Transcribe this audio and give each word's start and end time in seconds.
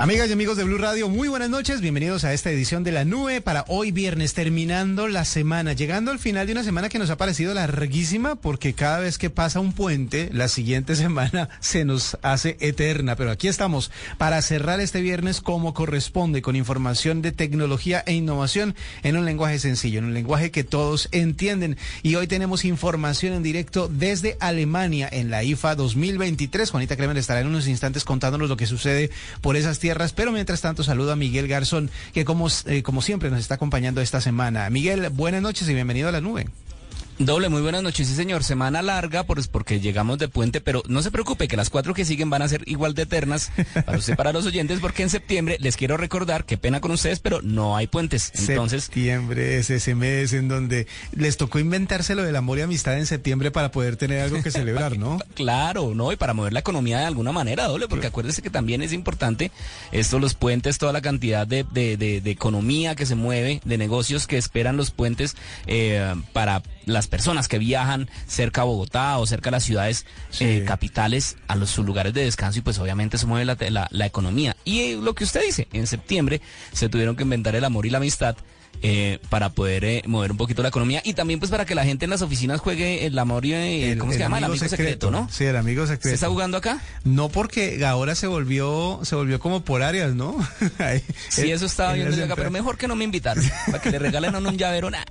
Amigas 0.00 0.30
y 0.30 0.32
amigos 0.32 0.56
de 0.56 0.62
Blue 0.62 0.78
Radio, 0.78 1.08
muy 1.08 1.26
buenas 1.26 1.50
noches, 1.50 1.80
bienvenidos 1.80 2.22
a 2.22 2.32
esta 2.32 2.52
edición 2.52 2.84
de 2.84 2.92
La 2.92 3.04
Nube 3.04 3.40
para 3.40 3.64
hoy 3.66 3.90
viernes, 3.90 4.32
terminando 4.32 5.08
la 5.08 5.24
semana, 5.24 5.72
llegando 5.72 6.12
al 6.12 6.20
final 6.20 6.46
de 6.46 6.52
una 6.52 6.62
semana 6.62 6.88
que 6.88 7.00
nos 7.00 7.10
ha 7.10 7.16
parecido 7.16 7.52
larguísima 7.52 8.36
porque 8.36 8.74
cada 8.74 9.00
vez 9.00 9.18
que 9.18 9.28
pasa 9.28 9.58
un 9.58 9.72
puente, 9.72 10.30
la 10.32 10.46
siguiente 10.46 10.94
semana 10.96 11.48
se 11.58 11.84
nos 11.84 12.16
hace 12.22 12.56
eterna, 12.60 13.16
pero 13.16 13.32
aquí 13.32 13.48
estamos 13.48 13.90
para 14.18 14.40
cerrar 14.40 14.78
este 14.78 15.00
viernes 15.00 15.40
como 15.40 15.74
corresponde, 15.74 16.42
con 16.42 16.54
información 16.54 17.20
de 17.20 17.32
tecnología 17.32 18.04
e 18.06 18.12
innovación 18.12 18.76
en 19.02 19.16
un 19.16 19.24
lenguaje 19.24 19.58
sencillo, 19.58 19.98
en 19.98 20.04
un 20.04 20.14
lenguaje 20.14 20.52
que 20.52 20.62
todos 20.62 21.08
entienden. 21.10 21.76
Y 22.04 22.14
hoy 22.14 22.28
tenemos 22.28 22.64
información 22.64 23.32
en 23.32 23.42
directo 23.42 23.88
desde 23.88 24.36
Alemania 24.38 25.08
en 25.10 25.28
la 25.28 25.42
IFA 25.42 25.74
2023. 25.74 26.70
Juanita 26.70 26.94
Kremer 26.94 27.18
estará 27.18 27.40
en 27.40 27.48
unos 27.48 27.66
instantes 27.66 28.04
contándonos 28.04 28.48
lo 28.48 28.56
que 28.56 28.66
sucede 28.66 29.10
por 29.40 29.56
esas 29.56 29.80
tierras 29.80 29.87
pero 30.14 30.32
mientras 30.32 30.60
tanto 30.60 30.82
saludo 30.84 31.12
a 31.12 31.16
Miguel 31.16 31.48
Garzón, 31.48 31.90
que 32.12 32.24
como, 32.24 32.48
eh, 32.66 32.82
como 32.82 33.02
siempre 33.02 33.30
nos 33.30 33.40
está 33.40 33.54
acompañando 33.54 34.00
esta 34.00 34.20
semana. 34.20 34.68
Miguel, 34.70 35.08
buenas 35.10 35.42
noches 35.42 35.68
y 35.68 35.74
bienvenido 35.74 36.08
a 36.08 36.12
la 36.12 36.20
nube. 36.20 36.46
Doble, 37.18 37.48
muy 37.48 37.62
buenas 37.62 37.82
noches, 37.82 38.06
sí 38.06 38.14
señor. 38.14 38.44
Semana 38.44 38.80
larga, 38.80 39.24
pues 39.24 39.48
porque 39.48 39.80
llegamos 39.80 40.18
de 40.18 40.28
puente, 40.28 40.60
pero 40.60 40.84
no 40.86 41.02
se 41.02 41.10
preocupe 41.10 41.48
que 41.48 41.56
las 41.56 41.68
cuatro 41.68 41.92
que 41.92 42.04
siguen 42.04 42.30
van 42.30 42.42
a 42.42 42.48
ser 42.48 42.62
igual 42.66 42.94
de 42.94 43.02
eternas 43.02 43.50
para 43.84 43.98
usted, 43.98 44.14
para 44.14 44.32
los 44.32 44.46
oyentes, 44.46 44.78
porque 44.78 45.02
en 45.02 45.10
septiembre 45.10 45.56
les 45.58 45.76
quiero 45.76 45.96
recordar, 45.96 46.44
qué 46.44 46.56
pena 46.56 46.80
con 46.80 46.92
ustedes, 46.92 47.18
pero 47.18 47.42
no 47.42 47.76
hay 47.76 47.88
puentes. 47.88 48.30
Entonces, 48.48 48.84
septiembre 48.84 49.58
es 49.58 49.68
ese 49.68 49.96
mes 49.96 50.32
en 50.32 50.46
donde 50.46 50.86
les 51.10 51.36
tocó 51.36 51.58
inventarse 51.58 52.14
lo 52.14 52.22
del 52.22 52.36
amor 52.36 52.58
y 52.58 52.62
amistad 52.62 52.96
en 52.96 53.06
septiembre 53.06 53.50
para 53.50 53.72
poder 53.72 53.96
tener 53.96 54.20
algo 54.20 54.40
que 54.40 54.52
celebrar, 54.52 54.96
¿no? 54.96 55.18
claro, 55.34 55.96
no, 55.96 56.12
y 56.12 56.16
para 56.16 56.34
mover 56.34 56.52
la 56.52 56.60
economía 56.60 57.00
de 57.00 57.06
alguna 57.06 57.32
manera, 57.32 57.64
doble, 57.64 57.88
porque 57.88 58.06
acuérdese 58.06 58.42
que 58.42 58.50
también 58.50 58.80
es 58.80 58.92
importante 58.92 59.50
esto, 59.90 60.20
los 60.20 60.34
puentes, 60.34 60.78
toda 60.78 60.92
la 60.92 61.00
cantidad 61.00 61.48
de, 61.48 61.66
de, 61.72 61.96
de, 61.96 62.30
economía 62.30 62.94
que 62.94 63.06
se 63.06 63.16
mueve, 63.16 63.60
de 63.64 63.76
negocios 63.76 64.28
que 64.28 64.38
esperan 64.38 64.76
los 64.76 64.92
puentes 64.92 65.34
eh, 65.66 66.14
para 66.32 66.62
las 66.86 67.07
personas 67.08 67.48
que 67.48 67.58
viajan 67.58 68.08
cerca 68.26 68.62
a 68.62 68.64
Bogotá 68.64 69.18
o 69.18 69.26
cerca 69.26 69.50
a 69.50 69.52
las 69.52 69.64
ciudades 69.64 70.06
eh, 70.40 70.64
capitales 70.66 71.36
a 71.48 71.56
los, 71.56 71.70
sus 71.70 71.84
lugares 71.84 72.14
de 72.14 72.24
descanso 72.24 72.58
y 72.58 72.62
pues 72.62 72.78
obviamente 72.78 73.18
se 73.18 73.26
mueve 73.26 73.44
la, 73.70 73.88
la 73.90 74.06
economía. 74.06 74.56
Y 74.64 74.80
eh, 74.80 74.98
lo 75.00 75.14
que 75.14 75.24
usted 75.24 75.42
dice, 75.44 75.68
en 75.72 75.86
septiembre 75.86 76.40
se 76.72 76.88
tuvieron 76.88 77.16
que 77.16 77.22
inventar 77.22 77.54
el 77.54 77.64
amor 77.64 77.86
y 77.86 77.90
la 77.90 77.98
amistad 77.98 78.36
eh, 78.82 79.18
para 79.28 79.50
poder 79.50 79.84
eh, 79.84 80.02
mover 80.06 80.30
un 80.30 80.36
poquito 80.36 80.62
la 80.62 80.68
economía 80.68 81.02
y 81.04 81.14
también 81.14 81.40
pues 81.40 81.50
para 81.50 81.64
que 81.64 81.74
la 81.74 81.84
gente 81.84 82.04
en 82.04 82.10
las 82.10 82.22
oficinas 82.22 82.60
juegue 82.60 83.06
el 83.06 83.18
amor 83.18 83.44
y 83.44 83.52
eh, 83.54 83.96
¿cómo 83.98 84.12
se 84.12 84.18
llama? 84.18 84.38
El 84.38 84.44
amigo 84.44 84.68
secreto, 84.68 85.10
¿no? 85.10 85.28
Sí, 85.30 85.44
el 85.44 85.56
amigo 85.56 85.84
secreto. 85.86 86.08
¿Se 86.08 86.14
está 86.14 86.28
jugando 86.28 86.56
acá? 86.56 86.80
No, 87.04 87.28
porque 87.28 87.84
ahora 87.84 88.14
se 88.14 88.26
volvió 88.26 89.00
se 89.02 89.16
volvió 89.16 89.40
como 89.40 89.64
por 89.64 89.82
áreas, 89.82 90.14
¿no? 90.14 90.36
sí, 91.28 91.50
eso 91.50 91.66
estaba 91.66 91.94
viendo 91.94 92.24
acá, 92.24 92.36
pero 92.36 92.50
mejor 92.50 92.76
que 92.76 92.86
no 92.86 92.94
me 92.94 93.04
invitaron 93.04 93.44
para 93.66 93.80
que 93.80 93.90
le 93.90 93.98
regalen 93.98 94.34
a 94.34 94.38
uno 94.38 94.50
un 94.50 94.58
llavero. 94.58 94.90
nada 94.90 95.04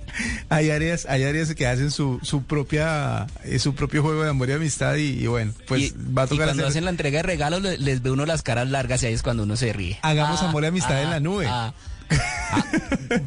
Hay 0.48 0.70
áreas, 0.70 1.06
hay 1.06 1.24
áreas 1.24 1.54
que 1.54 1.66
hacen 1.66 1.90
su, 1.90 2.20
su 2.22 2.44
propia 2.44 3.26
su 3.58 3.74
propio 3.74 4.02
juego 4.02 4.22
de 4.22 4.30
amor 4.30 4.48
y 4.48 4.52
amistad 4.52 4.96
y, 4.96 5.26
bueno, 5.26 5.52
pues 5.66 5.94
va 5.94 6.22
a 6.22 6.26
tocar 6.26 6.44
y 6.44 6.48
cuando 6.48 6.66
hacen 6.66 6.84
la 6.84 6.90
entrega 6.90 7.18
de 7.18 7.22
regalos 7.22 7.60
les, 7.62 8.02
ve 8.02 8.10
uno 8.10 8.24
las 8.26 8.42
caras 8.42 8.68
largas 8.68 9.02
y 9.02 9.06
ahí 9.06 9.14
es 9.14 9.22
cuando 9.22 9.42
uno 9.42 9.56
se 9.56 9.72
ríe. 9.72 9.98
Hagamos 10.02 10.42
ah, 10.42 10.48
amor 10.48 10.64
y 10.64 10.66
amistad 10.68 11.02
en 11.02 11.10
la 11.10 11.20
nube. 11.20 11.46
Ah. 11.48 11.74
Ah, 12.10 12.64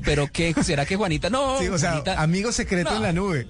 pero 0.04 0.28
qué, 0.32 0.56
¿será 0.64 0.86
que 0.86 0.96
Juanita 0.96 1.30
no? 1.30 1.60
Sí, 1.60 1.68
o 1.68 1.78
sea, 1.78 2.04
amigo 2.18 2.52
secreto 2.52 2.96
en 2.96 3.02
la 3.04 3.14
nube. 3.14 3.48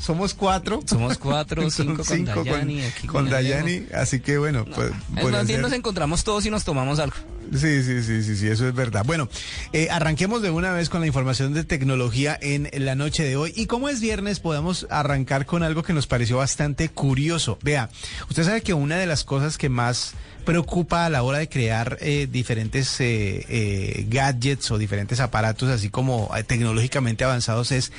somos 0.00 0.34
cuatro. 0.34 0.82
Somos 0.84 1.18
cuatro, 1.18 1.70
cinco, 1.70 2.02
cinco 2.04 2.34
con 2.34 2.44
Dayani. 2.44 2.82
Con, 3.06 3.30
Dayani, 3.30 3.86
así 3.94 4.20
que 4.20 4.38
bueno, 4.38 4.64
pues. 4.64 4.90
Más 5.30 5.46
bien 5.46 5.60
nos 5.60 5.72
encontramos 5.72 6.24
todos 6.24 6.44
y 6.46 6.50
nos 6.50 6.64
tomamos 6.64 6.98
algo. 6.98 7.16
Sí, 7.52 7.82
sí, 7.82 8.02
sí, 8.02 8.22
sí, 8.22 8.36
sí, 8.36 8.48
eso 8.48 8.68
es 8.68 8.74
verdad. 8.74 9.04
Bueno, 9.06 9.28
eh, 9.72 9.88
arranquemos 9.90 10.42
de 10.42 10.50
una 10.50 10.72
vez 10.72 10.88
con 10.88 11.00
la 11.00 11.06
información 11.06 11.54
de 11.54 11.64
tecnología 11.64 12.38
en 12.40 12.68
la 12.84 12.94
noche 12.94 13.22
de 13.24 13.36
hoy. 13.36 13.52
Y 13.56 13.66
como 13.66 13.88
es 13.88 14.00
viernes, 14.00 14.40
podemos 14.40 14.86
arrancar 14.90 15.46
con 15.46 15.62
algo 15.62 15.82
que 15.82 15.92
nos 15.92 16.06
pareció 16.06 16.38
bastante 16.38 16.88
curioso. 16.88 17.58
Vea, 17.62 17.88
usted 18.28 18.44
sabe 18.44 18.62
que 18.62 18.74
una 18.74 18.96
de 18.96 19.06
las 19.06 19.24
cosas 19.24 19.58
que 19.58 19.68
más 19.68 20.14
preocupa 20.44 21.06
a 21.06 21.10
la 21.10 21.22
hora 21.22 21.38
de 21.38 21.48
crear 21.48 21.98
eh, 22.00 22.28
diferentes 22.30 22.96
eh, 23.00 24.06
gadgets 24.08 24.70
o 24.70 24.78
diferentes 24.78 25.20
aparatos, 25.20 25.68
así 25.68 25.88
como 25.90 26.30
tecnológicamente 26.46 27.24
avanzados, 27.24 27.72
es 27.72 27.92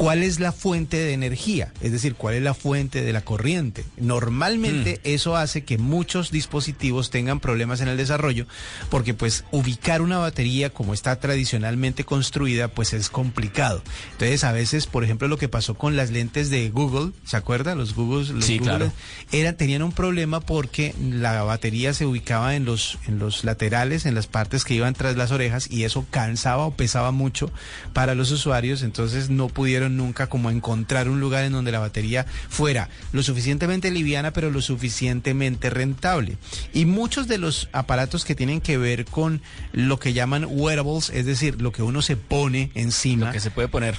cuál 0.00 0.22
es 0.22 0.40
la 0.40 0.50
fuente 0.50 0.96
de 0.96 1.12
energía, 1.12 1.74
es 1.82 1.92
decir, 1.92 2.14
cuál 2.14 2.34
es 2.34 2.42
la 2.42 2.54
fuente 2.54 3.02
de 3.02 3.12
la 3.12 3.20
corriente. 3.20 3.84
Normalmente 3.98 4.94
mm. 4.94 5.00
eso 5.06 5.36
hace 5.36 5.62
que 5.62 5.76
muchos 5.76 6.30
dispositivos 6.30 7.10
tengan 7.10 7.38
problemas 7.38 7.82
en 7.82 7.88
el 7.88 7.98
desarrollo 7.98 8.46
porque 8.88 9.12
pues 9.12 9.44
ubicar 9.50 10.00
una 10.00 10.16
batería 10.16 10.70
como 10.70 10.94
está 10.94 11.20
tradicionalmente 11.20 12.04
construida 12.04 12.68
pues 12.68 12.94
es 12.94 13.10
complicado. 13.10 13.82
Entonces 14.12 14.42
a 14.44 14.52
veces, 14.52 14.86
por 14.86 15.04
ejemplo, 15.04 15.28
lo 15.28 15.36
que 15.36 15.50
pasó 15.50 15.74
con 15.74 15.96
las 15.96 16.10
lentes 16.10 16.48
de 16.48 16.70
Google, 16.70 17.12
¿se 17.26 17.36
acuerda? 17.36 17.74
Los 17.74 17.94
Google, 17.94 18.40
sí, 18.40 18.58
claro. 18.58 18.90
eran, 19.32 19.58
tenían 19.58 19.82
un 19.82 19.92
problema 19.92 20.40
porque 20.40 20.94
la 20.98 21.42
batería 21.42 21.92
se 21.92 22.06
ubicaba 22.06 22.56
en 22.56 22.64
los, 22.64 22.98
en 23.06 23.18
los 23.18 23.44
laterales, 23.44 24.06
en 24.06 24.14
las 24.14 24.28
partes 24.28 24.64
que 24.64 24.72
iban 24.72 24.94
tras 24.94 25.16
las 25.16 25.30
orejas 25.30 25.70
y 25.70 25.84
eso 25.84 26.06
cansaba 26.10 26.64
o 26.64 26.70
pesaba 26.70 27.10
mucho 27.10 27.52
para 27.92 28.14
los 28.14 28.30
usuarios, 28.30 28.82
entonces 28.82 29.28
no 29.28 29.48
pudieron 29.48 29.89
nunca 29.96 30.28
como 30.28 30.50
encontrar 30.50 31.08
un 31.08 31.20
lugar 31.20 31.44
en 31.44 31.52
donde 31.52 31.72
la 31.72 31.78
batería 31.78 32.26
fuera 32.48 32.88
lo 33.12 33.22
suficientemente 33.22 33.90
liviana 33.90 34.32
pero 34.32 34.50
lo 34.50 34.62
suficientemente 34.62 35.70
rentable. 35.70 36.36
Y 36.72 36.84
muchos 36.84 37.28
de 37.28 37.38
los 37.38 37.68
aparatos 37.72 38.24
que 38.24 38.34
tienen 38.34 38.60
que 38.60 38.78
ver 38.78 39.04
con 39.04 39.42
lo 39.72 39.98
que 39.98 40.12
llaman 40.12 40.46
wearables, 40.48 41.10
es 41.10 41.26
decir, 41.26 41.60
lo 41.60 41.72
que 41.72 41.82
uno 41.82 42.02
se 42.02 42.16
pone 42.16 42.70
encima. 42.74 43.26
Lo 43.26 43.32
que 43.32 43.40
se 43.40 43.50
puede 43.50 43.68
poner. 43.68 43.96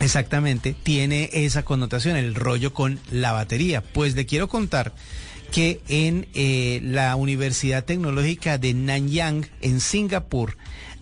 Exactamente, 0.00 0.74
tiene 0.82 1.30
esa 1.32 1.64
connotación, 1.64 2.16
el 2.16 2.34
rollo 2.34 2.74
con 2.74 2.98
la 3.10 3.32
batería. 3.32 3.80
Pues 3.82 4.14
le 4.14 4.26
quiero 4.26 4.48
contar 4.48 4.92
que 5.52 5.80
en 5.88 6.26
eh, 6.34 6.80
la 6.82 7.14
Universidad 7.16 7.84
Tecnológica 7.84 8.58
de 8.58 8.74
Nanyang, 8.74 9.46
en 9.60 9.80
Singapur, 9.80 10.56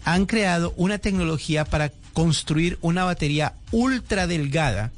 han 0.05 0.27
creado 0.27 0.75
una 0.77 0.99
tecnología 0.99 1.65
para 1.65 1.91
construir 2.13 2.79
una 2.81 3.05
batería 3.05 3.55
ultra 3.71 4.27
delgada 4.27 4.91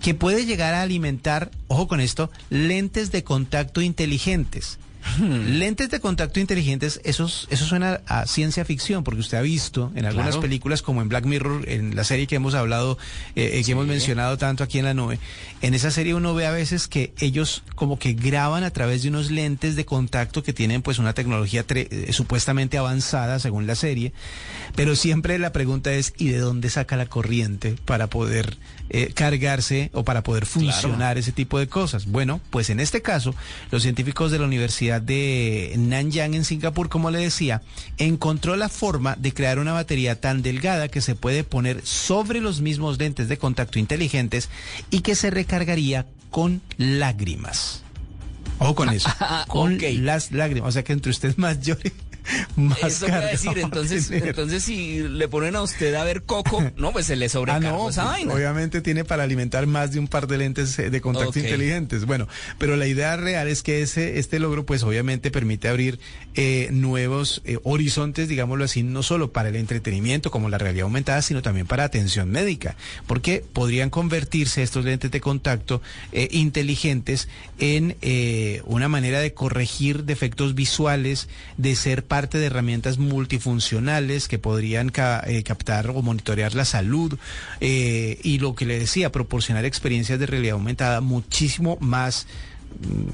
que 0.00 0.14
puede 0.14 0.44
llegar 0.44 0.74
a 0.74 0.82
alimentar, 0.82 1.50
ojo 1.68 1.88
con 1.88 2.00
esto, 2.00 2.30
lentes 2.50 3.10
de 3.10 3.24
contacto 3.24 3.80
inteligentes. 3.80 4.78
Hmm. 5.18 5.58
Lentes 5.58 5.90
de 5.90 6.00
contacto 6.00 6.40
inteligentes, 6.40 7.00
eso, 7.04 7.24
eso 7.26 7.64
suena 7.66 8.00
a 8.06 8.26
ciencia 8.26 8.64
ficción, 8.64 9.04
porque 9.04 9.20
usted 9.20 9.38
ha 9.38 9.42
visto 9.42 9.92
en 9.94 10.06
algunas 10.06 10.38
películas, 10.38 10.82
como 10.82 11.02
en 11.02 11.08
Black 11.08 11.26
Mirror, 11.26 11.68
en 11.68 11.94
la 11.94 12.04
serie 12.04 12.26
que 12.26 12.36
hemos 12.36 12.54
hablado, 12.54 12.98
eh, 13.36 13.52
eh, 13.54 13.64
que 13.64 13.72
hemos 13.72 13.86
mencionado 13.86 14.38
tanto 14.38 14.64
aquí 14.64 14.78
en 14.78 14.86
la 14.86 14.94
nube, 14.94 15.18
en 15.60 15.74
esa 15.74 15.90
serie 15.90 16.14
uno 16.14 16.34
ve 16.34 16.46
a 16.46 16.50
veces 16.50 16.88
que 16.88 17.12
ellos 17.20 17.62
como 17.74 17.98
que 17.98 18.14
graban 18.14 18.64
a 18.64 18.70
través 18.70 19.02
de 19.02 19.08
unos 19.10 19.30
lentes 19.30 19.76
de 19.76 19.84
contacto 19.84 20.42
que 20.42 20.52
tienen 20.52 20.82
pues 20.82 20.98
una 20.98 21.12
tecnología 21.12 21.64
eh, 21.68 22.08
supuestamente 22.12 22.78
avanzada 22.78 23.38
según 23.38 23.66
la 23.66 23.74
serie, 23.74 24.12
pero 24.74 24.96
siempre 24.96 25.38
la 25.38 25.52
pregunta 25.52 25.92
es, 25.92 26.14
¿y 26.16 26.28
de 26.28 26.38
dónde 26.38 26.70
saca 26.70 26.96
la 26.96 27.06
corriente 27.06 27.76
para 27.84 28.08
poder 28.08 28.56
cargarse 29.14 29.90
o 29.92 30.04
para 30.04 30.22
poder 30.22 30.46
funcionar 30.46 31.18
ese 31.18 31.32
tipo 31.32 31.58
de 31.58 31.68
cosas? 31.68 32.06
Bueno, 32.06 32.40
pues 32.50 32.70
en 32.70 32.80
este 32.80 33.02
caso, 33.02 33.34
los 33.70 33.82
científicos 33.82 34.30
de 34.30 34.38
la 34.38 34.44
Universidad 34.44 35.00
de 35.00 35.74
Nanyang 35.76 36.34
en 36.34 36.44
Singapur, 36.44 36.88
como 36.88 37.10
le 37.10 37.18
decía, 37.18 37.62
encontró 37.98 38.56
la 38.56 38.68
forma 38.68 39.16
de 39.16 39.32
crear 39.32 39.58
una 39.58 39.72
batería 39.72 40.20
tan 40.20 40.42
delgada 40.42 40.88
que 40.88 41.00
se 41.00 41.14
puede 41.14 41.44
poner 41.44 41.84
sobre 41.84 42.40
los 42.40 42.60
mismos 42.60 42.98
lentes 42.98 43.28
de 43.28 43.38
contacto 43.38 43.78
inteligentes 43.78 44.48
y 44.90 45.00
que 45.00 45.14
se 45.14 45.30
recargaría 45.30 46.06
con 46.30 46.62
lágrimas. 46.76 47.82
O 48.58 48.74
con 48.74 48.88
eso, 48.90 49.10
con 49.48 49.78
las 50.04 50.32
lágrimas. 50.32 50.68
O 50.68 50.72
sea 50.72 50.84
que 50.84 50.92
entre 50.92 51.10
ustedes 51.10 51.38
más 51.38 51.60
llore 51.60 51.92
más 52.56 52.82
Eso 52.82 53.06
decir, 53.06 53.52
entonces, 53.58 54.10
entonces 54.10 54.62
si 54.62 55.00
le 55.00 55.28
ponen 55.28 55.56
a 55.56 55.62
usted 55.62 55.94
a 55.94 56.04
ver 56.04 56.22
coco, 56.22 56.62
no, 56.76 56.92
pues 56.92 57.06
se 57.06 57.16
le 57.16 57.28
sobrecarga 57.28 57.70
ah, 57.70 57.88
esa 57.88 58.02
pues, 58.02 58.12
vaina. 58.12 58.34
Obviamente 58.34 58.80
tiene 58.80 59.04
para 59.04 59.22
alimentar 59.22 59.66
más 59.66 59.92
de 59.92 59.98
un 59.98 60.08
par 60.08 60.26
de 60.26 60.38
lentes 60.38 60.78
eh, 60.78 60.90
de 60.90 61.00
contacto 61.00 61.38
inteligentes. 61.38 62.04
Bueno, 62.06 62.28
pero 62.58 62.76
la 62.76 62.86
idea 62.86 63.16
real 63.16 63.48
es 63.48 63.62
que 63.62 63.82
ese, 63.82 64.18
este 64.18 64.38
logro, 64.38 64.64
pues 64.64 64.82
obviamente 64.82 65.30
permite 65.30 65.68
abrir 65.68 65.98
eh, 66.34 66.68
nuevos 66.72 67.42
eh, 67.44 67.58
horizontes, 67.62 68.28
digámoslo 68.28 68.64
así, 68.64 68.82
no 68.82 69.02
solo 69.02 69.32
para 69.32 69.48
el 69.48 69.56
entretenimiento 69.56 70.30
como 70.30 70.48
la 70.48 70.58
realidad 70.58 70.84
aumentada, 70.84 71.22
sino 71.22 71.42
también 71.42 71.66
para 71.66 71.84
atención 71.84 72.30
médica, 72.30 72.76
porque 73.06 73.44
podrían 73.52 73.90
convertirse 73.90 74.62
estos 74.62 74.84
lentes 74.84 75.10
de 75.10 75.20
contacto 75.20 75.82
inteligentes 76.12 77.28
en 77.58 77.96
una 78.64 78.88
manera 78.88 79.20
de 79.20 79.32
corregir 79.34 80.04
defectos 80.04 80.54
visuales, 80.54 81.28
de 81.56 81.76
ser 81.76 82.04
parte 82.14 82.38
de 82.38 82.46
herramientas 82.46 82.96
multifuncionales 82.96 84.28
que 84.28 84.38
podrían 84.38 84.92
eh, 85.26 85.42
captar 85.42 85.90
o 85.90 86.00
monitorear 86.00 86.54
la 86.54 86.64
salud 86.64 87.18
eh, 87.60 88.20
y 88.22 88.38
lo 88.38 88.54
que 88.54 88.66
le 88.66 88.78
decía, 88.78 89.10
proporcionar 89.10 89.64
experiencias 89.64 90.20
de 90.20 90.26
realidad 90.26 90.52
aumentada 90.52 91.00
muchísimo 91.00 91.76
más 91.80 92.28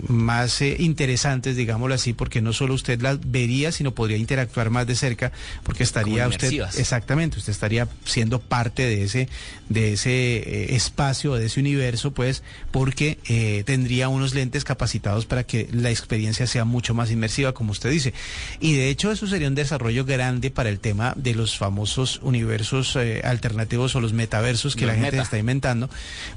más 0.08 0.60
eh, 0.62 0.76
interesantes, 0.78 1.56
digámoslo 1.56 1.94
así, 1.94 2.12
porque 2.12 2.40
no 2.40 2.52
solo 2.52 2.74
usted 2.74 3.00
las 3.00 3.18
vería, 3.30 3.72
sino 3.72 3.94
podría 3.94 4.16
interactuar 4.16 4.70
más 4.70 4.86
de 4.86 4.94
cerca, 4.94 5.32
porque 5.62 5.82
estaría 5.82 6.26
usted 6.28 6.52
exactamente, 6.78 7.38
usted 7.38 7.52
estaría 7.52 7.88
siendo 8.04 8.40
parte 8.40 8.82
de 8.82 9.04
ese 9.04 9.28
de 9.68 9.92
ese 9.92 10.10
eh, 10.10 10.74
espacio, 10.74 11.34
de 11.34 11.46
ese 11.46 11.60
universo, 11.60 12.12
pues, 12.12 12.42
porque 12.70 13.18
eh, 13.28 13.62
tendría 13.66 14.08
unos 14.08 14.34
lentes 14.34 14.64
capacitados 14.64 15.26
para 15.26 15.44
que 15.44 15.68
la 15.72 15.90
experiencia 15.90 16.46
sea 16.46 16.64
mucho 16.64 16.94
más 16.94 17.10
inmersiva, 17.10 17.52
como 17.52 17.72
usted 17.72 17.90
dice. 17.90 18.12
Y 18.60 18.74
de 18.74 18.88
hecho 18.88 19.12
eso 19.12 19.26
sería 19.26 19.48
un 19.48 19.54
desarrollo 19.54 20.04
grande 20.04 20.50
para 20.50 20.68
el 20.68 20.80
tema 20.80 21.12
de 21.16 21.34
los 21.34 21.56
famosos 21.56 22.20
universos 22.22 22.96
alternativos 23.22 23.94
o 23.94 24.00
los 24.00 24.12
metaversos 24.12 24.74
que 24.74 24.86
la 24.86 24.94
gente 24.94 25.18
está 25.18 25.38
inventando, 25.38 25.88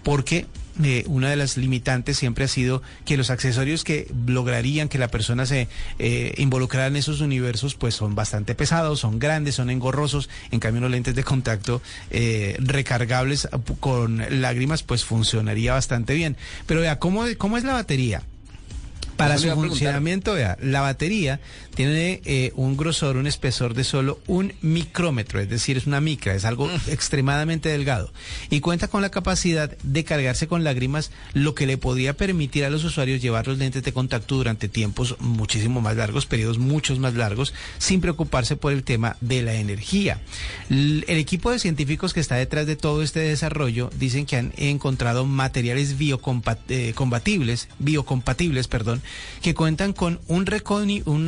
porque 0.04 0.46
eh, 0.82 1.04
una 1.08 1.30
de 1.30 1.36
las 1.36 1.58
limitantes 1.58 2.18
siempre 2.18 2.46
ha 2.46 2.48
sido 2.48 2.82
que 3.06 3.18
los 3.18 3.30
accesorios 3.30 3.84
que 3.84 4.12
lograrían 4.26 4.90
que 4.90 4.98
la 4.98 5.08
persona 5.08 5.46
se 5.46 5.68
eh, 6.00 6.34
involucrara 6.38 6.88
en 6.88 6.96
esos 6.96 7.22
universos 7.22 7.76
pues 7.76 7.94
son 7.96 8.16
bastante 8.16 8.56
pesados, 8.56 9.00
son 9.00 9.20
grandes, 9.20 9.56
son 9.56 9.70
engorrosos, 9.70 10.30
en 10.52 10.60
cambio 10.60 10.82
los 10.82 10.92
lentes 10.92 11.16
de 11.16 11.24
contacto 11.24 11.82
eh, 12.10 12.58
recargables 12.60 13.48
con 13.80 14.24
lágrimas 14.42 14.84
pues 14.84 15.06
funcionaría 15.06 15.74
bastante 15.74 16.14
bien. 16.14 16.38
Pero 16.66 16.82
vea, 16.82 16.98
¿cómo, 17.00 17.24
cómo 17.38 17.58
es 17.58 17.64
la 17.64 17.74
batería? 17.74 18.24
Para 19.18 19.38
su 19.38 19.50
funcionamiento, 19.52 20.34
vea, 20.34 20.58
la 20.62 20.82
batería 20.82 21.40
tiene 21.76 22.22
eh, 22.26 22.52
un 22.56 22.78
grosor, 22.78 23.18
un 23.18 23.28
espesor 23.28 23.74
de 23.74 23.84
solo 23.84 24.20
un 24.28 24.54
micrómetro, 24.62 25.40
es 25.40 25.50
decir, 25.50 25.78
es 25.78 25.88
una 25.88 26.02
micra, 26.02 26.34
es 26.36 26.46
algo 26.46 26.68
mm. 26.68 26.90
extremadamente 26.90 27.70
delgado. 27.70 28.12
Y 28.50 28.60
cuenta 28.60 28.88
con 28.88 29.02
la 29.02 29.10
capacidad 29.10 29.76
de 29.84 30.04
cargarse 30.04 30.48
con 30.48 30.64
lágrimas, 30.64 31.12
lo 31.34 31.56
que 31.56 31.68
le 31.68 31.78
podría 31.78 32.14
permitir 32.14 32.66
a 32.66 32.70
los 32.70 32.84
usuarios 32.84 33.22
llevar 33.22 33.48
los 33.48 33.58
lentes 33.58 33.84
de 33.84 33.94
contacto 33.94 34.36
durante 34.36 34.68
tiempos 34.68 35.16
muchísimo 35.20 35.82
más 35.82 35.96
largos, 35.96 36.26
periodos 36.26 36.58
muchos 36.58 37.00
más 37.00 37.14
largos, 37.14 37.54
sin 37.78 38.02
preocuparse 38.02 38.56
por 38.56 38.74
el 38.74 38.84
tema 38.84 39.18
de 39.22 39.42
la 39.42 39.54
energía. 39.54 40.20
El, 40.70 41.04
equipo 41.08 41.52
de 41.52 41.60
científicos 41.60 42.14
que 42.14 42.20
está 42.20 42.36
detrás 42.36 42.68
de 42.68 42.76
todo 42.76 43.02
este 43.02 43.20
desarrollo 43.20 43.90
dicen 43.98 44.26
que 44.26 44.36
han 44.36 44.52
encontrado 44.58 45.26
materiales 45.26 45.98
biocompatibles, 45.98 47.64
eh, 47.64 47.68
biocompatibles, 47.80 48.68
perdón, 48.68 49.02
que 49.42 49.54
cuentan 49.54 49.94
con 49.94 50.20
un, 50.28 50.48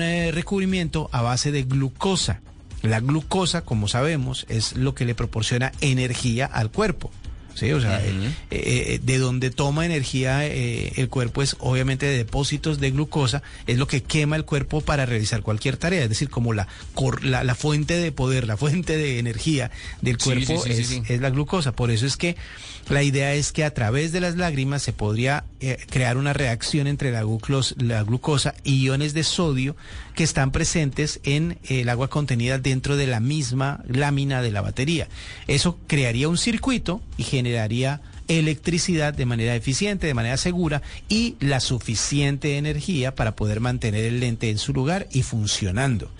eh, 0.01 0.31
recubrimiento 0.31 1.09
a 1.11 1.21
base 1.21 1.51
de 1.51 1.63
glucosa. 1.63 2.41
La 2.81 2.99
glucosa, 2.99 3.61
como 3.61 3.87
sabemos, 3.87 4.45
es 4.49 4.75
lo 4.75 4.93
que 4.93 5.05
le 5.05 5.15
proporciona 5.15 5.71
energía 5.81 6.45
al 6.45 6.69
cuerpo. 6.69 7.11
¿Sí? 7.55 7.71
O 7.71 7.81
sea, 7.81 8.03
eh, 8.05 8.33
eh, 8.51 8.99
de 9.01 9.17
donde 9.17 9.49
toma 9.49 9.85
energía 9.85 10.45
el 10.45 11.09
cuerpo 11.09 11.41
es 11.41 11.55
obviamente 11.59 12.05
de 12.05 12.17
depósitos 12.17 12.79
de 12.79 12.91
glucosa, 12.91 13.41
es 13.65 13.77
lo 13.77 13.87
que 13.87 14.03
quema 14.03 14.35
el 14.35 14.45
cuerpo 14.45 14.81
para 14.81 15.05
realizar 15.05 15.41
cualquier 15.41 15.77
tarea, 15.77 16.03
es 16.03 16.09
decir, 16.09 16.29
como 16.29 16.53
la, 16.53 16.67
la, 17.23 17.55
fuente 17.55 17.97
de 17.97 18.11
poder, 18.11 18.47
la 18.47 18.57
fuente 18.57 18.97
de 18.97 19.19
energía 19.19 19.71
del 20.01 20.17
cuerpo 20.17 20.65
es, 20.65 21.21
la 21.21 21.29
glucosa. 21.29 21.71
Por 21.71 21.91
eso 21.91 22.05
es 22.05 22.17
que 22.17 22.35
la 22.89 23.03
idea 23.03 23.33
es 23.33 23.51
que 23.51 23.63
a 23.63 23.73
través 23.73 24.11
de 24.11 24.21
las 24.21 24.35
lágrimas 24.35 24.83
se 24.83 24.93
podría 24.93 25.45
eh, 25.59 25.77
crear 25.89 26.17
una 26.17 26.33
reacción 26.33 26.87
entre 26.87 27.11
la, 27.11 27.25
la, 27.77 28.03
glucosa 28.03 28.53
y 28.63 28.83
iones 28.83 29.13
de 29.13 29.23
sodio 29.23 29.75
que 30.15 30.23
están 30.23 30.51
presentes 30.51 31.19
en 31.23 31.59
el 31.67 31.89
agua 31.89 32.09
contenida 32.09 32.57
dentro 32.57 32.97
de 32.97 33.07
la 33.07 33.19
misma 33.19 33.81
lámina 33.87 34.41
de 34.41 34.51
la 34.51 34.61
batería. 34.61 35.07
Eso 35.47 35.77
crearía 35.87 36.29
un 36.29 36.37
circuito 36.37 37.01
y 37.17 37.23
generaría 37.23 38.01
electricidad 38.27 39.13
de 39.13 39.25
manera 39.25 39.55
eficiente, 39.55 40.07
de 40.07 40.13
manera 40.13 40.37
segura 40.37 40.81
y 41.09 41.35
la 41.39 41.59
suficiente 41.59 42.57
energía 42.57 43.15
para 43.15 43.35
poder 43.35 43.59
mantener 43.59 44.05
el 44.05 44.19
lente 44.19 44.49
en 44.49 44.57
su 44.57 44.73
lugar 44.73 45.07
y 45.11 45.23
funcionando. 45.23 46.11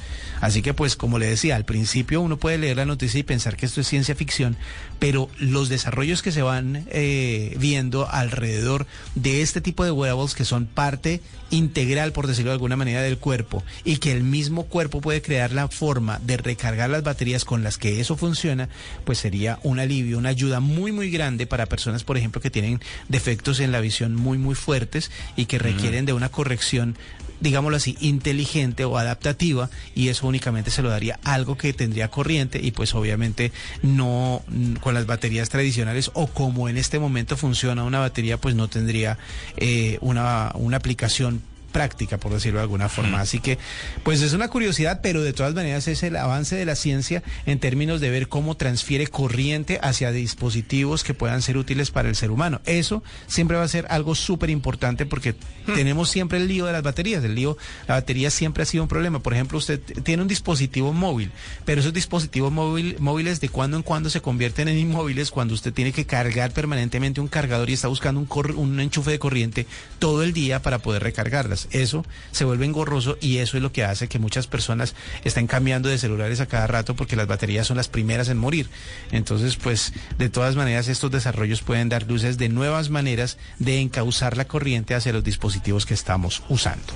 Así 0.41 0.61
que 0.61 0.73
pues 0.73 0.95
como 0.95 1.19
le 1.19 1.27
decía, 1.27 1.55
al 1.55 1.65
principio 1.65 2.21
uno 2.21 2.37
puede 2.37 2.57
leer 2.57 2.77
la 2.77 2.85
noticia 2.85 3.19
y 3.19 3.23
pensar 3.23 3.55
que 3.55 3.65
esto 3.65 3.81
es 3.81 3.87
ciencia 3.87 4.15
ficción, 4.15 4.57
pero 4.99 5.29
los 5.39 5.69
desarrollos 5.69 6.21
que 6.21 6.31
se 6.31 6.41
van 6.41 6.85
eh, 6.89 7.55
viendo 7.59 8.09
alrededor 8.09 8.85
de 9.15 9.41
este 9.41 9.61
tipo 9.61 9.83
de 9.83 9.91
wearables 9.91 10.35
que 10.35 10.45
son 10.45 10.65
parte 10.65 11.21
integral, 11.49 12.11
por 12.11 12.27
decirlo 12.27 12.51
de 12.51 12.55
alguna 12.55 12.75
manera, 12.75 13.01
del 13.01 13.17
cuerpo 13.17 13.63
y 13.83 13.97
que 13.97 14.11
el 14.11 14.23
mismo 14.23 14.65
cuerpo 14.65 15.01
puede 15.01 15.21
crear 15.21 15.51
la 15.51 15.67
forma 15.67 16.19
de 16.19 16.37
recargar 16.37 16.89
las 16.89 17.03
baterías 17.03 17.45
con 17.45 17.63
las 17.63 17.77
que 17.77 17.99
eso 17.99 18.17
funciona, 18.17 18.69
pues 19.03 19.19
sería 19.19 19.59
un 19.63 19.79
alivio, 19.79 20.17
una 20.17 20.29
ayuda 20.29 20.59
muy, 20.59 20.91
muy 20.91 21.09
grande 21.09 21.47
para 21.47 21.65
personas, 21.65 21.94
por 22.03 22.17
ejemplo, 22.17 22.41
que 22.41 22.49
tienen 22.49 22.81
defectos 23.09 23.59
en 23.59 23.71
la 23.71 23.79
visión 23.79 24.15
muy, 24.15 24.37
muy 24.37 24.55
fuertes 24.55 25.11
y 25.35 25.45
que 25.45 25.59
requieren 25.59 26.05
de 26.05 26.13
una 26.13 26.29
corrección 26.29 26.97
digámoslo 27.39 27.77
así, 27.77 27.97
inteligente 27.99 28.85
o 28.85 28.97
adaptativa 28.97 29.69
y 29.93 30.07
eso 30.07 30.27
únicamente 30.27 30.71
se 30.71 30.81
lo 30.81 30.89
daría 30.89 31.19
algo 31.23 31.57
que 31.57 31.73
tendría 31.73 32.09
corriente 32.09 32.59
y 32.61 32.71
pues 32.71 32.95
obviamente 32.95 33.51
no 33.81 34.41
con 34.79 34.93
las 34.93 35.05
baterías 35.05 35.49
tradicionales 35.49 36.11
o 36.13 36.27
como 36.27 36.69
en 36.69 36.77
este 36.77 36.97
momento 36.99 37.37
funciona 37.37 37.83
una 37.83 37.99
batería 37.99 38.37
pues 38.37 38.55
no 38.55 38.67
tendría 38.67 39.17
eh, 39.57 39.97
una, 40.01 40.51
una 40.55 40.77
aplicación 40.77 41.41
práctica, 41.75 42.17
por 42.17 42.31
decirlo 42.31 42.59
de 42.59 42.63
alguna 42.63 42.87
forma. 42.87 43.19
Así 43.19 43.41
que, 43.41 43.57
pues 44.03 44.21
es 44.21 44.31
una 44.31 44.47
curiosidad, 44.47 45.01
pero 45.03 45.21
de 45.21 45.33
todas 45.33 45.53
maneras 45.53 45.89
es 45.89 46.03
el 46.03 46.15
avance 46.15 46.55
de 46.55 46.63
la 46.63 46.77
ciencia 46.77 47.21
en 47.45 47.59
términos 47.59 47.99
de 47.99 48.09
ver 48.09 48.29
cómo 48.29 48.55
transfiere 48.55 49.07
corriente 49.07 49.77
hacia 49.83 50.13
dispositivos 50.13 51.03
que 51.03 51.13
puedan 51.13 51.41
ser 51.41 51.57
útiles 51.57 51.91
para 51.91 52.07
el 52.07 52.15
ser 52.15 52.31
humano. 52.31 52.61
Eso 52.65 53.03
siempre 53.27 53.57
va 53.57 53.63
a 53.63 53.67
ser 53.67 53.87
algo 53.89 54.15
súper 54.15 54.51
importante 54.51 55.05
porque 55.05 55.33
hmm. 55.33 55.73
tenemos 55.75 56.09
siempre 56.09 56.37
el 56.37 56.47
lío 56.47 56.65
de 56.65 56.71
las 56.71 56.81
baterías. 56.81 57.21
El 57.25 57.35
lío, 57.35 57.57
la 57.89 57.95
batería 57.95 58.29
siempre 58.29 58.63
ha 58.63 58.65
sido 58.65 58.83
un 58.83 58.87
problema. 58.87 59.19
Por 59.19 59.33
ejemplo, 59.33 59.57
usted 59.57 59.81
tiene 60.03 60.21
un 60.21 60.29
dispositivo 60.29 60.93
móvil, 60.93 61.33
pero 61.65 61.81
esos 61.81 61.91
dispositivos 61.91 62.53
móvil, 62.53 62.95
móviles 62.99 63.41
de 63.41 63.49
cuando 63.49 63.75
en 63.75 63.83
cuando 63.83 64.09
se 64.09 64.21
convierten 64.21 64.69
en 64.69 64.77
inmóviles 64.77 65.29
cuando 65.29 65.53
usted 65.53 65.73
tiene 65.73 65.91
que 65.91 66.05
cargar 66.05 66.53
permanentemente 66.53 67.19
un 67.19 67.27
cargador 67.27 67.69
y 67.69 67.73
está 67.73 67.89
buscando 67.89 68.21
un, 68.21 68.55
un 68.55 68.79
enchufe 68.79 69.11
de 69.11 69.19
corriente 69.19 69.67
todo 69.99 70.23
el 70.23 70.31
día 70.31 70.61
para 70.61 70.79
poder 70.79 71.03
recargarlas 71.03 71.64
eso 71.71 72.05
se 72.31 72.45
vuelve 72.45 72.65
engorroso 72.65 73.17
y 73.21 73.37
eso 73.37 73.57
es 73.57 73.63
lo 73.63 73.71
que 73.71 73.83
hace 73.83 74.07
que 74.07 74.19
muchas 74.19 74.47
personas 74.47 74.95
estén 75.23 75.47
cambiando 75.47 75.89
de 75.89 75.97
celulares 75.97 76.39
a 76.39 76.45
cada 76.45 76.67
rato 76.67 76.95
porque 76.95 77.15
las 77.15 77.27
baterías 77.27 77.67
son 77.67 77.77
las 77.77 77.87
primeras 77.87 78.29
en 78.29 78.37
morir. 78.37 78.69
Entonces, 79.11 79.55
pues, 79.55 79.93
de 80.17 80.29
todas 80.29 80.55
maneras, 80.55 80.87
estos 80.87 81.11
desarrollos 81.11 81.61
pueden 81.61 81.89
dar 81.89 82.07
luces 82.07 82.37
de 82.37 82.49
nuevas 82.49 82.89
maneras 82.89 83.37
de 83.59 83.79
encauzar 83.79 84.37
la 84.37 84.45
corriente 84.45 84.95
hacia 84.95 85.13
los 85.13 85.23
dispositivos 85.23 85.85
que 85.85 85.93
estamos 85.93 86.43
usando. 86.49 86.93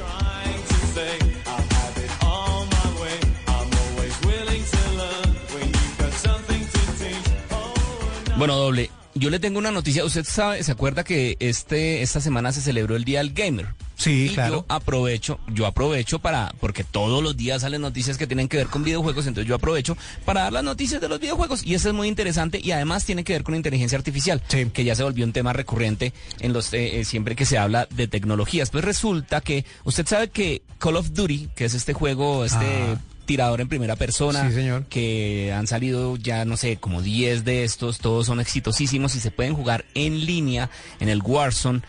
Bueno, 8.40 8.56
doble, 8.56 8.90
yo 9.20 9.30
le 9.30 9.40
tengo 9.40 9.60
una 9.60 9.72
noticia. 9.72 10.06
Usted 10.06 10.24
sabe, 10.26 10.64
se 10.64 10.72
acuerda 10.72 11.04
que 11.04 11.36
este 11.40 12.02
esta 12.02 12.22
semana 12.22 12.52
se 12.52 12.62
celebró 12.62 12.96
el 12.96 13.04
Día 13.04 13.20
del 13.20 13.34
Gamer. 13.34 13.68
Sí, 13.98 14.28
Y 14.28 14.30
claro. 14.30 14.60
Yo 14.60 14.66
aprovecho, 14.70 15.40
yo 15.54 15.66
aprovecho 15.66 16.20
para, 16.20 16.54
porque 16.62 16.86
todos 16.86 17.22
los 17.22 17.36
días 17.36 17.64
salen 17.64 17.82
noticias 17.82 18.18
que 18.18 18.28
tienen 18.28 18.48
que 18.48 18.56
ver 18.56 18.68
con 18.68 18.82
videojuegos, 18.84 19.28
entonces 19.28 19.46
yo 19.50 19.56
aprovecho 19.56 19.98
para 20.24 20.44
dar 20.44 20.54
las 20.54 20.64
noticias 20.64 21.02
de 21.02 21.10
los 21.10 21.20
videojuegos. 21.20 21.66
Y 21.66 21.74
eso 21.74 21.90
es 21.90 21.94
muy 21.96 22.08
interesante 22.08 22.62
y 22.64 22.72
además 22.72 23.04
tiene 23.04 23.26
que 23.26 23.34
ver 23.34 23.44
con 23.44 23.56
inteligencia 23.56 23.98
artificial, 23.98 24.42
Sí. 24.48 24.68
que 24.74 24.86
ya 24.86 24.96
se 24.96 25.04
volvió 25.04 25.26
un 25.26 25.34
tema 25.34 25.52
recurrente 25.52 26.14
en 26.40 26.54
los 26.54 26.72
eh, 26.74 27.02
eh, 27.02 27.04
siempre 27.04 27.36
que 27.36 27.46
se 27.46 27.58
habla 27.58 27.88
de 27.94 28.08
tecnologías. 28.08 28.70
Pues 28.70 28.86
resulta 28.86 29.42
que 29.42 29.66
usted 29.84 30.08
sabe 30.08 30.30
que 30.30 30.62
Call 30.78 30.96
of 30.96 31.12
Duty, 31.12 31.50
que 31.54 31.66
es 31.66 31.74
este 31.74 31.92
juego, 31.92 32.46
este 32.46 32.66
Ah. 32.66 32.98
Tirador 33.30 33.62
en 33.62 33.68
primera 33.70 33.96
persona, 33.96 34.48
Sí, 34.50 34.56
señor. 34.56 34.86
que 34.90 35.54
han 35.54 35.68
salido 35.68 36.16
ya, 36.18 36.46
no 36.46 36.58
sé, 36.58 36.78
como 36.78 37.04
10 37.04 37.46
de 37.46 37.64
estos, 37.64 38.00
todos 38.00 38.26
son 38.26 38.40
exitosísimos 38.40 39.14
y 39.16 39.20
se 39.20 39.30
pueden 39.30 39.54
jugar 39.54 39.86
en 39.94 40.26
línea 40.26 40.72
en 41.00 41.10
el 41.10 41.22
Warzone. 41.22 41.82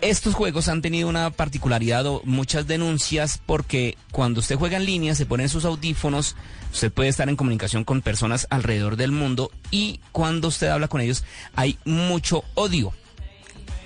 Estos 0.00 0.34
juegos 0.34 0.66
han 0.66 0.82
tenido 0.82 1.08
una 1.08 1.30
particularidad 1.30 2.04
o 2.06 2.20
muchas 2.24 2.66
denuncias 2.66 3.40
porque 3.46 3.96
cuando 4.10 4.40
usted 4.40 4.56
juega 4.56 4.76
en 4.76 4.84
línea 4.84 5.14
se 5.14 5.24
ponen 5.24 5.48
sus 5.48 5.64
audífonos, 5.64 6.34
usted 6.72 6.90
puede 6.90 7.10
estar 7.10 7.28
en 7.28 7.36
comunicación 7.36 7.84
con 7.84 8.02
personas 8.02 8.48
alrededor 8.50 8.96
del 8.96 9.12
mundo 9.12 9.52
y 9.70 10.00
cuando 10.10 10.48
usted 10.48 10.66
habla 10.66 10.88
con 10.88 11.00
ellos 11.00 11.22
hay 11.54 11.78
mucho 11.84 12.42
odio. 12.54 12.92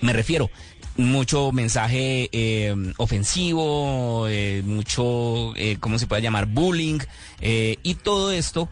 Me 0.01 0.15
refiero, 0.15 0.51
mucho 0.97 1.53
mensaje 1.53 2.29
eh, 2.33 2.75
ofensivo, 2.97 4.27
eh, 4.29 4.63
mucho, 4.65 5.55
eh, 5.57 5.77
¿cómo 5.81 5.99
se 5.99 6.07
puede 6.07 6.23
llamar? 6.23 6.47
Bullying. 6.47 7.01
eh, 7.41 7.79
y 7.83 7.95
todo 7.95 8.33
esto, 8.33 8.69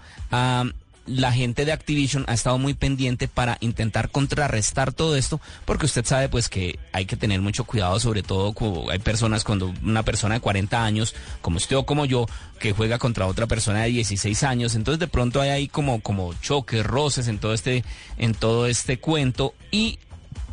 la 1.07 1.33
gente 1.33 1.67
de 1.67 1.73
Activision 1.73 2.25
ha 2.29 2.35
estado 2.35 2.57
muy 2.57 2.73
pendiente 2.73 3.29
para 3.29 3.59
intentar 3.61 4.09
contrarrestar 4.09 4.93
todo 4.93 5.17
esto, 5.17 5.41
porque 5.67 5.85
usted 5.87 6.05
sabe 6.05 6.29
pues 6.29 6.49
que 6.49 6.79
hay 6.93 7.05
que 7.05 7.17
tener 7.17 7.41
mucho 7.43 7.65
cuidado, 7.65 8.01
sobre 8.01 8.23
todo 8.23 8.53
cuando 8.53 8.91
hay 8.91 8.99
personas, 9.01 9.45
cuando 9.45 9.75
una 9.83 10.03
persona 10.03 10.37
de 10.37 10.41
40 10.41 10.83
años, 10.83 11.15
como 11.43 11.59
usted 11.59 11.77
o 11.77 11.85
como 11.85 12.07
yo, 12.07 12.27
que 12.59 12.73
juega 12.73 12.99
contra 12.99 13.27
otra 13.27 13.47
persona 13.47 13.83
de 13.83 13.91
16 13.91 14.43
años, 14.45 14.75
entonces 14.75 14.99
de 14.99 15.09
pronto 15.09 15.41
hay 15.41 15.51
ahí 15.51 15.69
como, 15.69 16.01
como 16.01 16.33
choques, 16.41 16.85
roces 16.85 17.29
en 17.29 17.39
todo 17.39 17.53
este, 17.53 17.85
en 18.17 18.33
todo 18.33 18.67
este 18.67 18.99
cuento 18.99 19.55
y 19.71 19.99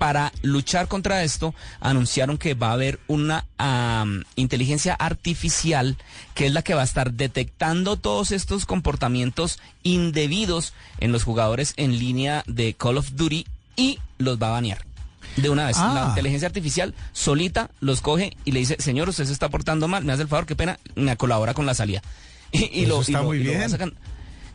para 0.02 0.32
luchar 0.42 0.88
contra 0.88 1.24
esto, 1.24 1.54
anunciaron 1.80 2.40
que 2.40 2.56
va 2.56 2.70
a 2.70 2.74
haber 2.74 3.00
una 3.08 3.46
inteligencia 4.36 4.96
artificial 4.96 5.96
que 6.34 6.48
es 6.48 6.54
la 6.54 6.64
que 6.64 6.74
va 6.74 6.82
a 6.82 6.86
estar 6.86 7.14
detectando 7.14 7.98
todos 7.98 8.32
estos 8.32 8.66
comportamientos 8.66 9.60
indebidos 9.84 10.74
en 11.00 11.12
los 11.12 11.24
jugadores 11.24 11.76
en 11.78 12.00
línea 12.00 12.44
de 12.48 12.74
Call 12.74 12.98
of 12.98 13.12
Duty 13.12 13.46
y 13.76 14.00
los 14.18 14.42
va 14.42 14.48
a 14.48 14.52
banear. 14.54 14.84
De 15.38 15.52
una 15.52 15.68
vez, 15.68 15.78
Ah. 15.78 15.92
la 15.94 16.10
inteligencia 16.10 16.48
artificial 16.48 16.96
solita 17.14 17.70
los 17.80 18.02
coge 18.02 18.36
y 18.44 18.54
le 18.54 18.60
dice, 18.62 18.78
señor, 18.80 19.08
usted 19.08 19.26
se 19.26 19.34
está 19.34 19.50
portando 19.50 19.88
mal, 19.88 20.04
me 20.04 20.14
hace 20.14 20.24
el 20.24 20.28
favor, 20.30 20.48
qué 20.48 20.56
pena, 20.56 20.80
me 20.96 21.16
colabora 21.16 21.54
con 21.54 21.68
la 21.68 21.76
salida. 21.76 22.02
Y, 22.52 22.70
y 22.74 22.84
Eso 22.86 22.90
lo, 22.96 23.02
está 23.02 23.20
lo- 23.20 23.26
muy 23.26 23.38
bien. 23.38 23.62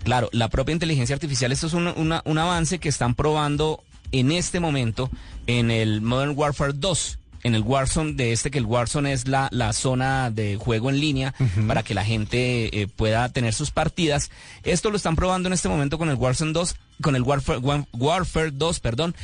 Claro, 0.02 0.28
la 0.32 0.48
propia 0.48 0.72
inteligencia 0.72 1.14
artificial, 1.14 1.50
esto 1.50 1.66
es 1.68 1.72
un, 1.72 1.86
una- 1.88 2.22
un 2.26 2.38
avance 2.38 2.78
que 2.78 2.88
están 2.88 3.14
probando 3.14 3.82
en 4.20 4.32
este 4.32 4.60
momento 4.60 5.10
en 5.46 5.70
el 5.70 6.00
Modern 6.00 6.32
Warfare 6.36 6.72
2. 6.74 7.18
En 7.42 7.54
el 7.54 7.62
Warzone, 7.62 8.14
de 8.14 8.32
este 8.32 8.50
que 8.50 8.58
el 8.58 8.64
Warzone 8.64 9.12
es 9.12 9.28
la, 9.28 9.46
la 9.52 9.72
zona 9.72 10.32
de 10.32 10.56
juego 10.56 10.90
en 10.90 10.98
línea 10.98 11.32
para 11.68 11.84
que 11.84 11.94
la 11.94 12.04
gente 12.04 12.80
eh, 12.82 12.88
pueda 12.88 13.28
tener 13.28 13.54
sus 13.54 13.70
partidas. 13.70 14.30
Esto 14.64 14.90
lo 14.90 14.96
están 14.96 15.14
probando 15.14 15.46
en 15.48 15.52
este 15.52 15.68
momento 15.68 15.96
con 15.96 16.08
el 16.08 16.16
Warzone 16.16 16.52
2, 16.52 16.74
con 17.02 17.14
el 17.14 17.22
Warfare, 17.22 17.60
War- 17.60 17.86
Warfare 17.92 18.50
2, 18.50 18.80
perdón. 18.80 19.14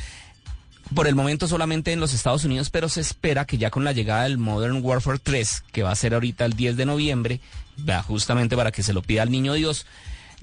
Por 0.95 1.07
el 1.07 1.15
momento 1.15 1.47
solamente 1.49 1.91
en 1.91 1.99
los 1.99 2.13
Estados 2.13 2.45
Unidos, 2.45 2.69
pero 2.69 2.87
se 2.87 3.01
espera 3.01 3.43
que 3.45 3.57
ya 3.57 3.69
con 3.71 3.83
la 3.83 3.91
llegada 3.93 4.23
del 4.23 4.37
Modern 4.37 4.79
Warfare 4.81 5.19
3, 5.21 5.63
que 5.73 5.83
va 5.83 5.91
a 5.91 5.95
ser 5.95 6.13
ahorita 6.13 6.45
el 6.45 6.53
10 6.53 6.77
de 6.77 6.85
noviembre, 6.85 7.39
justamente 8.03 8.55
para 8.55 8.71
que 8.71 8.83
se 8.83 8.93
lo 8.93 9.01
pida 9.01 9.23
al 9.23 9.31
niño 9.31 9.53
Dios, 9.53 9.85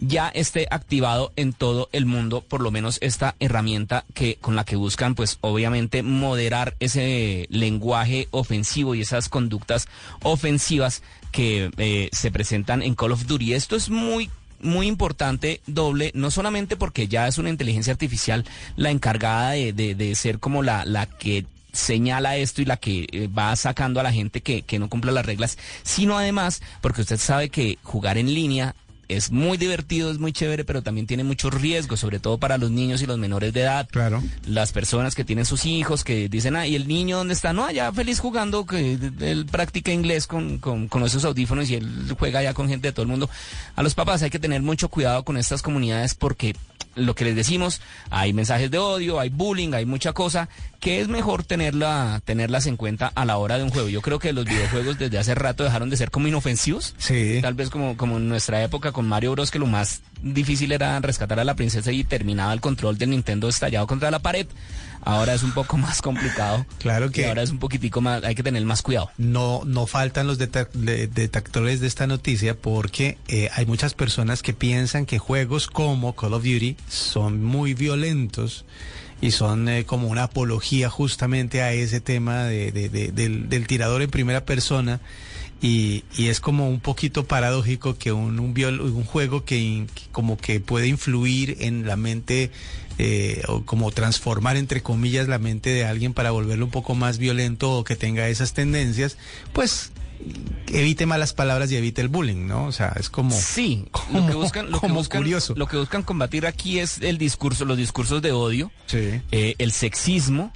ya 0.02 0.28
esté 0.28 0.66
activado 0.70 1.32
en 1.36 1.52
todo 1.52 1.88
el 1.92 2.06
mundo, 2.06 2.40
por 2.40 2.62
lo 2.62 2.70
menos 2.70 2.98
esta 3.02 3.36
herramienta 3.38 4.04
que 4.14 4.36
con 4.40 4.56
la 4.56 4.64
que 4.64 4.76
buscan, 4.76 5.14
pues 5.14 5.36
obviamente 5.42 6.02
moderar 6.02 6.74
ese 6.80 7.46
lenguaje 7.50 8.26
ofensivo 8.30 8.94
y 8.94 9.02
esas 9.02 9.28
conductas 9.28 9.88
ofensivas 10.22 11.02
que 11.32 11.70
eh, 11.76 12.08
se 12.12 12.30
presentan 12.30 12.82
en 12.82 12.94
Call 12.94 13.12
of 13.12 13.26
Duty. 13.26 13.52
Esto 13.54 13.76
es 13.76 13.90
muy 13.90 14.30
muy 14.62 14.86
importante, 14.88 15.62
doble, 15.66 16.10
no 16.14 16.30
solamente 16.30 16.76
porque 16.76 17.08
ya 17.08 17.26
es 17.26 17.38
una 17.38 17.48
inteligencia 17.48 17.92
artificial 17.94 18.44
la 18.76 18.90
encargada 18.90 19.52
de, 19.52 19.72
de- 19.72 20.14
ser 20.14 20.38
como 20.38 20.62
la, 20.62 20.84
la 20.84 21.06
que 21.06 21.46
señala 21.72 22.36
esto 22.36 22.60
y 22.60 22.66
la 22.66 22.76
que 22.76 23.06
eh, 23.10 23.28
va 23.28 23.54
sacando 23.56 24.00
a 24.00 24.02
la 24.02 24.12
gente 24.12 24.42
que, 24.42 24.60
que 24.62 24.78
no 24.78 24.90
cumpla 24.90 25.12
las 25.12 25.24
reglas, 25.24 25.56
sino 25.82 26.18
además 26.18 26.60
porque 26.82 27.00
usted 27.02 27.16
sabe 27.16 27.48
que 27.48 27.78
jugar 27.82 28.18
en 28.18 28.34
línea 28.34 28.74
es 29.16 29.30
muy 29.30 29.58
divertido, 29.58 30.10
es 30.10 30.18
muy 30.18 30.32
chévere, 30.32 30.64
pero 30.64 30.82
también 30.82 31.06
tiene 31.06 31.24
muchos 31.24 31.52
riesgos, 31.52 32.00
sobre 32.00 32.20
todo 32.20 32.38
para 32.38 32.58
los 32.58 32.70
niños 32.70 33.02
y 33.02 33.06
los 33.06 33.18
menores 33.18 33.52
de 33.52 33.62
edad. 33.62 33.88
Claro. 33.90 34.22
Las 34.46 34.72
personas 34.72 35.14
que 35.14 35.24
tienen 35.24 35.44
sus 35.44 35.66
hijos, 35.66 36.04
que 36.04 36.28
dicen, 36.28 36.56
ah, 36.56 36.66
¿y 36.66 36.76
el 36.76 36.88
niño 36.88 37.18
dónde 37.18 37.34
está? 37.34 37.52
No, 37.52 37.64
allá 37.64 37.92
feliz 37.92 38.20
jugando, 38.20 38.66
que 38.66 38.98
él 39.20 39.46
practica 39.50 39.92
inglés 39.92 40.26
con, 40.26 40.58
con, 40.58 40.88
con 40.88 41.02
esos 41.02 41.24
audífonos 41.24 41.70
y 41.70 41.74
él 41.74 42.14
juega 42.18 42.40
allá 42.40 42.54
con 42.54 42.68
gente 42.68 42.88
de 42.88 42.92
todo 42.92 43.02
el 43.02 43.08
mundo. 43.08 43.28
A 43.76 43.82
los 43.82 43.94
papás 43.94 44.22
hay 44.22 44.30
que 44.30 44.38
tener 44.38 44.62
mucho 44.62 44.88
cuidado 44.88 45.24
con 45.24 45.36
estas 45.36 45.62
comunidades 45.62 46.14
porque 46.14 46.54
lo 46.94 47.14
que 47.14 47.24
les 47.24 47.36
decimos, 47.36 47.80
hay 48.10 48.32
mensajes 48.32 48.70
de 48.70 48.78
odio, 48.78 49.20
hay 49.20 49.28
bullying, 49.28 49.74
hay 49.74 49.86
mucha 49.86 50.12
cosa, 50.12 50.48
que 50.80 51.00
es 51.00 51.08
mejor 51.08 51.44
tenerla, 51.44 52.22
tenerlas 52.24 52.66
en 52.66 52.76
cuenta 52.78 53.12
a 53.14 53.24
la 53.26 53.36
hora 53.36 53.58
de 53.58 53.64
un 53.64 53.70
juego. 53.70 53.88
Yo 53.90 54.00
creo 54.00 54.18
que 54.18 54.32
los 54.32 54.46
videojuegos 54.46 54.98
desde 54.98 55.18
hace 55.18 55.34
rato 55.34 55.62
dejaron 55.62 55.90
de 55.90 55.96
ser 55.98 56.10
como 56.10 56.26
inofensivos. 56.26 56.94
Sí. 56.98 57.38
Tal 57.42 57.52
vez 57.54 57.68
como, 57.70 57.96
como 57.98 58.16
en 58.16 58.28
nuestra 58.28 58.62
época 58.64 58.90
con 58.90 59.06
Mario 59.06 59.32
Bros, 59.32 59.50
que 59.50 59.58
lo 59.58 59.66
más 59.66 60.00
difícil 60.22 60.72
era 60.72 60.98
rescatar 61.00 61.38
a 61.38 61.44
la 61.44 61.54
princesa 61.54 61.92
y 61.92 62.02
terminaba 62.04 62.52
el 62.54 62.60
control 62.62 62.96
del 62.98 63.10
Nintendo 63.10 63.48
estallado 63.48 63.86
contra 63.86 64.10
la 64.10 64.20
pared. 64.20 64.46
Ahora 65.02 65.32
es 65.34 65.42
un 65.42 65.52
poco 65.52 65.76
más 65.78 66.00
complicado. 66.02 66.64
Claro 66.78 67.06
Y 67.06 67.10
que- 67.10 67.26
ahora 67.26 67.42
es 67.42 67.50
un 67.50 67.58
poquitico 67.58 68.00
más, 68.00 68.24
hay 68.24 68.34
que 68.34 68.42
tener 68.42 68.64
más 68.64 68.80
cuidado. 68.82 69.10
No, 69.18 69.62
no 69.66 69.86
faltan 69.86 70.26
los 70.26 70.38
deta- 70.38 70.68
de- 70.72 71.06
detectores 71.08 71.80
de 71.80 71.86
esta 71.88 72.06
noticia 72.06 72.54
porque 72.56 73.18
eh, 73.28 73.50
hay 73.54 73.66
muchas 73.66 73.92
personas 73.94 74.42
que 74.42 74.54
piensan 74.54 75.04
que 75.04 75.18
juegos 75.18 75.66
como 75.66 76.14
Call 76.16 76.32
of 76.34 76.42
Duty 76.44 76.76
son 76.88 77.44
muy 77.44 77.74
violentos 77.74 78.64
y 79.20 79.30
son 79.32 79.68
eh, 79.68 79.84
como 79.84 80.08
una 80.08 80.24
apología 80.24 80.88
justamente 80.88 81.62
a 81.62 81.72
ese 81.72 82.00
tema 82.00 82.44
de- 82.44 82.72
de- 82.72 82.88
de- 82.88 83.12
del, 83.12 83.66
tirador 83.66 84.02
en 84.02 84.10
primera 84.10 84.44
persona. 84.44 85.00
Y, 85.62 86.04
es 86.16 86.40
como 86.40 86.70
un 86.70 86.80
poquito 86.80 87.24
paradójico 87.26 87.98
que 87.98 88.12
un, 88.12 88.40
un, 88.40 88.54
viol- 88.54 88.80
un 88.80 89.04
juego 89.04 89.44
que 89.44 89.86
como 90.10 90.38
que 90.38 90.58
puede 90.58 90.86
influir 90.86 91.58
en 91.60 91.86
la 91.86 91.96
mente 91.96 92.50
eh, 92.96 93.42
o 93.46 93.62
como 93.66 93.90
transformar 93.90 94.56
entre 94.56 94.82
comillas 94.82 95.28
la 95.28 95.38
mente 95.38 95.68
de 95.70 95.84
alguien 95.84 96.14
para 96.14 96.30
volverlo 96.30 96.64
un 96.64 96.70
poco 96.70 96.94
más 96.94 97.18
violento 97.18 97.72
o 97.72 97.84
que 97.84 97.94
tenga 97.94 98.28
esas 98.28 98.54
tendencias, 98.54 99.18
pues 99.52 99.92
evite 100.68 101.06
malas 101.06 101.32
palabras 101.32 101.70
y 101.72 101.76
evite 101.76 102.00
el 102.00 102.08
bullying, 102.08 102.46
¿no? 102.46 102.66
O 102.66 102.72
sea, 102.72 102.92
es 102.98 103.10
como 103.10 103.30
Sí, 103.32 103.86
lo 104.12 104.26
que 104.26 104.34
buscan, 104.34 104.70
lo 104.70 104.80
que 104.80 104.88
buscan, 104.88 105.20
curioso. 105.22 105.54
lo 105.56 105.66
que 105.66 105.76
buscan 105.76 106.02
combatir 106.02 106.46
aquí 106.46 106.78
es 106.78 106.98
el 107.00 107.18
discurso, 107.18 107.64
los 107.64 107.76
discursos 107.76 108.22
de 108.22 108.32
odio, 108.32 108.70
Sí. 108.86 109.20
eh, 109.32 109.54
el 109.58 109.72
sexismo, 109.72 110.52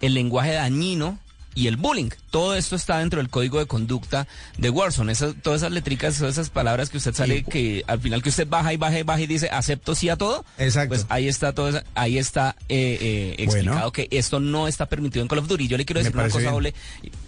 el 0.00 0.14
lenguaje 0.14 0.52
dañino 0.52 1.18
y 1.54 1.68
el 1.68 1.78
bullying. 1.78 2.10
Todo 2.30 2.54
esto 2.54 2.76
está 2.76 2.98
dentro 2.98 3.18
del 3.18 3.30
código 3.30 3.58
de 3.58 3.64
conducta 3.66 4.28
de 4.58 4.68
Warzone. 4.68 5.10
Esas, 5.10 5.34
todas 5.42 5.62
esas 5.62 5.72
letricas, 5.72 6.18
todas 6.18 6.34
esas 6.34 6.50
palabras 6.50 6.90
que 6.90 6.98
usted 6.98 7.14
sale, 7.14 7.44
que 7.44 7.82
al 7.86 7.98
final 7.98 8.22
que 8.22 8.28
usted 8.28 8.46
baja 8.46 8.74
y 8.74 8.76
baja 8.76 8.98
y 8.98 9.02
baja 9.04 9.22
y 9.22 9.26
dice 9.26 9.48
acepto 9.48 9.94
sí 9.94 10.10
a 10.10 10.16
todo. 10.16 10.44
Exacto. 10.58 10.90
Pues 10.90 11.06
ahí 11.08 11.28
está 11.28 11.54
todo, 11.54 11.70
esa- 11.70 11.84
ahí 11.94 12.18
está 12.18 12.56
eh, 12.68 12.98
eh, 13.00 13.34
explicado 13.38 13.76
Bueno. 13.78 13.92
que 13.92 14.06
esto 14.10 14.38
no 14.38 14.68
está 14.68 14.84
permitido 14.86 15.22
en 15.22 15.28
Call 15.28 15.38
of 15.38 15.48
Duty. 15.48 15.66
Yo 15.66 15.78
le 15.78 15.86
quiero 15.86 16.00
decir 16.00 16.14
una 16.14 16.28
cosa, 16.28 16.50
doble. 16.50 16.74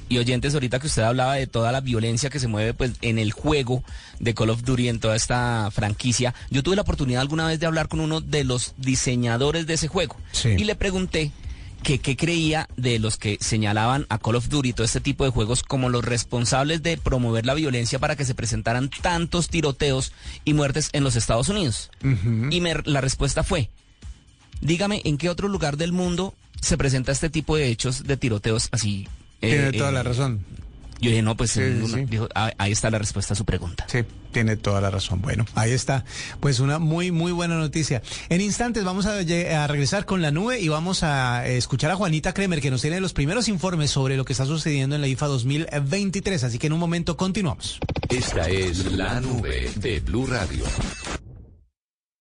Y 0.09 0.15
y 0.15 0.19
oyentes, 0.19 0.55
ahorita 0.55 0.79
que 0.81 0.87
usted 0.87 1.03
hablaba 1.03 1.35
de 1.35 1.47
toda 1.47 1.71
la 1.73 1.81
violencia 1.81 2.31
que 2.31 2.41
se 2.41 2.49
mueve 2.49 2.75
pues 2.75 2.93
en 3.03 3.19
el 3.19 3.33
juego 3.33 3.85
de 4.21 4.35
Call 4.35 4.51
of 4.51 4.63
Duty, 4.63 4.89
en 4.89 5.01
toda 5.01 5.15
esta 5.17 5.71
franquicia, 5.71 6.35
yo 6.51 6.63
tuve 6.63 6.77
la 6.77 6.83
oportunidad 6.83 7.21
alguna 7.23 7.47
vez 7.47 7.61
de 7.61 7.67
hablar 7.67 7.89
con 7.89 8.01
uno 8.01 8.21
de 8.21 8.45
los 8.45 8.75
diseñadores 8.79 9.67
de 9.67 9.75
ese 9.75 9.89
juego. 9.89 10.17
Sí. 10.33 10.51
Y 10.59 10.65
le 10.65 10.75
pregunté 10.75 11.31
que 11.83 12.01
qué 12.01 12.17
creía 12.17 12.69
de 12.77 12.99
los 12.99 13.17
que 13.19 13.39
señalaban 13.41 14.07
a 14.09 14.19
Call 14.19 14.35
of 14.35 14.49
Duty, 14.49 14.73
todo 14.73 14.85
este 14.85 15.01
tipo 15.01 15.25
de 15.25 15.31
juegos, 15.31 15.63
como 15.63 15.89
los 15.91 16.05
responsables 16.05 16.83
de 16.83 16.97
promover 16.97 17.47
la 17.47 17.55
violencia 17.55 18.01
para 18.01 18.17
que 18.17 18.25
se 18.25 18.35
presentaran 18.35 18.91
tantos 19.03 19.49
tiroteos 19.49 20.13
y 20.45 20.55
muertes 20.55 20.89
en 20.93 21.05
los 21.05 21.15
Estados 21.15 21.49
Unidos. 21.49 21.91
Y 22.51 22.61
me- 22.61 22.75
la 22.85 23.01
respuesta 23.01 23.45
fue, 23.45 23.71
dígame, 24.61 25.03
¿en 25.05 25.19
qué 25.19 25.29
otro 25.29 25.49
lugar 25.49 25.77
del 25.77 25.93
mundo 25.93 26.35
se 26.61 26.77
presenta 26.77 27.13
este 27.13 27.31
tipo 27.31 27.57
de 27.57 27.69
hechos 27.69 28.05
de 28.05 28.17
tiroteos 28.17 28.69
así? 28.73 29.07
Eh, 29.41 29.51
Tiene 29.51 29.73
toda 29.73 29.91
eh, 29.91 29.93
la 29.93 30.03
razón. 30.03 30.41
Yo 31.01 31.11
dije, 31.11 31.23
no, 31.23 31.37
pues 31.37 31.55
Dijo, 32.09 32.29
ah, 32.35 32.53
ahí 32.59 32.73
está 32.73 32.91
la 32.91 32.99
respuesta 32.99 33.35
a 33.35 33.37
su 33.37 33.45
pregunta. 33.45 33.87
Sí, 33.89 34.01
tiene 34.33 34.57
toda 34.57 34.81
la 34.81 34.91
razón. 34.91 35.23
Bueno, 35.23 35.47
ahí 35.55 35.71
está. 35.71 36.05
Pues 36.41 36.59
una 36.59 36.81
muy, 36.81 37.13
muy 37.13 37.31
buena 37.31 37.57
noticia. 37.57 38.03
En 38.29 38.41
instantes 38.41 38.83
vamos 38.83 39.07
a, 39.07 39.19
a, 39.19 39.67
regresar 39.69 40.07
con 40.07 40.23
la 40.23 40.33
nube 40.33 40.61
y 40.61 40.67
vamos 40.67 41.05
a 41.05 41.47
escuchar 41.47 41.93
a 41.93 41.97
Juanita 41.97 42.35
Kremer 42.35 42.61
que 42.61 42.73
nos 42.73 42.83
tiene 42.83 43.01
los 43.01 43.13
primeros 43.13 43.47
informes 43.47 43.93
sobre 43.93 44.17
lo 44.17 44.25
que 44.25 44.33
está 44.33 44.45
sucediendo 44.45 44.97
en 44.97 45.03
la 45.03 45.07
IFA 45.07 45.27
2023. 45.29 46.43
Así 46.43 46.59
que 46.59 46.67
en 46.67 46.73
un 46.73 46.81
momento 46.81 47.17
continuamos. 47.17 47.79
Esta 48.09 48.49
es 48.49 48.91
la 48.93 49.21
nube 49.21 49.71
de 49.77 50.01
Blue 50.01 50.27
Radio. 50.27 50.65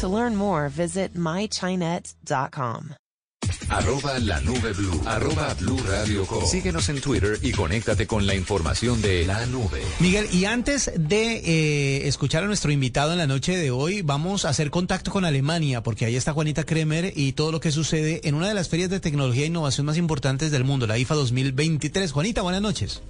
To 0.00 0.08
learn 0.08 0.36
more, 0.36 0.68
visit 0.68 1.14
mychinet.com. 1.14 2.94
Arroba 3.68 4.18
la 4.20 4.40
nube 4.40 4.72
blue. 4.74 5.02
Arroba 5.06 5.54
blue 5.54 5.78
radio 5.88 6.24
Síguenos 6.46 6.88
en 6.88 7.00
Twitter 7.00 7.38
y 7.42 7.50
conéctate 7.52 8.06
con 8.06 8.26
la 8.26 8.34
información 8.34 9.02
de 9.02 9.26
la 9.26 9.44
nube. 9.46 9.82
Miguel, 9.98 10.28
y 10.32 10.44
antes 10.44 10.92
de 10.96 11.36
eh, 11.38 12.06
escuchar 12.08 12.44
a 12.44 12.46
nuestro 12.46 12.70
invitado 12.70 13.12
en 13.12 13.18
la 13.18 13.26
noche 13.26 13.56
de 13.56 13.70
hoy, 13.70 14.02
vamos 14.02 14.44
a 14.44 14.50
hacer 14.50 14.70
contacto 14.70 15.10
con 15.10 15.24
Alemania, 15.24 15.82
porque 15.82 16.04
ahí 16.04 16.14
está 16.14 16.32
Juanita 16.32 16.64
Kremer 16.64 17.12
y 17.16 17.32
todo 17.32 17.50
lo 17.50 17.60
que 17.60 17.72
sucede 17.72 18.20
en 18.24 18.34
una 18.34 18.48
de 18.48 18.54
las 18.54 18.68
ferias 18.68 18.90
de 18.90 19.00
tecnología 19.00 19.44
e 19.44 19.46
innovación 19.46 19.86
más 19.86 19.96
importantes 19.96 20.50
del 20.50 20.64
mundo, 20.64 20.86
la 20.86 20.98
IFA 20.98 21.14
2023. 21.14 22.12
Juanita, 22.12 22.42
buenas 22.42 22.62
noches. 22.62 23.02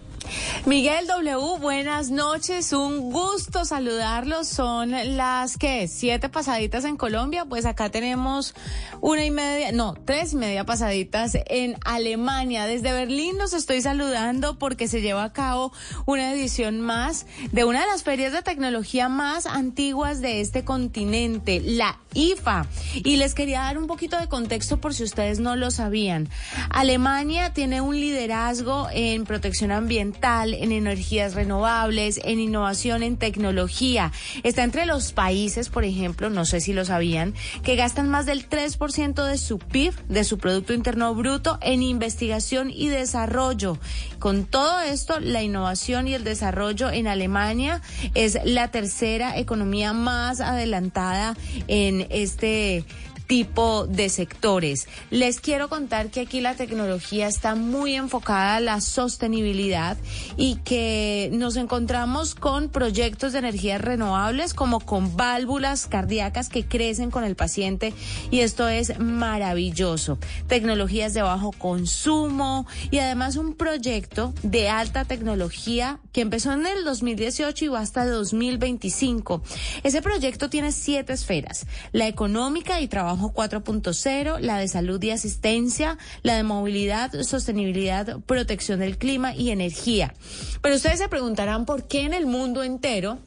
Miguel 0.64 1.06
W, 1.06 1.58
buenas 1.60 2.10
noches, 2.10 2.72
un 2.72 3.12
gusto 3.12 3.64
saludarlos. 3.64 4.48
Son 4.48 4.90
las 5.16 5.56
que 5.56 5.88
siete 5.88 6.28
pasaditas 6.28 6.84
en 6.84 6.96
Colombia, 6.96 7.44
pues 7.44 7.66
acá 7.66 7.90
tenemos 7.90 8.54
una 9.00 9.24
y 9.24 9.30
media, 9.30 9.72
no, 9.72 9.94
tres 10.04 10.32
y 10.32 10.36
media 10.36 10.64
pasaditas 10.64 11.36
en 11.46 11.76
Alemania. 11.84 12.66
Desde 12.66 12.92
Berlín 12.92 13.38
los 13.38 13.52
estoy 13.52 13.82
saludando 13.82 14.58
porque 14.58 14.88
se 14.88 15.00
lleva 15.00 15.24
a 15.24 15.32
cabo 15.32 15.72
una 16.06 16.32
edición 16.32 16.80
más 16.80 17.26
de 17.52 17.64
una 17.64 17.80
de 17.80 17.86
las 17.86 18.02
ferias 18.02 18.32
de 18.32 18.42
tecnología 18.42 19.08
más 19.08 19.46
antiguas 19.46 20.20
de 20.20 20.40
este 20.40 20.64
continente, 20.64 21.60
la 21.60 22.00
IFA. 22.16 22.66
Y 22.94 23.16
les 23.16 23.34
quería 23.34 23.60
dar 23.60 23.78
un 23.78 23.86
poquito 23.86 24.18
de 24.18 24.28
contexto 24.28 24.78
por 24.78 24.94
si 24.94 25.04
ustedes 25.04 25.38
no 25.38 25.54
lo 25.54 25.70
sabían. 25.70 26.28
Alemania 26.70 27.52
tiene 27.52 27.80
un 27.80 27.96
liderazgo 28.00 28.88
en 28.92 29.24
protección 29.24 29.70
ambiental, 29.70 30.54
en 30.54 30.72
energías 30.72 31.34
renovables, 31.34 32.20
en 32.24 32.40
innovación, 32.40 33.02
en 33.02 33.16
tecnología. 33.16 34.12
Está 34.42 34.64
entre 34.64 34.86
los 34.86 35.12
países, 35.12 35.68
por 35.68 35.84
ejemplo, 35.84 36.30
no 36.30 36.44
sé 36.44 36.60
si 36.60 36.72
lo 36.72 36.84
sabían, 36.84 37.34
que 37.62 37.76
gastan 37.76 38.08
más 38.08 38.26
del 38.26 38.48
3% 38.48 39.24
de 39.24 39.38
su 39.38 39.58
PIB, 39.58 39.94
de 40.08 40.24
su 40.24 40.38
Producto 40.38 40.72
Interno 40.72 41.14
Bruto, 41.14 41.58
en 41.60 41.82
investigación 41.82 42.70
y 42.70 42.88
desarrollo. 42.88 43.78
Con 44.18 44.44
todo 44.44 44.80
esto, 44.80 45.20
la 45.20 45.42
innovación 45.42 46.08
y 46.08 46.14
el 46.14 46.24
desarrollo 46.24 46.90
en 46.90 47.06
Alemania 47.06 47.82
es 48.14 48.38
la 48.44 48.68
tercera 48.68 49.36
economía 49.38 49.92
más 49.92 50.40
adelantada 50.40 51.36
en 51.68 52.06
este 52.10 52.84
tipo 53.26 53.86
de 53.86 54.08
sectores. 54.08 54.88
Les 55.10 55.40
quiero 55.40 55.68
contar 55.68 56.10
que 56.10 56.20
aquí 56.20 56.40
la 56.40 56.54
tecnología 56.54 57.28
está 57.28 57.54
muy 57.54 57.94
enfocada 57.94 58.56
a 58.56 58.60
la 58.60 58.80
sostenibilidad 58.80 59.96
y 60.36 60.56
que 60.56 61.30
nos 61.32 61.56
encontramos 61.56 62.34
con 62.34 62.68
proyectos 62.68 63.32
de 63.32 63.40
energías 63.40 63.80
renovables 63.80 64.54
como 64.54 64.80
con 64.80 65.16
válvulas 65.16 65.86
cardíacas 65.86 66.48
que 66.48 66.66
crecen 66.66 67.10
con 67.10 67.24
el 67.24 67.36
paciente 67.36 67.92
y 68.30 68.40
esto 68.40 68.68
es 68.68 68.98
maravilloso. 68.98 70.18
Tecnologías 70.46 71.14
de 71.14 71.22
bajo 71.22 71.52
consumo 71.52 72.66
y 72.90 72.98
además 72.98 73.36
un 73.36 73.54
proyecto 73.54 74.32
de 74.42 74.68
alta 74.68 75.04
tecnología 75.04 75.98
que 76.12 76.20
empezó 76.20 76.52
en 76.52 76.66
el 76.66 76.84
2018 76.84 77.64
y 77.64 77.68
va 77.68 77.80
hasta 77.80 78.06
2025. 78.06 79.42
Ese 79.82 80.02
proyecto 80.02 80.48
tiene 80.48 80.72
siete 80.72 81.12
esferas, 81.12 81.66
la 81.92 82.06
económica 82.06 82.80
y 82.80 82.88
trabajo 82.88 83.15
4.0, 83.16 84.38
la 84.40 84.58
de 84.58 84.68
salud 84.68 85.02
y 85.02 85.10
asistencia, 85.10 85.98
la 86.22 86.36
de 86.36 86.42
movilidad, 86.42 87.12
sostenibilidad, 87.22 88.20
protección 88.20 88.80
del 88.80 88.98
clima 88.98 89.34
y 89.34 89.50
energía. 89.50 90.14
Pero 90.62 90.76
ustedes 90.76 90.98
se 90.98 91.08
preguntarán 91.08 91.66
por 91.66 91.86
qué 91.86 92.02
en 92.02 92.14
el 92.14 92.26
mundo 92.26 92.62
entero 92.62 93.18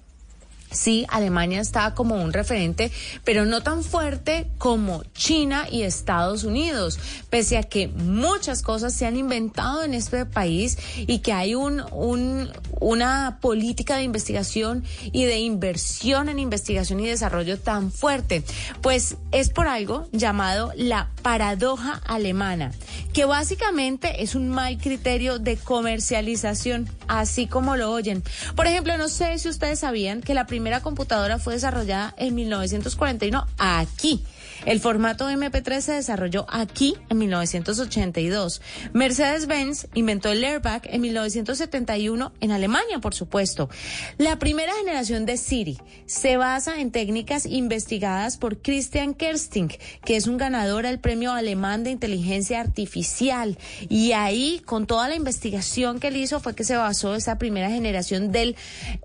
Sí, 0.71 1.05
Alemania 1.09 1.61
está 1.61 1.95
como 1.95 2.15
un 2.21 2.31
referente, 2.31 2.91
pero 3.23 3.45
no 3.45 3.61
tan 3.61 3.83
fuerte 3.83 4.51
como 4.59 5.03
China 5.13 5.65
y 5.69 5.81
Estados 5.81 6.43
Unidos, 6.43 6.99
pese 7.29 7.57
a 7.57 7.63
que 7.63 7.87
muchas 7.87 8.61
cosas 8.61 8.93
se 8.93 9.07
han 9.07 9.17
inventado 9.17 9.83
en 9.83 9.95
este 9.95 10.25
país 10.25 10.77
y 10.95 11.19
que 11.19 11.33
hay 11.33 11.55
un, 11.55 11.83
un, 11.91 12.51
una 12.79 13.39
política 13.41 13.97
de 13.97 14.03
investigación 14.03 14.83
y 15.11 15.25
de 15.25 15.39
inversión 15.39 16.29
en 16.29 16.37
investigación 16.37 16.99
y 16.99 17.07
desarrollo 17.07 17.57
tan 17.59 17.91
fuerte. 17.91 18.43
Pues 18.81 19.17
es 19.31 19.49
por 19.49 19.67
algo 19.67 20.07
llamado 20.11 20.71
la 20.75 21.09
paradoja 21.23 22.01
alemana, 22.05 22.71
que 23.13 23.25
básicamente 23.25 24.21
es 24.21 24.35
un 24.35 24.49
mal 24.49 24.77
criterio 24.77 25.39
de 25.39 25.57
comercialización, 25.57 26.87
así 27.07 27.47
como 27.47 27.75
lo 27.75 27.91
oyen. 27.91 28.23
Por 28.55 28.67
ejemplo, 28.67 28.97
no 28.97 29.09
sé 29.09 29.39
si 29.39 29.49
ustedes 29.49 29.79
sabían 29.79 30.21
que 30.21 30.33
la 30.33 30.45
primera 30.45 30.58
computadora 30.81 31.39
fue 31.39 31.53
desarrollada 31.53 32.13
en 32.17 32.35
1941 32.35 33.45
aquí. 33.57 34.23
El 34.65 34.79
formato 34.79 35.29
MP3 35.29 35.81
se 35.81 35.91
desarrolló 35.93 36.45
aquí 36.49 36.95
en 37.09 37.17
1982. 37.19 38.61
Mercedes-Benz 38.93 39.87
inventó 39.93 40.29
el 40.31 40.43
airbag 40.43 40.81
en 40.85 41.01
1971 41.01 42.33
en 42.39 42.51
Alemania, 42.51 42.99
por 42.99 43.13
supuesto. 43.13 43.69
La 44.17 44.37
primera 44.39 44.73
generación 44.73 45.25
de 45.25 45.37
Siri 45.37 45.77
se 46.05 46.37
basa 46.37 46.81
en 46.81 46.91
técnicas 46.91 47.45
investigadas 47.45 48.37
por 48.37 48.61
Christian 48.61 49.13
Kersting, 49.13 49.71
que 50.03 50.15
es 50.15 50.27
un 50.27 50.37
ganador 50.37 50.85
al 50.85 50.99
premio 50.99 51.31
alemán 51.31 51.83
de 51.83 51.91
inteligencia 51.91 52.59
artificial. 52.59 53.57
Y 53.87 54.11
ahí, 54.11 54.61
con 54.65 54.87
toda 54.87 55.07
la 55.09 55.15
investigación 55.15 55.99
que 55.99 56.07
él 56.07 56.17
hizo, 56.17 56.39
fue 56.39 56.55
que 56.55 56.63
se 56.63 56.75
basó 56.75 57.15
esa 57.15 57.37
primera 57.37 57.69
generación 57.69 58.31
del 58.31 58.55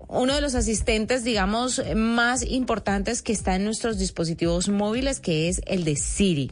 uno 0.07 0.33
de 0.35 0.41
los 0.41 0.55
asistentes, 0.55 1.23
digamos, 1.23 1.81
más 1.95 2.43
importantes 2.43 3.21
que 3.21 3.33
está 3.33 3.55
en 3.55 3.65
nuestros 3.65 3.97
dispositivos 3.97 4.69
móviles, 4.69 5.19
que 5.19 5.44
es 5.49 5.61
el 5.65 5.83
de 5.83 5.95
Siri. 5.95 6.51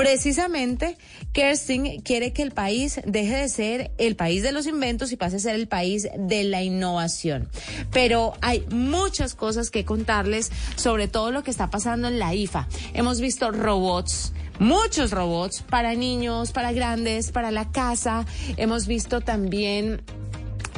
Precisamente, 0.00 0.96
Kerstin 1.34 2.00
quiere 2.00 2.32
que 2.32 2.40
el 2.40 2.52
país 2.52 3.02
deje 3.04 3.36
de 3.36 3.48
ser 3.50 3.90
el 3.98 4.16
país 4.16 4.42
de 4.42 4.50
los 4.50 4.66
inventos 4.66 5.12
y 5.12 5.16
pase 5.16 5.36
a 5.36 5.40
ser 5.40 5.54
el 5.56 5.68
país 5.68 6.08
de 6.16 6.44
la 6.44 6.62
innovación. 6.62 7.50
Pero 7.92 8.32
hay 8.40 8.64
muchas 8.70 9.34
cosas 9.34 9.70
que 9.70 9.84
contarles 9.84 10.50
sobre 10.76 11.06
todo 11.06 11.32
lo 11.32 11.42
que 11.42 11.50
está 11.50 11.68
pasando 11.68 12.08
en 12.08 12.18
la 12.18 12.34
IFA. 12.34 12.66
Hemos 12.94 13.20
visto 13.20 13.50
robots, 13.50 14.32
muchos 14.58 15.10
robots 15.10 15.62
para 15.68 15.94
niños, 15.94 16.52
para 16.52 16.72
grandes, 16.72 17.30
para 17.30 17.50
la 17.50 17.70
casa. 17.70 18.24
Hemos 18.56 18.86
visto 18.86 19.20
también 19.20 20.00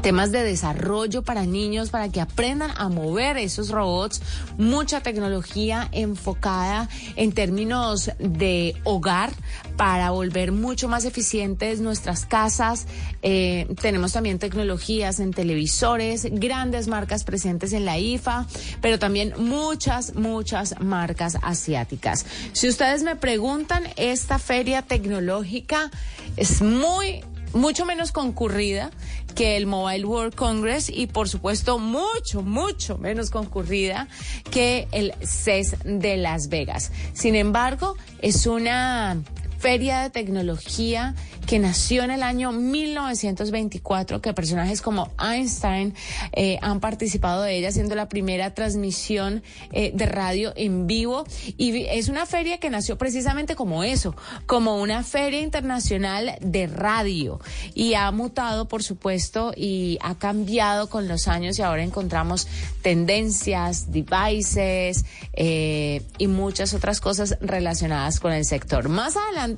temas 0.02 0.32
de 0.32 0.42
desarrollo 0.42 1.22
para 1.22 1.46
niños, 1.46 1.90
para 1.90 2.08
que 2.08 2.20
aprendan 2.20 2.72
a 2.76 2.88
mover 2.88 3.36
esos 3.36 3.70
robots, 3.70 4.20
mucha 4.58 5.00
tecnología 5.00 5.88
enfocada 5.92 6.88
en 7.14 7.32
términos 7.32 8.10
de 8.18 8.74
hogar 8.82 9.30
para 9.76 10.10
volver 10.10 10.50
mucho 10.50 10.88
más 10.88 11.04
eficientes 11.04 11.80
nuestras 11.80 12.26
casas. 12.26 12.86
Eh, 13.22 13.68
tenemos 13.80 14.12
también 14.12 14.40
tecnologías 14.40 15.20
en 15.20 15.32
televisores, 15.32 16.26
grandes 16.30 16.88
marcas 16.88 17.22
presentes 17.22 17.72
en 17.72 17.84
la 17.84 17.98
IFA, 17.98 18.46
pero 18.80 18.98
también 18.98 19.34
muchas, 19.38 20.16
muchas 20.16 20.74
marcas 20.80 21.38
asiáticas. 21.42 22.26
Si 22.52 22.68
ustedes 22.68 23.04
me 23.04 23.14
preguntan, 23.14 23.84
esta 23.96 24.40
feria 24.40 24.82
tecnológica 24.82 25.90
es 26.36 26.60
muy 26.60 27.22
mucho 27.54 27.84
menos 27.84 28.12
concurrida 28.12 28.90
que 29.34 29.56
el 29.56 29.66
Mobile 29.66 30.04
World 30.04 30.34
Congress 30.34 30.88
y 30.88 31.06
por 31.06 31.28
supuesto 31.28 31.78
mucho, 31.78 32.42
mucho 32.42 32.98
menos 32.98 33.30
concurrida 33.30 34.08
que 34.50 34.88
el 34.92 35.12
CES 35.22 35.76
de 35.84 36.16
Las 36.16 36.48
Vegas. 36.48 36.92
Sin 37.12 37.34
embargo, 37.34 37.96
es 38.20 38.46
una 38.46 39.22
feria 39.62 40.00
de 40.00 40.10
tecnología 40.10 41.14
que 41.46 41.60
nació 41.60 42.02
en 42.02 42.10
el 42.10 42.24
año 42.24 42.50
1924, 42.50 44.20
que 44.20 44.34
personajes 44.34 44.82
como 44.82 45.12
Einstein 45.20 45.94
eh, 46.32 46.58
han 46.62 46.80
participado 46.80 47.42
de 47.42 47.56
ella, 47.56 47.70
siendo 47.70 47.94
la 47.94 48.08
primera 48.08 48.54
transmisión 48.54 49.44
eh, 49.70 49.92
de 49.94 50.06
radio 50.06 50.52
en 50.56 50.88
vivo. 50.88 51.24
Y 51.56 51.84
es 51.86 52.08
una 52.08 52.26
feria 52.26 52.58
que 52.58 52.70
nació 52.70 52.98
precisamente 52.98 53.54
como 53.54 53.84
eso, 53.84 54.16
como 54.46 54.80
una 54.80 55.04
feria 55.04 55.40
internacional 55.40 56.36
de 56.40 56.66
radio. 56.66 57.38
Y 57.72 57.94
ha 57.94 58.10
mutado, 58.10 58.66
por 58.66 58.82
supuesto, 58.82 59.52
y 59.56 59.98
ha 60.02 60.16
cambiado 60.16 60.88
con 60.88 61.06
los 61.06 61.28
años 61.28 61.56
y 61.58 61.62
ahora 61.62 61.84
encontramos 61.84 62.48
tendencias, 62.82 63.92
devices 63.92 65.04
eh, 65.34 66.02
y 66.18 66.26
muchas 66.26 66.74
otras 66.74 67.00
cosas 67.00 67.36
relacionadas 67.40 68.18
con 68.18 68.32
el 68.32 68.44
sector. 68.44 68.88
Más 68.88 69.16
adelante, 69.16 69.51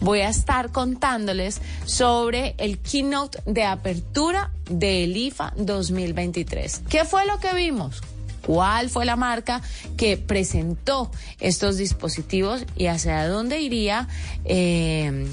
voy 0.00 0.20
a 0.20 0.28
estar 0.28 0.70
contándoles 0.70 1.60
sobre 1.84 2.54
el 2.58 2.78
keynote 2.78 3.42
de 3.46 3.64
apertura 3.64 4.50
del 4.68 5.16
IFA 5.16 5.52
2023. 5.56 6.82
¿Qué 6.88 7.04
fue 7.04 7.26
lo 7.26 7.38
que 7.38 7.54
vimos? 7.54 8.00
cuál 8.40 8.88
fue 8.90 9.04
la 9.04 9.16
marca 9.16 9.60
que 9.96 10.16
presentó 10.16 11.10
estos 11.38 11.76
dispositivos 11.76 12.64
y 12.74 12.86
hacia 12.86 13.28
dónde 13.28 13.60
iría 13.60 14.08
eh, 14.44 15.26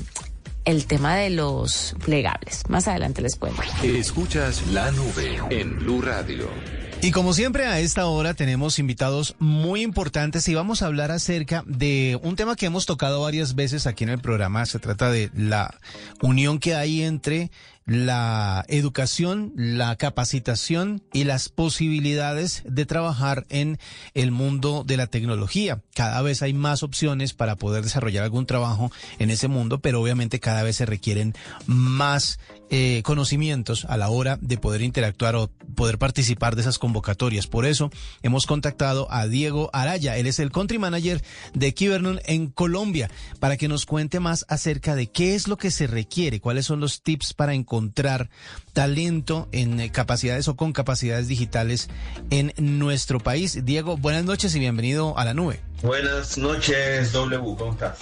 el 0.66 0.86
tema 0.86 1.16
de 1.16 1.30
los 1.30 1.96
plegables. 2.04 2.64
Más 2.70 2.88
adelante 2.88 3.22
les 3.22 3.38
cuento. 3.38 3.62
Escuchas 3.82 4.68
la 4.68 4.92
nube 4.92 5.40
en 5.50 5.80
Blue 5.80 6.02
Radio. 6.02 6.50
Y 7.00 7.12
como 7.12 7.34
siempre 7.34 7.66
a 7.68 7.80
esta 7.80 8.08
hora 8.08 8.34
tenemos 8.34 8.80
invitados 8.80 9.36
muy 9.40 9.82
importantes 9.82 10.48
y 10.48 10.56
vamos 10.56 10.82
a 10.82 10.88
hablar 10.88 11.12
acerca 11.12 11.64
de 11.68 12.20
un 12.24 12.36
tema 12.36 12.56
que 12.56 12.66
hemos 12.66 12.86
tocado 12.86 13.22
varias 13.22 13.54
veces 13.54 13.86
aquí 13.86 14.04
en 14.04 14.10
el 14.10 14.20
programa. 14.20 14.66
Se 14.66 14.80
trata 14.80 15.12
de 15.12 15.30
la 15.36 15.78
unión 16.22 16.60
que 16.60 16.76
hay 16.76 17.04
entre 17.04 17.52
la 17.88 18.66
educación, 18.68 19.54
la 19.56 19.96
capacitación 19.96 21.02
y 21.14 21.24
las 21.24 21.48
posibilidades 21.48 22.64
de 22.66 22.86
trabajar 22.86 23.46
en 23.48 23.80
el 24.14 24.32
mundo 24.32 24.84
de 24.86 24.98
la 24.98 25.08
tecnología. 25.08 25.82
Cada 25.96 26.22
vez 26.22 26.42
hay 26.42 26.54
más 26.54 26.84
opciones 26.84 27.34
para 27.34 27.56
poder 27.56 27.84
desarrollar 27.84 28.26
algún 28.26 28.46
trabajo 28.46 28.92
en 29.20 29.30
ese 29.30 29.48
mundo, 29.48 29.80
pero 29.80 30.02
obviamente 30.02 30.42
cada 30.42 30.64
vez 30.64 30.76
se 30.76 30.86
requieren 30.86 31.34
más 31.66 32.40
eh, 32.70 33.02
conocimientos 33.06 33.86
a 33.86 33.96
la 33.96 34.10
hora 34.10 34.38
de 34.42 34.58
poder 34.58 34.82
interactuar 34.82 35.38
o 35.38 35.50
poder 35.78 35.98
participar 35.98 36.56
de 36.56 36.64
esas 36.64 36.80
convocatorias. 36.80 37.48
Por 37.48 37.66
eso 37.66 37.90
hemos 38.24 38.46
contactado 38.46 39.08
a 39.12 39.28
Diego 39.28 39.70
Araya. 39.72 40.18
Él 40.18 40.28
es 40.28 40.40
el 40.40 40.52
country 40.52 40.80
manager 40.80 41.24
de 41.54 41.74
Kivernon 41.74 42.20
en 42.26 42.48
Colombia 42.48 43.10
para 43.40 43.56
que 43.56 43.70
nos 43.70 43.86
cuente 43.86 44.20
más 44.20 44.46
acerca 44.50 44.96
de 44.96 45.08
qué 45.08 45.36
es 45.36 45.48
lo 45.48 45.58
que 45.58 45.72
se 45.72 45.88
requiere, 45.88 46.42
cuáles 46.42 46.66
son 46.66 46.82
los 46.82 47.04
tips 47.04 47.34
para 47.34 47.54
encontrar 47.54 48.30
talento 48.74 49.48
en 49.52 49.80
eh, 49.80 49.92
capacidades 49.92 50.48
o 50.48 50.56
con 50.56 50.74
capacidades 50.74 51.28
digitales 51.28 51.90
en 52.32 52.54
nuestro 52.58 53.20
país. 53.20 53.64
Diego, 53.64 53.98
buenas 53.98 54.26
noches 54.26 54.56
y 54.56 54.60
bienvenido 54.60 55.18
a 55.18 55.26
la 55.26 55.34
nube. 55.34 55.62
Buenas 55.84 56.40
noches, 56.40 57.12
W, 57.14 57.56
¿cómo 57.56 57.72
estás? 57.74 58.00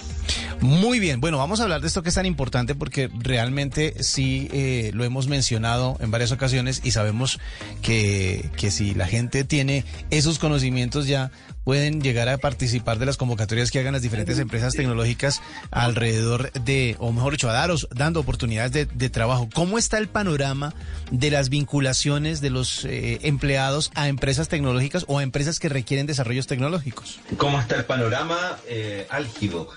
Muy 0.60 0.98
bien, 0.98 1.20
bueno, 1.20 1.36
vamos 1.36 1.60
a 1.60 1.64
hablar 1.64 1.82
de 1.82 1.88
esto 1.88 2.02
que 2.02 2.08
es 2.08 2.14
tan 2.14 2.24
importante 2.24 2.74
porque 2.74 3.10
realmente 3.18 4.02
sí 4.02 4.48
eh, 4.50 4.90
lo 4.94 5.04
hemos 5.04 5.28
mencionado 5.28 5.98
en 6.00 6.10
varias 6.10 6.32
ocasiones 6.32 6.80
y 6.84 6.92
sabemos 6.92 7.38
que, 7.82 8.50
que 8.56 8.70
si 8.70 8.94
la 8.94 9.06
gente 9.06 9.44
tiene 9.44 9.84
esos 10.10 10.38
conocimientos 10.38 11.06
ya 11.06 11.30
pueden 11.66 12.00
llegar 12.00 12.28
a 12.28 12.38
participar 12.38 13.00
de 13.00 13.06
las 13.06 13.16
convocatorias 13.16 13.72
que 13.72 13.80
hagan 13.80 13.92
las 13.92 14.02
diferentes 14.02 14.38
empresas 14.38 14.74
tecnológicas 14.74 15.42
alrededor 15.72 16.52
de, 16.52 16.94
o 17.00 17.10
mejor 17.10 17.32
dicho, 17.32 17.50
a 17.50 17.52
daros, 17.52 17.88
dando 17.92 18.20
oportunidades 18.20 18.88
de, 18.96 19.10
trabajo. 19.10 19.48
¿Cómo 19.52 19.76
está 19.76 19.98
el 19.98 20.06
panorama 20.06 20.74
de 21.10 21.28
las 21.32 21.48
vinculaciones 21.48 22.40
de 22.40 22.50
los 22.50 22.84
eh, 22.84 23.18
empleados 23.22 23.90
a 23.96 24.06
empresas 24.06 24.46
tecnológicas 24.48 25.06
o 25.08 25.18
a 25.18 25.24
empresas 25.24 25.58
que 25.58 25.68
requieren 25.68 26.06
desarrollos 26.06 26.46
tecnológicos? 26.46 27.18
¿Cómo 27.36 27.58
está 27.58 27.74
el 27.74 27.84
panorama? 27.84 28.58
Eh, 28.68 29.06
álgido. 29.10 29.68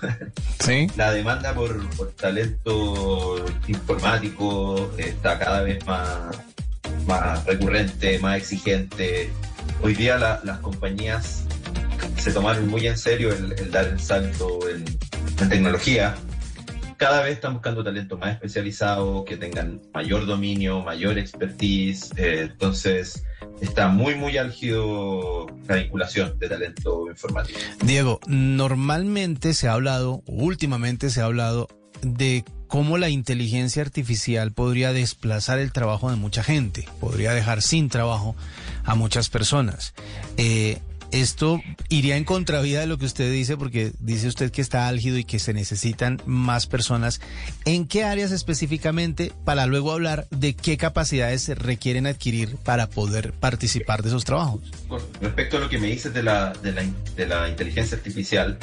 Sí. 0.60 0.88
La 0.94 1.10
demanda 1.10 1.54
por, 1.54 1.88
talento 2.20 3.42
informático 3.66 4.92
está 4.98 5.38
cada 5.38 5.62
vez 5.62 5.84
más, 5.86 6.36
más 7.06 7.44
recurrente, 7.46 8.18
más 8.18 8.38
exigente. 8.38 9.30
Hoy 9.82 9.94
día 9.94 10.18
las 10.18 10.58
compañías 10.60 11.44
se 12.16 12.32
tomaron 12.32 12.68
muy 12.68 12.86
en 12.86 12.98
serio 12.98 13.30
el, 13.32 13.70
dar 13.70 13.86
el 13.86 14.00
salto 14.00 14.58
en, 14.68 14.84
tecnología. 15.48 16.14
Cada 16.98 17.22
vez 17.22 17.32
están 17.32 17.54
buscando 17.54 17.82
talento 17.82 18.18
más 18.18 18.34
especializado, 18.34 19.24
que 19.24 19.38
tengan 19.38 19.80
mayor 19.94 20.26
dominio, 20.26 20.82
mayor 20.82 21.16
expertise. 21.16 22.10
Eh, 22.18 22.48
entonces, 22.50 23.24
está 23.62 23.88
muy, 23.88 24.16
muy 24.16 24.36
álgido 24.36 25.46
la 25.66 25.76
vinculación 25.76 26.38
de 26.38 26.48
talento 26.50 27.06
informático. 27.08 27.58
Diego, 27.84 28.20
normalmente 28.26 29.54
se 29.54 29.68
ha 29.68 29.72
hablado, 29.72 30.22
últimamente 30.26 31.08
se 31.08 31.22
ha 31.22 31.24
hablado 31.24 31.68
de 32.02 32.44
cómo 32.70 32.98
la 32.98 33.08
inteligencia 33.08 33.82
artificial 33.82 34.52
podría 34.52 34.92
desplazar 34.92 35.58
el 35.58 35.72
trabajo 35.72 36.08
de 36.08 36.16
mucha 36.16 36.44
gente, 36.44 36.88
podría 37.00 37.34
dejar 37.34 37.62
sin 37.62 37.88
trabajo 37.88 38.36
a 38.84 38.94
muchas 38.94 39.28
personas. 39.28 39.92
Eh, 40.36 40.78
esto 41.10 41.60
iría 41.88 42.16
en 42.16 42.22
contravía 42.22 42.78
de 42.78 42.86
lo 42.86 42.96
que 42.96 43.06
usted 43.06 43.32
dice, 43.32 43.56
porque 43.56 43.90
dice 43.98 44.28
usted 44.28 44.52
que 44.52 44.60
está 44.60 44.86
álgido 44.86 45.18
y 45.18 45.24
que 45.24 45.40
se 45.40 45.52
necesitan 45.52 46.22
más 46.26 46.68
personas. 46.68 47.20
¿En 47.64 47.88
qué 47.88 48.04
áreas 48.04 48.30
específicamente 48.30 49.32
para 49.44 49.66
luego 49.66 49.90
hablar 49.90 50.28
de 50.30 50.54
qué 50.54 50.76
capacidades 50.76 51.42
se 51.42 51.56
requieren 51.56 52.06
adquirir 52.06 52.54
para 52.54 52.88
poder 52.88 53.32
participar 53.32 54.04
de 54.04 54.10
esos 54.10 54.24
trabajos? 54.24 54.60
respecto 55.20 55.56
a 55.56 55.60
lo 55.60 55.68
que 55.68 55.78
me 55.78 55.88
dices 55.88 56.14
de 56.14 56.22
la, 56.22 56.52
de 56.52 56.70
la, 56.72 56.84
de 57.16 57.26
la 57.26 57.48
inteligencia 57.48 57.96
artificial, 57.96 58.58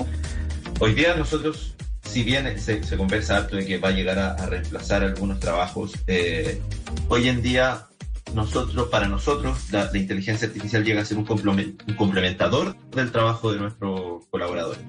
hoy 0.79 0.93
día 0.93 1.13
nosotros 1.15 1.75
si 2.07 2.23
bien 2.23 2.59
se, 2.59 2.81
conversa 2.97 3.37
harto 3.37 3.57
de 3.57 3.65
que 3.65 3.77
va 3.77 3.89
a 3.89 3.91
llegar 3.91 4.17
a, 4.17 4.45
reemplazar 4.45 5.03
algunos 5.03 5.39
trabajos, 5.39 5.93
eh, 6.07 6.61
hoy 7.09 7.27
en 7.29 7.41
día 7.41 7.87
nosotros, 8.33 8.87
para 8.89 9.07
nosotros, 9.07 9.71
la, 9.71 9.89
inteligencia 9.93 10.47
artificial 10.47 10.83
llega 10.83 11.01
a 11.01 11.05
ser 11.05 11.17
un, 11.17 11.25
complementador 11.25 12.75
del 12.91 13.11
trabajo 13.11 13.51
de 13.51 13.59
nuestros 13.59 14.25
colaboradores. 14.29 14.83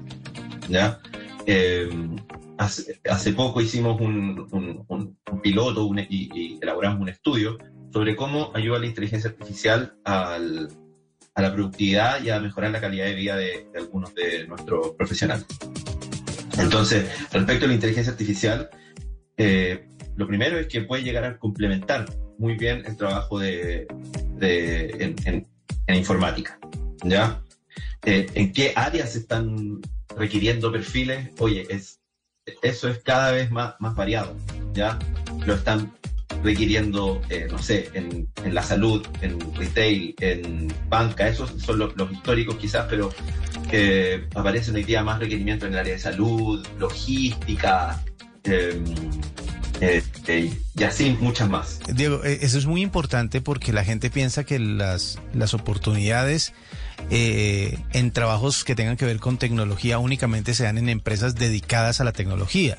¿ya? 0.68 1.00
Eh, 1.46 1.88
hace, 2.58 3.32
poco 3.32 3.60
hicimos 3.60 4.00
un, 4.00 5.16
piloto 5.42 5.88
y, 6.08 6.58
elaboramos 6.60 7.00
un 7.00 7.08
estudio 7.08 7.58
sobre 7.92 8.16
cómo 8.16 8.52
ayuda 8.54 8.78
la 8.78 8.86
inteligencia 8.86 9.30
artificial 9.30 9.94
a 10.04 10.38
la 10.38 11.52
productividad 11.52 12.22
y 12.22 12.30
a 12.30 12.40
mejorar 12.40 12.72
la 12.72 12.80
calidad 12.80 13.06
de 13.06 13.14
vida 13.14 13.36
de, 13.36 13.68
algunos 13.76 14.14
de 14.14 14.46
nuestros 14.46 14.90
profesionales. 14.96 15.46
Entonces, 16.58 17.08
respecto 17.32 17.64
a 17.64 17.68
la 17.68 17.74
inteligencia 17.74 18.12
artificial, 18.12 18.70
eh, 19.36 19.88
lo 20.16 20.26
primero 20.26 20.58
es 20.58 20.66
que 20.66 20.82
puede 20.82 21.02
llegar 21.02 21.24
a 21.24 21.38
complementar 21.38 22.06
muy 22.38 22.56
bien 22.56 22.84
el 22.86 22.96
trabajo 22.96 23.38
de, 23.38 23.86
en, 24.40 25.46
informática. 25.88 26.58
¿Ya? 27.04 27.42
Eh, 28.04 28.26
¿En 28.34 28.52
qué 28.52 28.72
áreas 28.74 29.14
están 29.16 29.80
requiriendo 30.16 30.72
perfiles? 30.72 31.30
Oye, 31.38 31.66
es, 31.70 32.00
eso 32.62 32.88
es 32.88 32.98
cada 32.98 33.32
vez 33.32 33.50
más, 33.50 33.74
más 33.78 33.94
variado. 33.94 34.36
¿Ya? 34.72 34.98
Lo 35.46 35.54
están 35.54 35.92
requiriendo, 36.42 37.20
eh, 37.30 37.46
no 37.50 37.58
sé, 37.58 37.90
en, 37.94 38.28
la 38.52 38.62
salud, 38.62 39.06
en 39.22 39.38
retail, 39.54 40.14
en 40.20 40.72
banca, 40.88 41.28
esos 41.28 41.50
son 41.60 41.78
los, 41.78 42.12
históricos 42.12 42.56
quizás, 42.56 42.86
pero 42.88 43.12
eh, 43.72 44.28
aparecen 44.34 44.74
hoy 44.76 44.84
día 44.84 45.02
más 45.02 45.18
requerimientos 45.18 45.68
en 45.68 45.74
el 45.74 45.80
área 45.80 45.94
de 45.94 45.98
salud, 45.98 46.66
logística, 46.78 48.02
em, 48.44 48.84
eh, 49.80 50.02
y 50.74 50.82
así 50.82 51.16
muchas 51.20 51.48
más. 51.48 51.80
Diego, 51.94 52.24
eh, 52.24 52.40
eso 52.42 52.58
es 52.58 52.66
muy 52.66 52.82
importante 52.82 53.40
porque 53.40 53.72
la 53.72 53.84
gente 53.84 54.10
piensa 54.10 54.44
que 54.44 54.58
las, 54.58 55.18
las 55.32 55.54
oportunidades 55.54 56.52
eh, 57.10 57.78
en 57.92 58.10
trabajos 58.10 58.64
que 58.64 58.74
tengan 58.74 58.96
que 58.96 59.04
ver 59.04 59.20
con 59.20 59.38
tecnología 59.38 59.98
únicamente 59.98 60.54
se 60.54 60.64
dan 60.64 60.78
en 60.78 60.88
empresas 60.88 61.36
dedicadas 61.36 62.00
a 62.00 62.04
la 62.04 62.12
tecnología. 62.12 62.78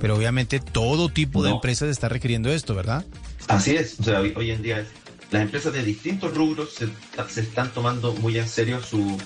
Pero 0.00 0.16
obviamente 0.16 0.60
todo 0.60 1.08
tipo 1.08 1.42
de 1.42 1.50
empresas 1.50 1.88
está 1.88 2.08
requiriendo 2.08 2.50
esto, 2.50 2.74
¿verdad? 2.74 3.04
Así 3.48 3.76
es. 3.76 4.00
O 4.00 4.04
sea, 4.04 4.20
hoy, 4.20 4.50
en 4.50 4.62
día 4.62 4.86
las 5.30 5.42
empresas 5.42 5.72
de 5.72 5.84
distintos 5.84 6.34
rubros 6.34 6.74
se, 6.74 6.88
se 7.28 7.40
están 7.42 7.70
tomando 7.70 8.12
muy 8.14 8.38
en 8.38 8.48
serio 8.48 8.82
su, 8.82 9.16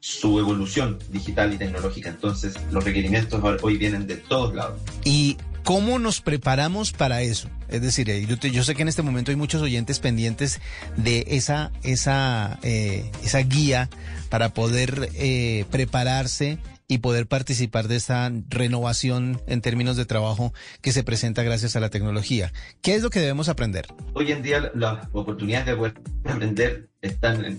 su 0.00 0.38
evolución 0.38 0.98
digital 1.10 1.52
y 1.54 1.58
tecnológica. 1.58 2.10
Entonces, 2.10 2.54
los 2.70 2.84
requerimientos 2.84 3.42
hoy 3.62 3.76
vienen 3.76 4.06
de 4.06 4.16
todos 4.16 4.54
lados. 4.54 4.80
Y 5.04 5.36
¿Cómo 5.66 5.98
nos 5.98 6.20
preparamos 6.20 6.92
para 6.92 7.22
eso? 7.22 7.50
Es 7.68 7.82
decir, 7.82 8.08
eh, 8.08 8.24
yo, 8.24 8.62
sé 8.62 8.76
que 8.76 8.82
en 8.82 8.88
este 8.88 9.02
momento 9.02 9.32
hay 9.32 9.36
muchos 9.36 9.60
oyentes 9.60 9.98
pendientes 9.98 10.60
de 10.96 11.24
esa, 11.26 11.72
esa, 11.82 12.60
eh, 12.62 13.10
esa 13.24 13.40
guía 13.40 13.90
para 14.28 14.50
poder 14.50 15.10
eh, 15.14 15.64
prepararse 15.72 16.58
y 16.88 16.98
poder 16.98 17.26
participar 17.26 17.88
de 17.88 17.96
esta 17.96 18.30
renovación 18.48 19.40
en 19.46 19.60
términos 19.60 19.96
de 19.96 20.04
trabajo 20.04 20.52
que 20.80 20.92
se 20.92 21.02
presenta 21.02 21.42
gracias 21.42 21.76
a 21.76 21.80
la 21.80 21.90
tecnología. 21.90 22.52
¿Qué 22.82 22.94
es 22.94 23.02
lo 23.02 23.10
que 23.10 23.20
debemos 23.20 23.48
aprender? 23.48 23.86
Hoy 24.14 24.32
en 24.32 24.42
día 24.42 24.70
las 24.74 25.08
oportunidades 25.12 25.66
de 25.66 26.30
aprender 26.30 26.88
están 27.00 27.44
en, 27.44 27.58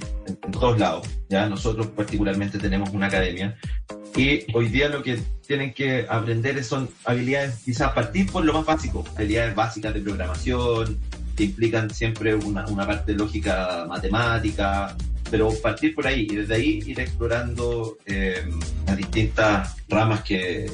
todos 0.52 0.80
lados. 0.80 1.08
Ya 1.30 1.48
nosotros 1.50 1.88
particularmente 1.88 2.58
tenemos 2.58 2.90
una 2.90 3.08
academia 3.08 3.58
y 4.16 4.46
hoy 4.54 4.70
día 4.70 4.90
lo 4.90 5.04
que 5.04 5.20
tienen 5.46 5.74
que 5.74 6.06
aprender 6.10 6.64
son 6.64 6.90
habilidades, 7.06 7.56
quizás 7.64 7.92
partir 7.94 8.32
por 8.32 8.44
lo 8.46 8.54
más 8.54 8.66
básico, 8.66 9.06
habilidades 9.16 9.56
básicas 9.56 9.94
de 9.94 10.02
programación, 10.02 10.98
que 11.36 11.46
implican 11.46 11.90
siempre 11.92 12.34
una, 12.34 12.66
una 12.68 12.88
parte 12.88 13.14
lógica 13.14 13.86
matemática, 13.88 14.96
pero 15.30 15.52
partir 15.62 15.94
por 15.94 16.08
ahí 16.08 16.28
y 16.30 16.36
desde 16.36 16.56
ahí 16.56 16.84
ir 16.86 17.00
explorando 17.00 17.98
eh, 18.06 18.46
las 18.86 18.98
distintas 18.98 19.76
ramas 19.88 20.24
que, 20.24 20.70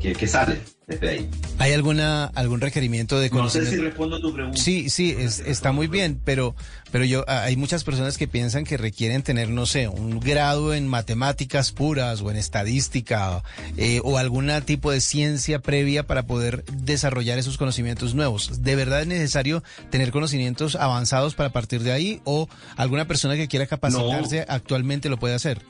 que, 0.00 0.26
salen 0.26 0.60
desde 0.86 1.08
ahí. 1.08 1.30
¿Hay 1.58 1.72
alguna 1.72 2.26
algún 2.26 2.60
requerimiento 2.60 3.18
de 3.18 3.28
conocimiento? 3.30 3.70
No 3.70 3.76
sé 3.76 3.76
si 3.76 3.82
respondo 3.82 4.16
a 4.16 4.20
tu 4.20 4.32
pregunta. 4.32 4.60
Sí, 4.60 4.88
sí, 4.88 5.16
está 5.18 5.72
muy 5.72 5.88
bien, 5.88 6.20
pero 6.24 6.54
pero 6.92 7.04
yo 7.04 7.24
ah, 7.26 7.42
hay 7.42 7.56
muchas 7.56 7.82
personas 7.82 8.16
que 8.16 8.28
piensan 8.28 8.64
que 8.64 8.76
requieren 8.76 9.22
tener, 9.22 9.50
no 9.50 9.66
sé, 9.66 9.88
un 9.88 10.20
grado 10.20 10.74
en 10.74 10.86
matemáticas 10.86 11.72
puras 11.72 12.20
o 12.20 12.30
en 12.30 12.36
estadística 12.36 13.42
eh, 13.76 14.00
o 14.04 14.18
algún 14.18 14.46
tipo 14.64 14.92
de 14.92 15.00
ciencia 15.00 15.58
previa 15.58 16.06
para 16.06 16.26
poder 16.26 16.64
desarrollar 16.72 17.38
esos 17.38 17.58
conocimientos 17.58 18.14
nuevos. 18.14 18.62
¿De 18.62 18.76
verdad 18.76 19.02
es 19.02 19.08
necesario 19.08 19.64
tener 19.90 20.12
conocimientos 20.12 20.76
avanzados 20.76 21.34
para 21.34 21.50
partir 21.50 21.82
de 21.82 21.92
ahí 21.92 22.20
o 22.24 22.48
alguna 22.76 23.08
persona 23.08 23.34
que 23.34 23.48
quiera 23.48 23.66
capacitarse 23.66 24.44
actualmente 24.48 25.08
lo 25.08 25.18
puede 25.18 25.34
hacer? 25.34 25.62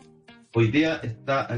Hoy 0.52 0.70
día 0.70 1.00
está 1.02 1.48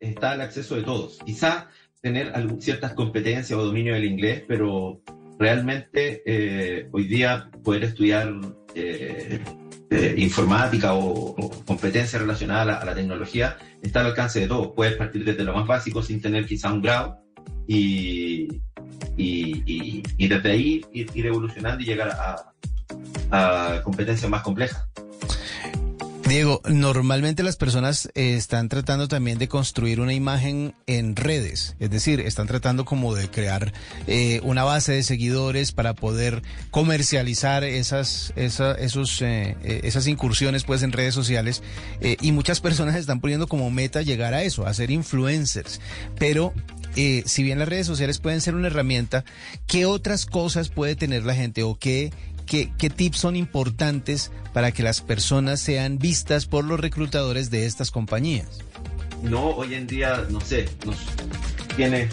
está 0.00 0.32
al 0.32 0.40
acceso 0.40 0.74
de 0.74 0.82
todos. 0.82 1.18
Quizá 1.24 1.68
tener 2.00 2.32
ciertas 2.60 2.94
competencias 2.94 3.58
o 3.58 3.64
dominio 3.64 3.94
del 3.94 4.04
inglés, 4.04 4.44
pero 4.46 5.00
realmente 5.38 6.22
eh, 6.26 6.88
hoy 6.92 7.04
día 7.06 7.50
poder 7.62 7.84
estudiar 7.84 8.32
eh, 8.74 9.40
eh, 9.90 10.14
informática 10.18 10.94
o, 10.94 11.34
competencia 11.66 12.18
relacionada 12.18 12.78
a 12.78 12.84
la, 12.84 12.94
tecnología 12.94 13.56
está 13.82 14.00
al 14.00 14.06
alcance 14.06 14.40
de 14.40 14.48
todos. 14.48 14.72
Puedes 14.74 14.96
partir 14.96 15.24
desde 15.24 15.44
lo 15.44 15.54
más 15.54 15.66
básico 15.66 16.02
sin 16.02 16.20
tener 16.20 16.46
quizá 16.46 16.72
un 16.72 16.82
grado 16.82 17.18
y, 17.66 18.48
y, 19.16 20.02
y, 20.16 20.28
desde 20.28 20.50
ahí 20.50 20.84
ir, 20.92 21.26
evolucionando 21.26 21.82
y 21.82 21.86
llegar 21.86 22.10
a, 22.10 22.52
a 23.30 23.82
competencias 23.82 24.30
más 24.30 24.42
complejas. 24.42 24.88
Diego, 26.30 26.62
normalmente 26.68 27.42
las 27.42 27.56
personas 27.56 28.08
eh, 28.14 28.34
están 28.34 28.68
tratando 28.68 29.08
también 29.08 29.38
de 29.38 29.48
construir 29.48 30.00
una 30.00 30.14
imagen 30.14 30.76
en 30.86 31.16
redes, 31.16 31.74
es 31.80 31.90
decir, 31.90 32.20
están 32.20 32.46
tratando 32.46 32.84
como 32.84 33.16
de 33.16 33.28
crear 33.28 33.72
eh, 34.06 34.38
una 34.44 34.62
base 34.62 34.92
de 34.92 35.02
seguidores 35.02 35.72
para 35.72 35.94
poder 35.94 36.44
comercializar 36.70 37.64
esas, 37.64 38.32
esos, 38.36 39.22
eh, 39.22 39.56
esas 39.82 40.06
incursiones 40.06 40.62
pues 40.62 40.84
en 40.84 40.92
redes 40.92 41.14
sociales 41.14 41.64
y 42.00 42.30
muchas 42.30 42.60
personas 42.60 42.94
están 42.94 43.20
poniendo 43.20 43.48
como 43.48 43.68
meta 43.72 44.02
llegar 44.02 44.32
a 44.32 44.44
eso, 44.44 44.66
a 44.66 44.72
ser 44.72 44.92
influencers, 44.92 45.80
pero 46.16 46.54
si 46.94 47.42
bien 47.42 47.58
las 47.58 47.68
redes 47.68 47.86
sociales 47.86 48.18
pueden 48.18 48.40
ser 48.40 48.54
una 48.54 48.68
herramienta, 48.68 49.24
¿qué 49.66 49.84
otras 49.84 50.26
cosas 50.26 50.68
puede 50.68 50.94
tener 50.94 51.24
la 51.24 51.34
gente 51.34 51.64
o 51.64 51.76
qué 51.76 52.12
¿Qué, 52.50 52.66
tips 52.90 53.16
son 53.16 53.36
importantes 53.36 54.32
para 54.52 54.72
que 54.72 54.82
las 54.82 55.02
personas 55.02 55.60
sean 55.60 56.00
vistas 56.00 56.46
por 56.46 56.64
los 56.64 56.80
reclutadores 56.80 57.48
de 57.48 57.64
estas 57.64 57.92
compañías? 57.92 58.58
No, 59.22 59.50
hoy 59.50 59.74
en 59.74 59.86
día, 59.86 60.26
no 60.30 60.40
sé, 60.40 60.68
nos 60.84 60.96
tiene 61.76 62.08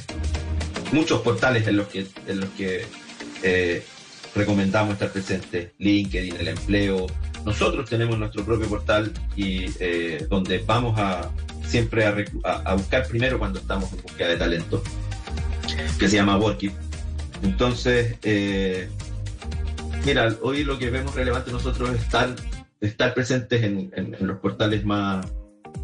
muchos 0.91 1.21
portales 1.21 1.67
en 1.67 1.77
los 1.77 1.87
que, 1.87 2.05
en 2.27 2.39
los 2.39 2.49
que 2.51 2.85
eh, 3.41 3.83
recomendamos 4.35 4.93
estar 4.93 5.11
presentes, 5.11 5.71
LinkedIn, 5.79 6.35
el 6.35 6.49
empleo. 6.49 7.07
Nosotros 7.43 7.89
tenemos 7.89 8.19
nuestro 8.19 8.45
propio 8.45 8.67
portal 8.69 9.11
y 9.35 9.65
eh, 9.79 10.27
donde 10.29 10.59
vamos 10.59 10.99
a 10.99 11.31
siempre 11.65 12.05
a, 12.05 12.75
buscar 12.75 13.07
primero 13.07 13.39
cuando 13.39 13.57
estamos 13.57 13.91
en 13.91 14.03
búsqueda 14.03 14.27
de 14.27 14.37
talento, 14.37 14.83
que 15.97 16.07
se 16.07 16.15
llama 16.15 16.37
Workit. 16.37 16.73
Entonces, 17.41 18.17
eh, 18.21 18.87
Mira, 20.05 20.35
hoy 20.41 20.63
lo 20.63 20.77
que 20.77 20.89
vemos 20.89 21.13
relevante 21.15 21.51
nosotros 21.51 21.89
es 21.89 22.01
estar, 22.81 23.13
presentes 23.13 23.63
en, 23.63 24.15
los 24.19 24.39
portales 24.39 24.85
más, 24.85 25.25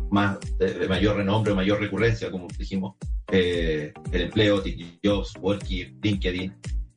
más 0.09 0.37
de, 0.59 0.87
mayor 0.87 1.17
renombre, 1.17 1.53
mayor 1.53 1.79
recurrencia, 1.79 2.31
como 2.31 2.47
dijimos, 2.57 2.95
eh, 3.31 3.93
el 4.11 4.21
empleo, 4.21 4.63
Jobs, 5.03 5.33
Worky, 5.39 5.97
LinkedIn, 6.01 6.53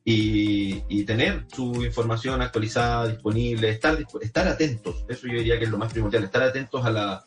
y, 0.09 1.03
tener 1.03 1.45
su 1.53 1.83
información 1.83 2.41
actualizada, 2.41 3.09
disponible, 3.09 3.69
estar, 3.69 3.97
atentos, 4.47 5.03
eso 5.09 5.27
yo 5.27 5.33
diría 5.33 5.57
que 5.57 5.65
es 5.65 5.69
lo 5.69 5.77
más 5.77 5.91
primordial, 5.91 6.23
estar 6.23 6.43
atentos 6.43 6.85
a, 6.85 7.23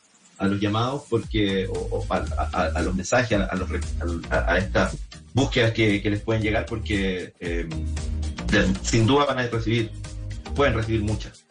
los 0.46 0.58
llamados 0.58 1.04
porque, 1.10 1.68
o, 1.68 2.06
a, 2.08 2.80
los 2.82 2.94
mensajes, 2.94 3.38
a, 3.38 3.54
los, 3.54 3.68
a, 4.30 4.56
estas 4.56 4.96
búsquedas 5.34 5.72
que, 5.72 6.00
les 6.02 6.20
pueden 6.22 6.42
llegar 6.42 6.64
porque... 6.64 7.34
Eh, 7.38 7.68
sin 8.82 9.06
duda 9.06 9.26
van 9.26 9.38
a 9.38 9.46
recibir, 9.46 9.90
pueden 10.54 10.74
recibir 10.74 11.02
muchas. 11.02 11.44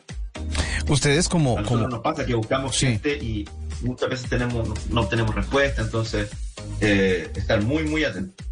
Ustedes 0.88 1.30
como... 1.30 1.58
A 1.58 1.62
nosotros 1.62 1.90
nos 1.90 2.02
pasa 2.02 2.26
que 2.26 2.34
buscamos 2.34 2.78
gente 2.78 3.18
y 3.18 3.48
muchas 3.82 4.10
veces 4.10 4.30
tenemos, 4.30 4.90
no 4.90 5.02
obtenemos 5.02 5.36
respuesta, 5.36 5.82
entonces 5.82 6.30
eh, 6.82 7.32
estar 7.36 7.62
muy, 7.62 7.84
muy 7.84 8.04
atentos. 8.04 8.46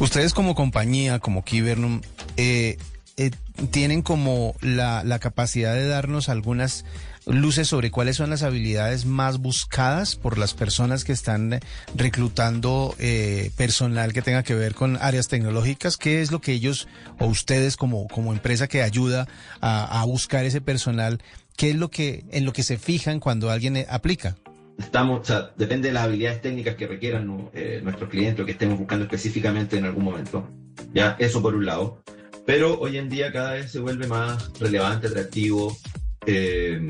Ustedes 0.00 0.32
como 0.32 0.54
compañía, 0.54 1.18
como 1.18 1.44
Kibernum, 1.44 2.00
eh, 2.36 2.78
eh, 3.16 3.30
tienen 3.70 4.02
como 4.02 4.54
la, 4.60 5.02
la 5.04 5.18
capacidad 5.18 5.74
de 5.74 5.86
darnos 5.88 6.28
algunas 6.28 6.84
luces 7.28 7.68
sobre 7.68 7.90
cuáles 7.90 8.16
son 8.16 8.30
las 8.30 8.42
habilidades 8.42 9.04
más 9.04 9.38
buscadas 9.38 10.16
por 10.16 10.38
las 10.38 10.54
personas 10.54 11.04
que 11.04 11.12
están 11.12 11.60
reclutando 11.94 12.94
eh, 12.98 13.50
personal 13.56 14.12
que 14.12 14.22
tenga 14.22 14.42
que 14.42 14.54
ver 14.54 14.74
con 14.74 14.96
áreas 15.00 15.28
tecnológicas. 15.28 15.96
¿Qué 15.96 16.22
es 16.22 16.32
lo 16.32 16.40
que 16.40 16.52
ellos 16.52 16.88
o 17.18 17.26
ustedes 17.26 17.76
como, 17.76 18.08
como 18.08 18.32
empresa 18.32 18.66
que 18.66 18.82
ayuda 18.82 19.28
a, 19.60 20.04
buscar 20.06 20.46
ese 20.46 20.60
personal, 20.60 21.20
qué 21.56 21.70
es 21.70 21.76
lo 21.76 21.90
que 21.90 22.24
en 22.30 22.46
lo 22.46 22.52
que 22.52 22.62
se 22.62 22.78
fijan 22.78 23.20
cuando 23.20 23.50
alguien 23.50 23.76
eh, 23.76 23.86
aplica? 23.90 24.36
Estamos, 24.78 25.20
o 25.20 25.24
sea, 25.24 25.50
depende 25.56 25.88
de 25.88 25.94
las 25.94 26.04
habilidades 26.04 26.40
técnicas 26.40 26.76
que 26.76 26.86
requieran 26.86 27.50
eh, 27.52 27.80
nuestros 27.82 28.08
clientes 28.08 28.42
o 28.42 28.46
que 28.46 28.52
estemos 28.52 28.78
buscando 28.78 29.04
específicamente 29.04 29.76
en 29.76 29.84
algún 29.84 30.04
momento. 30.04 30.48
Ya, 30.94 31.16
eso 31.18 31.42
por 31.42 31.54
un 31.54 31.66
lado. 31.66 32.02
Pero 32.46 32.78
hoy 32.80 32.96
en 32.96 33.10
día 33.10 33.30
cada 33.32 33.52
vez 33.52 33.70
se 33.70 33.80
vuelve 33.80 34.06
más 34.06 34.50
relevante, 34.58 35.08
atractivo. 35.08 35.76
Eh, 36.24 36.80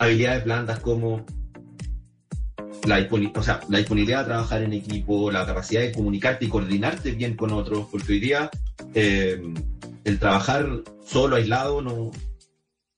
habilidades 0.00 0.44
blandas 0.44 0.80
como 0.80 1.24
la, 2.84 3.06
o 3.34 3.42
sea, 3.42 3.60
la 3.68 3.78
disponibilidad 3.78 4.22
a 4.22 4.24
trabajar 4.24 4.62
en 4.62 4.72
equipo, 4.72 5.30
la 5.30 5.44
capacidad 5.46 5.82
de 5.82 5.92
comunicarte 5.92 6.46
y 6.46 6.48
coordinarte 6.48 7.12
bien 7.12 7.36
con 7.36 7.52
otros, 7.52 7.86
porque 7.90 8.14
hoy 8.14 8.20
día 8.20 8.50
eh, 8.94 9.40
el 10.04 10.18
trabajar 10.18 10.66
solo, 11.06 11.36
aislado, 11.36 11.82
no, 11.82 12.10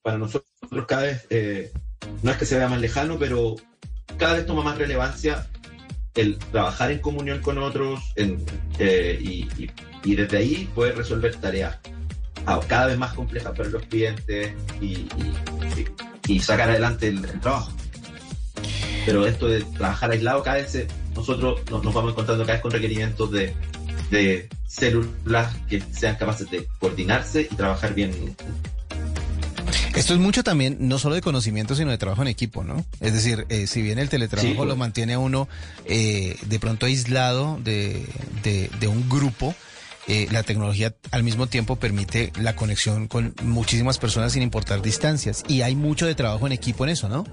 para 0.02 0.16
nosotros 0.16 0.46
cada 0.86 1.02
vez, 1.02 1.26
eh, 1.30 1.72
no 2.22 2.30
es 2.30 2.36
que 2.36 2.46
se 2.46 2.56
vea 2.56 2.68
más 2.68 2.80
lejano, 2.80 3.18
pero 3.18 3.56
cada 4.16 4.34
vez 4.34 4.46
toma 4.46 4.62
más 4.62 4.78
relevancia 4.78 5.48
el 6.14 6.38
trabajar 6.38 6.92
en 6.92 7.00
comunión 7.00 7.40
con 7.40 7.58
otros 7.58 8.00
eh, 8.14 9.18
y, 9.20 10.14
desde 10.14 10.36
ahí 10.36 10.70
poder 10.74 10.96
resolver 10.96 11.34
tareas 11.36 11.78
cada 12.68 12.86
vez 12.86 12.98
más 12.98 13.14
complejas 13.14 13.52
para 13.56 13.68
los 13.70 13.82
clientes 13.86 14.52
y 14.80 15.06
sacar 16.40 16.70
adelante 16.70 17.08
el, 17.08 17.22
trabajo. 17.40 17.72
Pero 19.04 19.26
esto 19.26 19.48
de 19.48 19.62
trabajar 19.62 20.10
aislado, 20.10 20.42
cada 20.42 20.56
vez 20.56 20.86
nosotros 21.14 21.60
nos, 21.70 21.82
vamos 21.82 22.12
encontrando 22.12 22.44
cada 22.44 22.54
vez 22.54 22.62
con 22.62 22.70
requerimientos 22.70 23.30
de, 23.32 23.54
de 24.10 24.48
células 24.66 25.54
que 25.68 25.82
sean 25.92 26.16
capaces 26.16 26.50
de 26.50 26.66
coordinarse 26.78 27.48
y 27.50 27.54
trabajar 27.54 27.94
bien 27.94 28.34
esto 29.94 30.14
es 30.14 30.20
mucho 30.20 30.42
también, 30.42 30.76
no 30.80 30.98
solo 30.98 31.14
de 31.14 31.20
conocimiento, 31.20 31.74
sino 31.74 31.90
de 31.90 31.98
trabajo 31.98 32.22
en 32.22 32.28
equipo, 32.28 32.64
¿no? 32.64 32.84
Es 33.00 33.12
decir, 33.12 33.46
eh, 33.50 33.66
si 33.66 33.82
bien 33.82 33.98
el 33.98 34.08
teletrabajo 34.08 34.62
Sí. 34.62 34.68
lo 34.68 34.76
mantiene 34.76 35.14
a 35.14 35.18
uno 35.18 35.48
eh, 35.84 36.36
de 36.46 36.58
pronto 36.58 36.86
aislado 36.86 37.60
de, 37.62 38.06
de, 38.42 38.70
de 38.80 38.88
un 38.88 39.08
grupo, 39.08 39.54
eh, 40.08 40.26
la 40.30 40.42
tecnología 40.42 40.94
al 41.12 41.22
mismo 41.22 41.46
tiempo 41.46 41.76
permite 41.76 42.32
la 42.40 42.56
conexión 42.56 43.06
con 43.06 43.34
muchísimas 43.42 43.98
personas 43.98 44.32
sin 44.32 44.42
importar 44.42 44.82
distancias. 44.82 45.44
Y 45.48 45.62
hay 45.62 45.76
mucho 45.76 46.06
de 46.06 46.14
trabajo 46.14 46.46
en 46.46 46.52
equipo 46.52 46.84
en 46.84 46.90
eso, 46.90 47.08
¿no? 47.08 47.24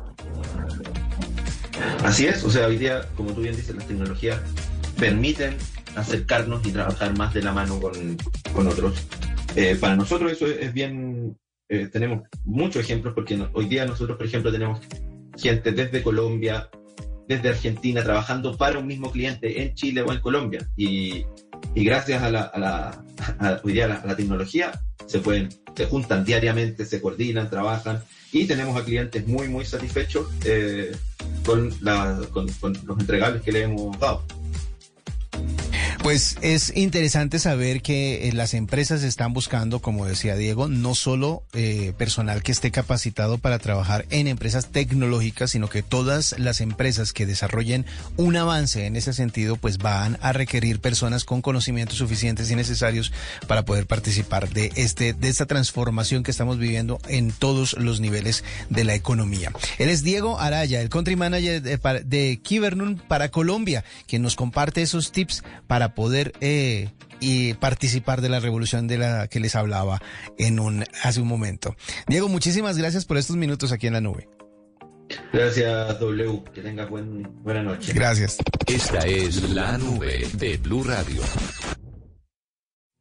Así 2.04 2.28
es, 2.28 2.44
o 2.44 2.52
sea, 2.52 2.68
hoy 2.68 2.78
día, 2.78 3.08
como 3.16 3.32
tú 3.32 3.42
bien 3.42 3.56
dices, 3.56 3.76
las 3.76 3.88
tecnologías 3.88 4.40
permiten 4.98 5.58
acercarnos 5.96 6.66
y 6.66 6.72
trabajar 6.72 7.18
más 7.18 7.34
de 7.34 7.42
la 7.42 7.52
mano 7.52 7.80
con, 7.80 8.18
con 8.54 8.68
otros. 8.68 8.94
Eh, 9.56 9.76
para 9.76 9.96
nosotros 9.96 10.32
eso 10.32 10.46
es, 10.46 10.72
bien, 10.74 11.38
eh, 11.70 11.88
tenemos 11.92 12.24
muchos 12.46 12.84
ejemplos 12.84 13.14
porque 13.16 13.42
hoy 13.54 13.66
día 13.66 13.86
nosotros, 13.86 14.18
por 14.18 14.28
ejemplo, 14.28 14.52
tenemos 14.52 14.80
gente 15.38 15.72
desde 15.72 16.04
Colombia, 16.04 16.70
desde 17.28 17.50
Argentina, 17.50 18.04
trabajando 18.04 18.56
para 18.58 18.80
un 18.80 18.88
mismo 18.88 19.12
cliente 19.12 19.62
en 19.62 19.74
Chile 19.74 20.02
o 20.02 20.14
en 20.14 20.20
Colombia. 20.20 20.70
Y, 20.78 21.26
y 21.76 21.84
gracias 21.84 22.22
a 22.24 22.30
la, 22.30 22.42
a 22.42 22.60
la, 22.60 23.04
a- 23.40 23.62
la, 24.06 24.16
tecnología 24.16 24.72
se 25.06 25.20
pueden, 25.20 25.50
se 25.76 25.86
juntan 25.86 26.24
diariamente, 26.24 26.86
se 26.86 27.02
coordinan, 27.02 27.50
trabajan 27.50 28.02
y 28.32 28.46
tenemos 28.46 28.80
a 28.80 28.84
clientes 28.86 29.28
muy, 29.28 29.48
muy 29.48 29.66
satisfechos 29.66 30.28
eh, 30.46 30.96
con, 31.46 31.74
la, 31.82 32.20
con 32.32 32.48
los 32.86 33.00
entregables 33.00 33.42
que 33.42 33.52
le 33.52 33.64
hemos 33.64 34.00
dado. 34.00 34.24
Pues 36.10 36.38
es 36.42 36.76
interesante 36.76 37.38
saber 37.38 37.84
que 37.84 38.28
eh, 38.28 38.34
las 38.34 38.56
empresas 38.56 39.04
están 39.04 39.32
buscando, 39.32 39.80
como 39.80 40.08
decía 40.08 40.36
Diego, 40.36 40.68
no 40.68 40.96
solo 40.96 41.44
eh, 41.54 41.94
personal 42.00 42.42
que 42.42 42.52
esté 42.52 42.72
capacitado 42.72 43.38
para 43.38 43.60
trabajar 43.60 44.08
en 44.10 44.26
empresas 44.26 44.72
tecnológicas, 44.72 45.52
sino 45.52 45.70
que 45.70 45.84
todas 45.84 46.34
las 46.40 46.62
empresas 46.62 47.14
que 47.14 47.28
desarrollen 47.28 47.86
un 48.18 48.36
avance 48.38 48.88
en 48.88 48.96
ese 48.96 49.14
sentido, 49.14 49.56
pues 49.56 49.78
van 49.78 50.18
a 50.22 50.34
requerir 50.34 50.80
personas 50.80 51.26
con 51.26 51.44
conocimientos 51.44 52.00
suficientes 52.00 52.50
y 52.50 52.56
necesarios 52.56 53.14
para 53.46 53.64
poder 53.64 53.86
participar 53.86 54.50
de 54.50 54.72
este 54.78 55.14
de 55.14 55.30
esta 55.30 55.46
transformación 55.46 56.24
que 56.24 56.32
estamos 56.32 56.58
viviendo 56.58 57.00
en 57.08 57.32
todos 57.32 57.74
los 57.74 58.00
niveles 58.00 58.44
de 58.72 58.84
la 58.84 58.96
economía. 58.96 59.52
Él 59.78 59.90
es 59.90 60.02
Diego 60.02 60.40
Araya, 60.40 60.82
el 60.82 60.90
country 60.90 61.16
manager 61.16 61.62
de, 61.62 61.78
de 62.04 62.40
Kibernum 62.42 62.98
para 62.98 63.30
Colombia, 63.30 63.84
quien 64.08 64.24
nos 64.24 64.36
comparte 64.36 64.82
esos 64.82 65.12
tips 65.12 65.44
para 65.68 65.99
poder 66.00 66.32
eh, 66.40 66.88
y 67.20 67.56
participar 67.56 68.22
de 68.22 68.30
la 68.30 68.40
revolución 68.40 68.88
de 68.88 68.98
la 68.98 69.28
que 69.28 69.42
les 69.42 69.58
hablaba 69.58 70.00
en 70.38 70.62
un 70.62 70.86
hace 71.04 71.20
un 71.20 71.28
momento. 71.28 71.76
Diego, 72.08 72.30
muchísimas 72.30 72.78
gracias 72.78 73.04
por 73.04 73.18
estos 73.18 73.36
minutos 73.36 73.74
aquí 73.74 73.88
en 73.88 73.94
la 73.94 74.00
nube. 74.00 74.30
Gracias, 75.34 76.00
W. 76.00 76.44
Que 76.54 76.62
tengas 76.62 76.90
buen, 76.90 77.28
buena 77.44 77.64
noche. 77.64 77.92
Gracias. 77.92 78.38
Esta 78.66 79.00
es 79.00 79.50
la 79.50 79.78
nube 79.78 80.26
de 80.36 80.56
Blue 80.56 80.86
Radio. 80.86 81.22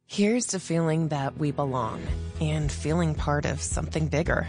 Here's 0.05 0.47
to 0.47 0.59
feeling 0.59 1.07
that 1.07 1.37
we 1.37 1.53
belong 1.53 2.01
and 2.41 2.69
feeling 2.69 3.15
part 3.15 3.45
of 3.45 3.61
something 3.61 4.09
bigger. 4.09 4.45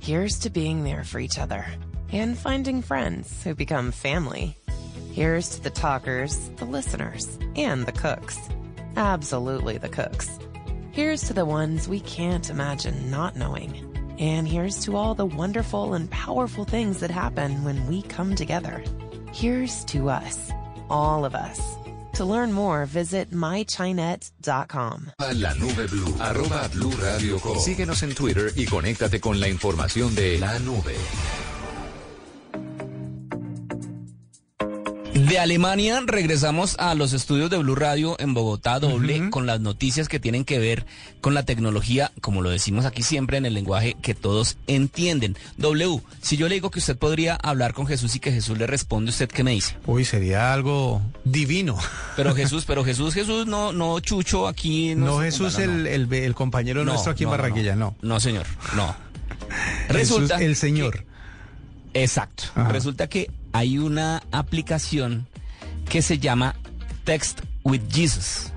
Here's 0.00 0.40
to 0.40 0.50
being 0.50 0.82
there 0.82 1.04
for 1.04 1.20
each 1.20 1.38
other 1.38 1.64
and 2.10 2.36
finding 2.36 2.82
friends 2.82 3.44
who 3.44 3.54
become 3.54 3.92
family. 3.92 4.56
Here's 5.14 5.50
to 5.50 5.62
the 5.62 5.70
talkers, 5.70 6.50
the 6.56 6.64
listeners, 6.64 7.38
and 7.54 7.86
the 7.86 7.92
cooks. 7.92 8.36
Absolutely 8.96 9.78
the 9.78 9.88
cooks. 9.88 10.28
Here's 10.90 11.22
to 11.28 11.32
the 11.32 11.44
ones 11.44 11.86
we 11.86 12.00
can't 12.00 12.50
imagine 12.50 13.12
not 13.12 13.36
knowing. 13.36 14.16
And 14.18 14.48
here's 14.48 14.84
to 14.86 14.96
all 14.96 15.14
the 15.14 15.24
wonderful 15.24 15.94
and 15.94 16.10
powerful 16.10 16.64
things 16.64 16.98
that 16.98 17.12
happen 17.12 17.62
when 17.62 17.86
we 17.86 18.02
come 18.02 18.34
together. 18.34 18.82
Here's 19.32 19.84
to 19.84 20.10
us, 20.10 20.50
all 20.90 21.24
of 21.24 21.36
us. 21.36 21.60
To 22.14 22.24
learn 22.24 22.52
more, 22.52 22.84
visit 22.84 23.30
mychinet.com. 23.30 25.12
La 25.20 25.54
nube 25.54 25.88
blue. 25.90 26.12
Arroba 26.18 26.68
Blue 26.72 26.90
Radio 26.90 27.38
Co. 27.38 27.54
Síguenos 27.60 28.02
en 28.02 28.16
Twitter 28.16 28.52
y 28.56 28.66
conéctate 28.66 29.20
con 29.20 29.38
la 29.38 29.46
información 29.46 30.12
de 30.16 30.38
la 30.38 30.58
nube. 30.58 30.96
De 35.28 35.38
Alemania 35.38 36.02
regresamos 36.04 36.76
a 36.78 36.94
los 36.94 37.14
estudios 37.14 37.48
de 37.48 37.56
Blue 37.56 37.74
Radio 37.74 38.14
en 38.18 38.34
Bogotá 38.34 38.78
doble 38.78 39.30
con 39.30 39.46
las 39.46 39.58
noticias 39.58 40.06
que 40.06 40.20
tienen 40.20 40.44
que 40.44 40.58
ver 40.58 40.84
con 41.22 41.32
la 41.32 41.44
tecnología, 41.44 42.12
como 42.20 42.42
lo 42.42 42.50
decimos 42.50 42.84
aquí 42.84 43.02
siempre 43.02 43.38
en 43.38 43.46
el 43.46 43.54
lenguaje 43.54 43.96
que 44.02 44.14
todos 44.14 44.58
entienden. 44.66 45.34
W, 45.56 46.02
si 46.20 46.36
yo 46.36 46.46
le 46.46 46.56
digo 46.56 46.70
que 46.70 46.78
usted 46.78 46.98
podría 46.98 47.36
hablar 47.36 47.72
con 47.72 47.86
Jesús 47.86 48.14
y 48.16 48.20
que 48.20 48.32
Jesús 48.32 48.58
le 48.58 48.66
responde, 48.66 49.12
¿usted 49.12 49.30
qué 49.30 49.42
me 49.42 49.52
dice? 49.52 49.78
Uy, 49.86 50.04
sería 50.04 50.52
algo 50.52 51.00
divino. 51.24 51.78
Pero 52.16 52.34
Jesús, 52.36 52.66
pero 52.66 52.84
Jesús, 52.84 53.14
Jesús, 53.14 53.46
no, 53.46 53.72
no 53.72 54.00
Chucho 54.00 54.46
aquí. 54.46 54.94
No, 54.94 55.20
se 55.20 55.24
Jesús, 55.24 55.58
el, 55.58 55.86
el, 55.86 56.12
el 56.12 56.34
compañero 56.34 56.84
No, 56.84 56.92
nuestro 56.92 57.12
aquí 57.12 57.24
en 57.24 57.30
no, 57.30 57.36
no, 57.36 57.42
Barranquilla, 57.42 57.76
no. 57.76 57.96
No, 58.02 58.20
señor, 58.20 58.44
no. 58.76 58.94
Jesús, 59.88 60.20
Resulta 60.20 60.42
el 60.42 60.54
Señor. 60.54 61.06
Exacto. 61.94 62.44
Ajá. 62.54 62.68
Resulta 62.70 63.08
que 63.08 63.30
hay 63.52 63.78
una 63.78 64.22
aplicación 64.32 65.26
que 65.88 66.02
se 66.02 66.18
llama 66.18 66.56
Text 67.04 67.40
with 67.62 67.82
Jesus 67.90 68.50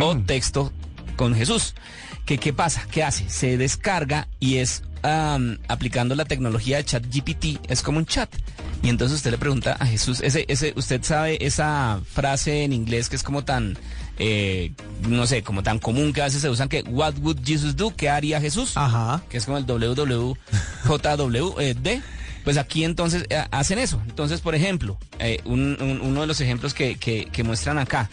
o 0.00 0.16
texto 0.18 0.72
con 1.16 1.34
Jesús. 1.34 1.74
¿Qué, 2.26 2.38
¿Qué 2.38 2.52
pasa? 2.52 2.86
¿Qué 2.90 3.02
hace? 3.02 3.28
Se 3.28 3.56
descarga 3.56 4.28
y 4.40 4.56
es 4.56 4.82
am, 5.02 5.58
aplicando 5.68 6.14
la 6.14 6.24
tecnología 6.24 6.76
de 6.76 6.84
chat 6.84 7.04
GPT, 7.04 7.58
es 7.68 7.82
como 7.82 7.98
un 7.98 8.06
chat. 8.06 8.30
Y 8.82 8.88
entonces 8.88 9.16
usted 9.16 9.30
le 9.30 9.38
pregunta 9.38 9.76
a 9.78 9.86
Jesús, 9.86 10.20
ese, 10.22 10.46
ese, 10.48 10.72
usted 10.76 11.02
sabe 11.02 11.44
esa 11.44 12.00
frase 12.10 12.64
en 12.64 12.72
inglés 12.72 13.10
que 13.10 13.16
es 13.16 13.22
como 13.22 13.44
tan, 13.44 13.76
eh, 14.18 14.72
no 15.06 15.26
sé, 15.26 15.42
como 15.42 15.62
tan 15.62 15.78
común 15.78 16.12
que 16.14 16.22
a 16.22 16.24
veces 16.24 16.40
se 16.40 16.48
usan 16.48 16.68
que, 16.68 16.82
what 16.82 17.14
would 17.18 17.38
Jesus 17.44 17.76
do? 17.76 17.94
¿Qué 17.94 18.08
haría 18.08 18.40
Jesús? 18.40 18.72
Ajá. 18.76 19.22
que 19.28 19.36
es 19.36 19.44
como 19.44 19.58
el 19.58 19.66
WWJWD. 19.66 20.36
Pues 22.44 22.56
aquí 22.56 22.84
entonces 22.84 23.24
eh, 23.28 23.44
hacen 23.50 23.78
eso. 23.78 24.00
Entonces, 24.08 24.40
por 24.40 24.54
ejemplo, 24.54 24.98
eh, 25.18 25.40
un- 25.44 25.76
un- 25.80 26.00
uno 26.00 26.20
de 26.22 26.26
los 26.26 26.40
ejemplos 26.40 26.74
que, 26.74 26.96
que- 26.96 27.26
que 27.26 27.44
muestran 27.44 27.78
acá. 27.78 28.08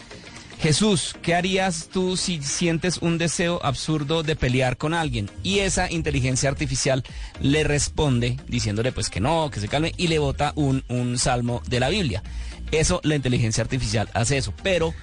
Jesús, 0.60 1.14
¿qué 1.22 1.36
harías 1.36 1.88
tú 1.92 2.16
si 2.16 2.42
sientes 2.42 2.98
un 2.98 3.16
deseo 3.16 3.60
absurdo 3.64 4.24
de 4.24 4.34
pelear 4.34 4.76
con 4.76 4.92
alguien? 4.92 5.30
Y 5.44 5.60
esa 5.60 5.88
inteligencia 5.90 6.48
artificial 6.50 7.04
le 7.40 7.62
responde 7.62 8.36
diciéndole 8.48 8.90
pues 8.90 9.08
que 9.08 9.20
no, 9.20 9.50
que 9.50 9.60
se 9.60 9.68
calme 9.68 9.92
y 9.96 10.08
le 10.08 10.18
bota 10.18 10.52
un, 10.56 10.82
un 10.88 11.16
salmo 11.16 11.62
de 11.68 11.78
la 11.78 11.88
Biblia. 11.88 12.24
Eso, 12.72 13.00
la 13.04 13.14
inteligencia 13.14 13.62
artificial 13.62 14.10
hace 14.14 14.36
eso. 14.36 14.52
Pero 14.64 14.94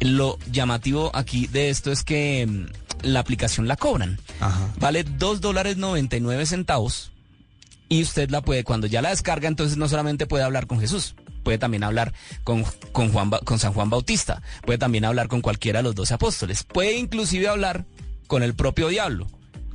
lo 0.00 0.38
llamativo 0.50 1.10
aquí 1.14 1.46
de 1.46 1.68
esto 1.68 1.92
es 1.92 2.02
que 2.02 2.46
mm, 2.48 2.66
la 3.06 3.20
aplicación 3.20 3.68
la 3.68 3.76
cobran. 3.76 4.18
Ajá. 4.40 4.66
Vale 4.78 5.04
dos 5.04 5.42
dólares 5.42 5.76
99 5.76 6.46
centavos 6.46 7.11
y 7.92 8.02
usted 8.02 8.30
la 8.30 8.40
puede, 8.40 8.64
cuando 8.64 8.86
ya 8.86 9.02
la 9.02 9.10
descarga, 9.10 9.48
entonces 9.48 9.76
no 9.76 9.86
solamente 9.86 10.26
puede 10.26 10.44
hablar 10.44 10.66
con 10.66 10.80
Jesús, 10.80 11.14
puede 11.42 11.58
también 11.58 11.84
hablar 11.84 12.14
con, 12.42 12.64
con, 12.92 13.12
Juan, 13.12 13.30
con 13.44 13.58
San 13.58 13.74
Juan 13.74 13.90
Bautista, 13.90 14.40
puede 14.64 14.78
también 14.78 15.04
hablar 15.04 15.28
con 15.28 15.42
cualquiera 15.42 15.80
de 15.80 15.82
los 15.82 15.94
doce 15.94 16.14
apóstoles, 16.14 16.62
puede 16.62 16.96
inclusive 16.96 17.48
hablar 17.48 17.84
con 18.28 18.42
el 18.42 18.54
propio 18.54 18.88
diablo. 18.88 19.26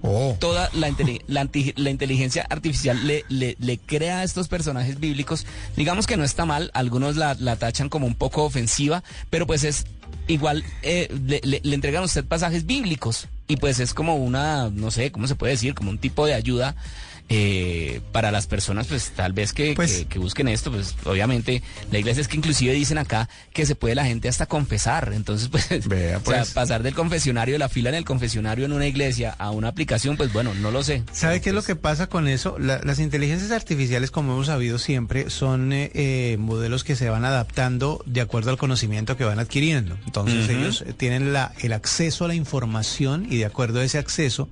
Oh. 0.01 0.35
Toda 0.39 0.69
la, 0.73 0.89
la, 1.27 1.89
inteligencia 1.89 2.45
artificial 2.49 3.05
le, 3.05 3.23
le, 3.29 3.55
le 3.59 3.77
crea 3.77 4.19
a 4.19 4.23
estos 4.23 4.47
personajes 4.47 4.99
bíblicos. 4.99 5.45
Digamos 5.75 6.05
que 6.07 6.17
no 6.17 6.23
está 6.23 6.45
mal, 6.45 6.71
algunos 6.73 7.17
la, 7.17 7.35
la 7.39 7.55
tachan 7.55 7.89
como 7.89 8.07
un 8.07 8.15
poco 8.15 8.43
ofensiva, 8.45 9.03
pero 9.29 9.45
pues 9.47 9.63
es 9.63 9.85
igual, 10.27 10.63
eh, 10.83 11.07
le, 11.25 11.41
le- 11.43 11.61
le 11.63 11.75
entregan 11.75 12.01
a 12.01 12.05
usted 12.05 12.25
pasajes 12.25 12.65
bíblicos 12.65 13.27
y 13.47 13.57
pues 13.57 13.79
es 13.79 13.93
como 13.93 14.15
una, 14.17 14.69
no 14.69 14.91
sé, 14.91 15.11
¿cómo 15.11 15.27
se 15.27 15.35
puede 15.35 15.53
decir? 15.53 15.73
Como 15.73 15.89
un 15.89 15.97
tipo 15.97 16.25
de 16.25 16.33
ayuda 16.33 16.75
eh, 17.29 18.01
para 18.11 18.31
las 18.31 18.47
personas, 18.47 18.87
pues 18.87 19.11
tal 19.15 19.33
vez 19.33 19.53
que, 19.53 19.73
Pues- 19.75 19.91
que, 19.99 20.05
que 20.05 20.19
busquen 20.19 20.47
esto, 20.47 20.71
pues 20.71 20.95
obviamente 21.05 21.61
la 21.91 21.99
iglesia 21.99 22.21
es 22.21 22.27
que 22.27 22.37
inclusive 22.37 22.73
dicen 22.73 22.97
acá 22.97 23.27
que 23.53 23.65
se 23.65 23.75
puede 23.75 23.95
la 23.95 24.05
gente 24.05 24.29
hasta 24.29 24.45
confesar, 24.45 25.11
entonces 25.13 25.49
pues, 25.49 25.67
Vea, 25.87 26.17
o 26.17 26.21
sea, 26.21 26.39
pues. 26.39 26.51
pasar 26.51 26.83
del 26.83 26.93
confesionario, 26.95 27.55
de 27.55 27.59
la 27.59 27.69
fila 27.69 27.89
en 27.89 27.95
el 27.95 28.05
confesionario 28.05 28.65
en 28.65 28.71
una 28.73 28.87
iglesia 28.87 29.35
a 29.37 29.51
una 29.51 29.67
aplicación, 29.67 30.15
pues 30.17 30.31
bueno, 30.31 30.53
no 30.53 30.71
lo 30.71 30.83
sé. 30.83 31.03
¿Sabe 31.11 31.41
qué 31.41 31.49
es 31.49 31.55
lo 31.55 31.63
que 31.63 31.75
pasa 31.75 32.07
con 32.07 32.27
eso? 32.27 32.57
La- 32.59 32.79
las 32.83 32.99
inteligencias 32.99 33.51
artificiales, 33.51 34.11
como 34.11 34.33
hemos 34.33 34.47
sabido 34.47 34.77
siempre, 34.79 35.29
son 35.29 35.73
eh, 35.73 35.91
eh, 35.93 36.37
modelos 36.39 36.83
que 36.83 36.95
se 36.95 37.09
van 37.09 37.25
adaptando 37.25 38.01
de 38.05 38.21
acuerdo 38.21 38.51
al 38.51 38.57
conocimiento 38.57 39.17
que 39.17 39.25
van 39.25 39.39
adquiriendo. 39.39 39.97
Entonces 40.05 40.47
ellos 40.49 40.83
eh, 40.87 40.93
tienen 40.93 41.33
la, 41.33 41.51
el 41.59 41.73
acceso 41.73 42.25
a 42.25 42.27
la 42.29 42.35
información 42.35 43.27
y 43.29 43.37
de 43.37 43.45
acuerdo 43.45 43.79
a 43.79 43.83
ese 43.83 43.97
acceso, 43.97 44.47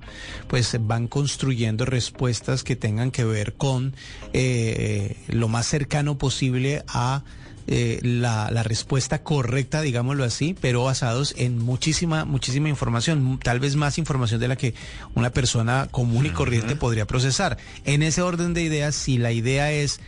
pues 0.48 0.76
van 0.80 1.08
construyendo 1.08 1.84
respuestas 1.86 2.64
que 2.66 2.76
tengan 2.76 3.10
que 3.10 3.24
ver 3.24 3.54
con 3.54 3.94
eh, 4.34 5.16
lo 5.28 5.48
más 5.48 5.66
cercano 5.66 6.18
posible 6.18 6.84
a 6.88 7.22
eh, 7.68 7.98
la, 8.02 8.50
la, 8.52 8.62
respuesta 8.62 9.22
correcta, 9.22 9.80
digámoslo 9.80 10.24
así, 10.24 10.54
pero 10.60 10.84
basados 10.84 11.34
en 11.36 11.58
muchísima, 11.58 12.24
muchísima 12.24 12.68
información, 12.68 13.40
tal 13.42 13.58
vez 13.58 13.74
más 13.74 13.98
información 13.98 14.40
de 14.40 14.48
la 14.48 14.56
que 14.56 14.74
una 15.14 15.30
persona 15.30 15.88
común 15.90 16.26
y 16.26 16.30
corriente 16.30 16.76
podría 16.76 17.06
procesar. 17.06 17.56
En 17.84 18.02
ese 18.02 18.22
orden 18.22 18.54
de 18.54 18.62
ideas, 18.62 18.94
si 18.94 19.18
la 19.18 19.32
idea 19.32 19.72
es 19.72 20.00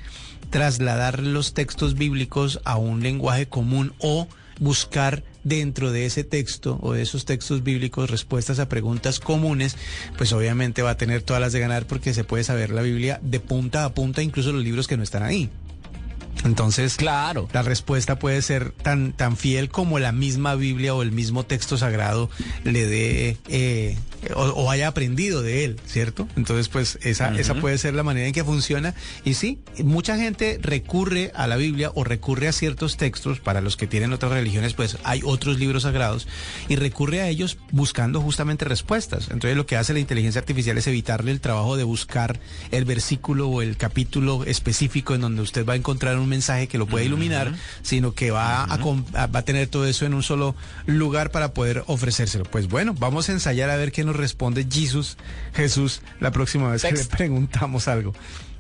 trasladar 0.51 1.21
los 1.21 1.55
textos 1.55 1.95
bíblicos 1.95 2.61
a 2.65 2.77
un 2.77 3.03
lenguaje 3.03 3.47
común 3.47 3.93
o 3.99 4.29
buscar 4.59 5.23
dentro 5.45 5.93
de 5.93 6.07
ese 6.07 6.25
texto 6.25 6.79
o 6.83 6.93
de 6.93 7.03
esos 7.03 7.25
textos 7.25 7.63
bíblicos 7.63 8.11
respuestas 8.11 8.59
a 8.59 8.69
preguntas 8.69 9.21
comunes, 9.21 9.77
pues 10.17 10.33
obviamente 10.33 10.83
va 10.83 10.91
a 10.91 10.97
tener 10.97 11.23
todas 11.23 11.41
las 11.41 11.53
de 11.53 11.61
ganar 11.61 11.87
porque 11.87 12.15
se 12.15 12.25
puede 12.25 12.45
saber 12.45 12.71
la 12.71 12.83
Biblia 12.83 13.21
de 13.23 13.41
punta 13.41 13.85
a 13.85 13.95
punta, 13.95 14.23
incluso 14.23 14.53
los 14.53 14.63
libros 14.63 14.87
que 14.87 14.97
no 14.97 15.03
están 15.03 15.23
ahí. 15.23 15.51
Entonces, 16.45 16.97
claro. 16.97 17.49
la 17.53 17.63
respuesta 17.63 18.19
puede 18.19 18.43
ser 18.43 18.71
tan, 18.71 19.13
tan 19.13 19.37
fiel 19.37 19.69
como 19.69 19.99
la 19.99 20.13
misma 20.13 20.55
Biblia 20.55 20.95
o 20.95 21.03
el 21.03 21.13
mismo 21.13 21.45
texto 21.45 21.77
sagrado 21.77 22.31
le 22.65 22.87
dé 22.87 23.37
eh, 23.49 23.97
o, 24.35 24.71
haya 24.71 24.89
aprendido 24.89 25.43
de 25.43 25.65
él, 25.65 25.81
¿cierto? 25.87 26.29
Entonces, 26.37 26.69
pues 26.69 26.99
esa, 27.03 27.35
esa 27.39 27.55
puede 27.55 27.79
ser 27.79 27.95
la 27.95 28.03
manera 28.03 28.27
en 28.27 28.33
que 28.33 28.45
funciona. 28.45 28.95
Y 29.25 29.35
sí, 29.35 29.61
mucha 29.85 30.17
gente 30.17 30.59
recurre 30.61 31.31
a 31.35 31.47
la 31.47 31.57
Biblia 31.57 31.93
o 31.95 32.05
recurre 32.05 32.49
a 32.49 32.53
ciertos 32.53 32.97
textos, 32.97 33.41
para 33.41 33.61
los 33.61 33.77
que 33.77 33.87
tienen 33.87 34.13
otras 34.13 34.33
religiones, 34.33 34.75
pues 34.75 34.99
hay 35.05 35.23
otros 35.25 35.59
libros 35.59 35.85
sagrados, 35.85 36.27
y 36.69 36.77
recurre 36.77 37.21
a 37.21 37.29
ellos 37.29 37.59
buscando 37.71 38.21
justamente 38.21 38.65
respuestas. 38.65 39.29
Entonces, 39.31 39.57
lo 39.57 39.67
que 39.67 39.77
hace 39.77 39.93
la 39.93 40.01
inteligencia 40.01 40.41
artificial 40.41 40.77
es 40.79 40.87
evitarle 40.87 41.31
el 41.31 41.41
trabajo 41.41 41.77
de 41.77 41.85
buscar 41.85 42.41
el 42.71 42.85
versículo 42.85 43.49
o 43.49 43.63
el 43.63 43.77
capítulo 43.77 44.45
específico 44.45 45.15
en 45.15 45.21
donde 45.21 45.43
usted 45.43 45.65
va 45.65 45.75
a 45.75 45.77
encontrar 45.77 46.19
un 46.19 46.28
mensaje 46.29 46.69
que 46.69 46.79
lo 46.79 46.87
puede 46.87 47.07
iluminar, 47.07 47.55
sino 47.83 48.13
que 48.13 48.31
va, 48.31 48.65
a, 48.65 48.77
va 48.77 49.39
a 49.39 49.43
tener 49.43 49.69
todo 49.69 49.87
eso 49.87 50.07
en 50.07 50.15
un 50.15 50.23
solo 50.23 50.55
lugar 50.87 51.31
para 51.31 51.53
poder 51.53 51.85
ofrecérselo. 51.87 52.45
Pues 52.45 52.69
bueno, 52.69 52.95
vamos 52.99 53.29
a 53.29 53.33
ensayar 53.33 53.71
a 53.71 53.77
ver 53.77 53.93
qué 53.93 54.05
nos 54.05 54.17
responde 54.17 54.67
Jesus, 54.71 55.17
Jesús, 55.55 56.03
la 56.21 56.31
próxima 56.31 56.71
vez 56.71 56.83
que 56.83 56.93
le 56.93 57.05
preguntamos 57.05 57.89
algo. 57.89 58.15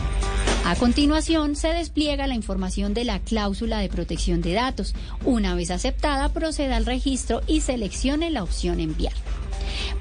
A 0.63 0.75
continuación, 0.75 1.55
se 1.55 1.69
despliega 1.69 2.27
la 2.27 2.35
información 2.35 2.93
de 2.93 3.03
la 3.03 3.19
cláusula 3.19 3.79
de 3.79 3.89
protección 3.89 4.41
de 4.41 4.53
datos. 4.53 4.93
Una 5.25 5.55
vez 5.55 5.71
aceptada, 5.71 6.29
proceda 6.29 6.77
al 6.77 6.85
registro 6.85 7.41
y 7.47 7.61
seleccione 7.61 8.29
la 8.29 8.43
opción 8.43 8.79
enviar. 8.79 9.13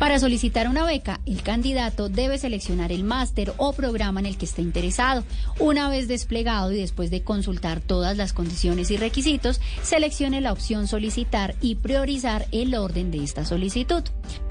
Para 0.00 0.18
solicitar 0.18 0.66
una 0.66 0.86
beca, 0.86 1.20
el 1.26 1.42
candidato 1.42 2.08
debe 2.08 2.38
seleccionar 2.38 2.90
el 2.90 3.04
máster 3.04 3.52
o 3.58 3.74
programa 3.74 4.20
en 4.20 4.24
el 4.24 4.38
que 4.38 4.46
esté 4.46 4.62
interesado. 4.62 5.24
Una 5.58 5.90
vez 5.90 6.08
desplegado 6.08 6.72
y 6.72 6.78
después 6.78 7.10
de 7.10 7.22
consultar 7.22 7.82
todas 7.82 8.16
las 8.16 8.32
condiciones 8.32 8.90
y 8.90 8.96
requisitos, 8.96 9.60
seleccione 9.82 10.40
la 10.40 10.52
opción 10.52 10.88
solicitar 10.88 11.54
y 11.60 11.74
priorizar 11.74 12.46
el 12.50 12.74
orden 12.76 13.10
de 13.10 13.22
esta 13.22 13.44
solicitud. 13.44 14.02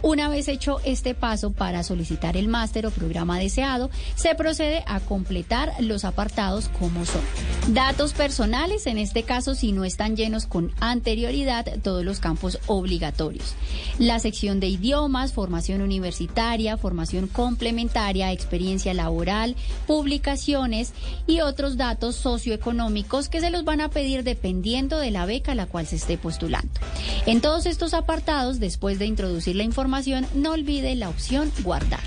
Una 0.04 0.30
vez 0.30 0.48
hecho 0.48 0.82
este 0.86 1.16
paso 1.16 1.52
para 1.52 1.82
solicitar 1.82 2.38
el 2.38 2.48
máster 2.48 2.86
o 2.86 2.92
programa 2.92 3.40
deseado, 3.40 3.90
se 4.14 4.36
procede 4.36 4.84
a 4.86 5.00
completar 5.00 5.74
los 5.80 6.06
apartados 6.06 6.70
como 6.70 7.06
son. 7.06 7.24
Datos 7.70 8.14
personales, 8.14 8.86
en 8.86 9.00
este 9.00 9.24
caso 9.24 9.56
si 9.56 9.72
no 9.72 9.84
están 9.84 10.16
llenos 10.16 10.46
con 10.46 10.72
anterioridad 10.80 11.66
todos 11.82 12.06
los 12.06 12.20
campos 12.20 12.60
obligatorios. 12.68 13.56
La 13.98 14.20
sección 14.20 14.60
de 14.60 14.68
idiomas, 14.68 15.34
formación 15.40 15.82
universitaria, 15.82 16.76
formación 16.76 17.28
complementaria, 17.28 18.34
experiencia 18.34 18.94
laboral, 18.94 19.56
publicaciones 19.88 20.92
y 21.28 21.40
otros 21.40 21.78
datos 21.78 22.18
socioeconómicos 22.18 23.30
que 23.30 23.40
se 23.40 23.50
los 23.50 23.64
van 23.64 23.80
a 23.80 23.90
pedir 23.90 24.26
dependiendo 24.26 25.00
de 25.00 25.12
la 25.12 25.26
beca 25.26 25.54
a 25.54 25.56
la 25.56 25.66
cual 25.66 25.88
se 25.88 25.96
esté 25.96 26.18
postulando. 26.18 26.82
En 27.26 27.40
todos 27.40 27.68
estos 27.68 27.94
apartados, 27.94 28.60
después 28.60 29.00
de 29.00 29.06
introducir 29.06 29.56
la 29.56 29.64
información, 29.64 30.28
no 30.36 30.52
olvide 30.52 30.94
la 30.96 31.08
opción 31.08 31.50
guardar. 31.64 32.02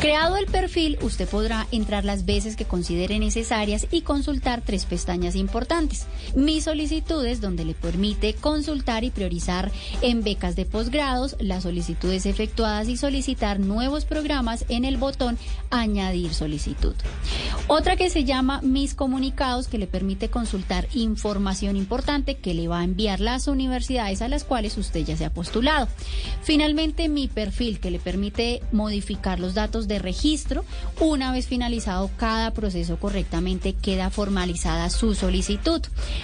Creado 0.00 0.36
el 0.36 0.46
perfil, 0.46 0.96
usted 1.02 1.28
podrá 1.28 1.66
entrar 1.72 2.04
las 2.04 2.24
veces 2.24 2.54
que 2.54 2.64
considere 2.64 3.18
necesarias 3.18 3.88
y 3.90 4.02
consultar 4.02 4.62
tres 4.64 4.84
pestañas 4.84 5.34
importantes. 5.34 6.06
Mis 6.36 6.64
solicitudes, 6.64 7.40
donde 7.40 7.64
le 7.64 7.74
permite 7.74 8.34
consultar 8.34 9.02
y 9.02 9.10
priorizar 9.10 9.72
en 10.00 10.22
becas 10.22 10.54
de 10.54 10.66
posgrados, 10.66 11.34
las 11.40 11.64
solicitudes 11.64 12.26
efectuadas 12.26 12.88
y 12.88 12.96
solicitar 12.96 13.58
nuevos 13.58 14.04
programas 14.04 14.64
en 14.68 14.84
el 14.84 14.98
botón 14.98 15.36
Añadir 15.70 16.32
solicitud. 16.32 16.94
Otra 17.66 17.96
que 17.96 18.08
se 18.08 18.22
llama 18.22 18.60
Mis 18.62 18.94
comunicados, 18.94 19.66
que 19.66 19.78
le 19.78 19.88
permite 19.88 20.30
consultar 20.30 20.86
información 20.94 21.76
importante 21.76 22.36
que 22.36 22.54
le 22.54 22.68
va 22.68 22.80
a 22.80 22.84
enviar 22.84 23.18
las 23.18 23.48
universidades 23.48 24.22
a 24.22 24.28
las 24.28 24.44
cuales 24.44 24.78
usted 24.78 25.04
ya 25.04 25.16
se 25.16 25.24
ha 25.24 25.32
postulado. 25.34 25.88
Finalmente, 26.42 27.08
mi 27.08 27.26
perfil, 27.26 27.80
que 27.80 27.90
le 27.90 27.98
permite 27.98 28.62
modificar 28.70 29.40
los 29.40 29.54
datos 29.54 29.87
de 29.88 29.98
registro. 29.98 30.64
Una 31.00 31.32
vez 31.32 31.46
finalizado 31.46 32.10
cada 32.16 32.52
proceso 32.52 32.98
correctamente, 32.98 33.72
queda 33.72 34.10
formalizada 34.10 34.90
su 34.90 35.14
solicitud. 35.14 35.82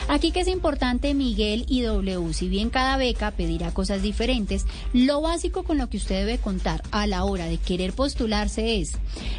Aquí 0.08 0.30
que 0.30 0.40
es 0.40 0.48
importante, 0.48 1.14
Miguel 1.14 1.64
y 1.68 1.82
W, 1.82 2.32
si 2.32 2.48
bien 2.48 2.70
cada 2.70 2.96
beca 2.96 3.30
pedirá 3.30 3.72
cosas 3.72 4.02
diferentes, 4.02 4.66
lo 4.92 5.20
básico 5.20 5.64
con 5.64 5.78
lo 5.78 5.88
que 5.88 5.96
usted 5.96 6.26
debe 6.26 6.38
contar 6.38 6.82
a 6.90 7.06
la 7.06 7.24
hora 7.24 7.46
de 7.46 7.58
querer 7.58 7.92
postularse 7.92 8.80
es, 8.80 8.92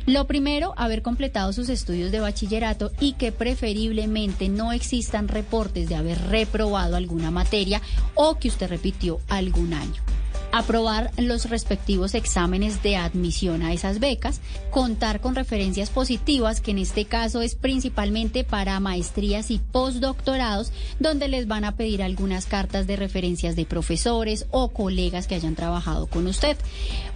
lo 0.06 0.26
primero, 0.26 0.74
haber 0.78 1.02
completado 1.02 1.54
sus 1.54 1.70
estudios 1.70 2.12
de 2.12 2.20
bachillerato 2.20 2.92
y 3.00 3.14
que 3.14 3.32
preferiblemente 3.32 4.50
no 4.50 4.72
existan 4.72 5.28
reportes 5.28 5.90
de 5.90 5.96
haber 5.96 6.20
reprobado 6.30 6.96
alguna 6.96 7.32
materia 7.32 7.82
o 8.16 8.40
que 8.40 8.48
usted 8.48 8.70
repitió 8.70 9.20
algún 9.28 9.74
año. 9.74 10.15
Aprobar 10.58 11.12
los 11.18 11.50
respectivos 11.50 12.16
exámenes 12.16 12.82
de 12.82 12.96
admisión 12.96 13.62
a 13.62 13.74
esas 13.74 14.00
becas, 14.00 14.40
contar 14.72 15.20
con 15.20 15.36
referencias 15.36 15.90
positivas, 15.90 16.62
que 16.62 16.72
en 16.72 16.78
este 16.78 17.04
caso 17.06 17.42
es 17.42 17.56
principalmente 17.56 18.46
para 18.46 18.80
maestrías 18.80 19.52
y 19.52 19.60
postdoctorados, 19.60 20.72
donde 21.00 21.28
les 21.28 21.48
van 21.48 21.66
a 21.66 21.76
pedir 21.76 22.02
algunas 22.02 22.46
cartas 22.46 22.88
de 22.88 22.96
referencias 22.96 23.58
de 23.58 23.66
profesores 23.66 24.46
o 24.52 24.70
colegas 24.70 25.28
que 25.28 25.36
hayan 25.36 25.56
trabajado 25.56 26.08
con 26.08 26.26
usted. 26.26 26.56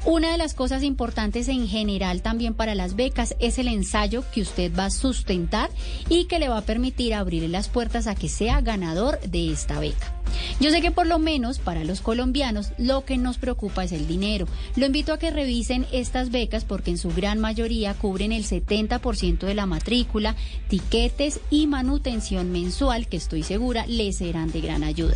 Una 0.03 0.31
de 0.31 0.37
las 0.37 0.53
cosas 0.53 0.83
importantes 0.83 1.47
en 1.47 1.67
general 1.67 2.21
también 2.21 2.53
para 2.53 2.75
las 2.75 2.97
becas 2.97 3.35
es 3.39 3.57
el 3.57 3.69
ensayo 3.69 4.23
que 4.33 4.41
usted 4.41 4.71
va 4.77 4.85
a 4.85 4.91
sustentar 4.91 5.69
y 6.09 6.25
que 6.25 6.39
le 6.39 6.49
va 6.49 6.57
a 6.57 6.65
permitir 6.65 7.13
abrir 7.13 7.49
las 7.49 7.69
puertas 7.69 8.07
a 8.07 8.15
que 8.15 8.27
sea 8.27 8.59
ganador 8.59 9.19
de 9.21 9.51
esta 9.51 9.79
beca. 9.79 10.18
Yo 10.59 10.71
sé 10.71 10.81
que 10.81 10.91
por 10.91 11.07
lo 11.07 11.19
menos 11.19 11.59
para 11.59 11.83
los 11.83 12.01
colombianos 12.01 12.71
lo 12.77 13.05
que 13.05 13.17
nos 13.17 13.37
preocupa 13.37 13.83
es 13.83 13.91
el 13.91 14.07
dinero. 14.07 14.47
Lo 14.75 14.85
invito 14.85 15.13
a 15.13 15.19
que 15.19 15.31
revisen 15.31 15.85
estas 15.91 16.31
becas 16.31 16.65
porque 16.65 16.91
en 16.91 16.97
su 16.97 17.09
gran 17.09 17.39
mayoría 17.39 17.93
cubren 17.93 18.31
el 18.31 18.45
70% 18.45 19.39
de 19.39 19.55
la 19.55 19.65
matrícula, 19.65 20.35
tiquetes 20.67 21.39
y 21.49 21.67
manutención 21.67 22.51
mensual 22.51 23.07
que 23.07 23.17
estoy 23.17 23.43
segura 23.43 23.85
les 23.87 24.17
serán 24.17 24.51
de 24.51 24.61
gran 24.61 24.83
ayuda. 24.83 25.15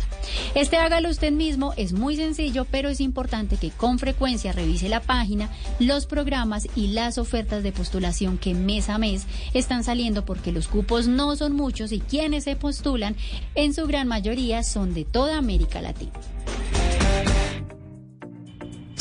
Este 0.54 0.76
hágalo 0.76 1.10
usted 1.10 1.32
mismo, 1.32 1.74
es 1.76 1.92
muy 1.92 2.16
sencillo, 2.16 2.66
pero 2.70 2.88
es 2.88 3.00
importante 3.00 3.56
que 3.56 3.70
con 3.70 3.98
frecuencia 3.98 4.52
revise 4.52 4.88
la 4.88 5.00
página, 5.00 5.50
los 5.78 6.06
programas 6.06 6.68
y 6.74 6.88
las 6.88 7.18
ofertas 7.18 7.62
de 7.62 7.72
postulación 7.72 8.38
que 8.38 8.54
mes 8.54 8.88
a 8.88 8.98
mes 8.98 9.26
están 9.52 9.84
saliendo 9.84 10.24
porque 10.24 10.52
los 10.52 10.68
cupos 10.68 11.06
no 11.06 11.36
son 11.36 11.54
muchos 11.54 11.92
y 11.92 12.00
quienes 12.00 12.44
se 12.44 12.56
postulan 12.56 13.16
en 13.54 13.74
su 13.74 13.86
gran 13.86 14.08
mayoría 14.08 14.62
son 14.62 14.94
de 14.94 15.03
toda 15.04 15.38
América 15.38 15.80
Latina. 15.80 16.12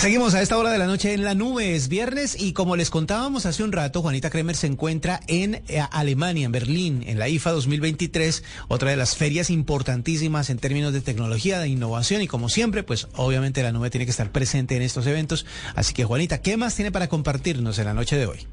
Seguimos 0.03 0.33
a 0.33 0.41
esta 0.41 0.57
hora 0.57 0.69
de 0.69 0.77
la 0.77 0.85
noche 0.85 1.13
en 1.13 1.23
la 1.23 1.33
nube, 1.33 1.75
es 1.75 1.87
viernes 1.87 2.35
y 2.37 2.51
como 2.51 2.75
les 2.75 2.89
contábamos 2.89 3.45
hace 3.45 3.63
un 3.63 3.71
rato, 3.71 4.01
Juanita 4.01 4.29
Kremer 4.29 4.57
se 4.57 4.67
encuentra 4.67 5.21
en 5.27 5.63
eh, 5.69 5.81
Alemania, 5.91 6.45
en 6.45 6.51
Berlín, 6.51 7.05
en 7.07 7.19
la 7.19 7.29
IFA 7.29 7.51
2023, 7.51 8.43
otra 8.67 8.89
de 8.89 8.97
las 8.97 9.15
ferias 9.15 9.49
importantísimas 9.49 10.49
en 10.49 10.57
términos 10.57 10.91
de 10.91 10.99
tecnología, 10.99 11.59
de 11.59 11.69
innovación 11.69 12.21
y 12.21 12.27
como 12.27 12.49
siempre, 12.49 12.83
pues 12.83 13.07
obviamente 13.15 13.63
la 13.63 13.71
nube 13.71 13.89
tiene 13.91 14.03
que 14.03 14.11
estar 14.11 14.29
presente 14.29 14.75
en 14.75 14.81
estos 14.81 15.07
eventos. 15.07 15.45
Así 15.73 15.93
que 15.93 16.03
Juanita, 16.03 16.41
¿qué 16.41 16.57
más 16.57 16.75
tiene 16.75 16.91
para 16.91 17.07
compartirnos 17.07 17.79
en 17.79 17.85
la 17.85 17.93
noche 17.93 18.17
de 18.17 18.25
hoy? 18.25 18.45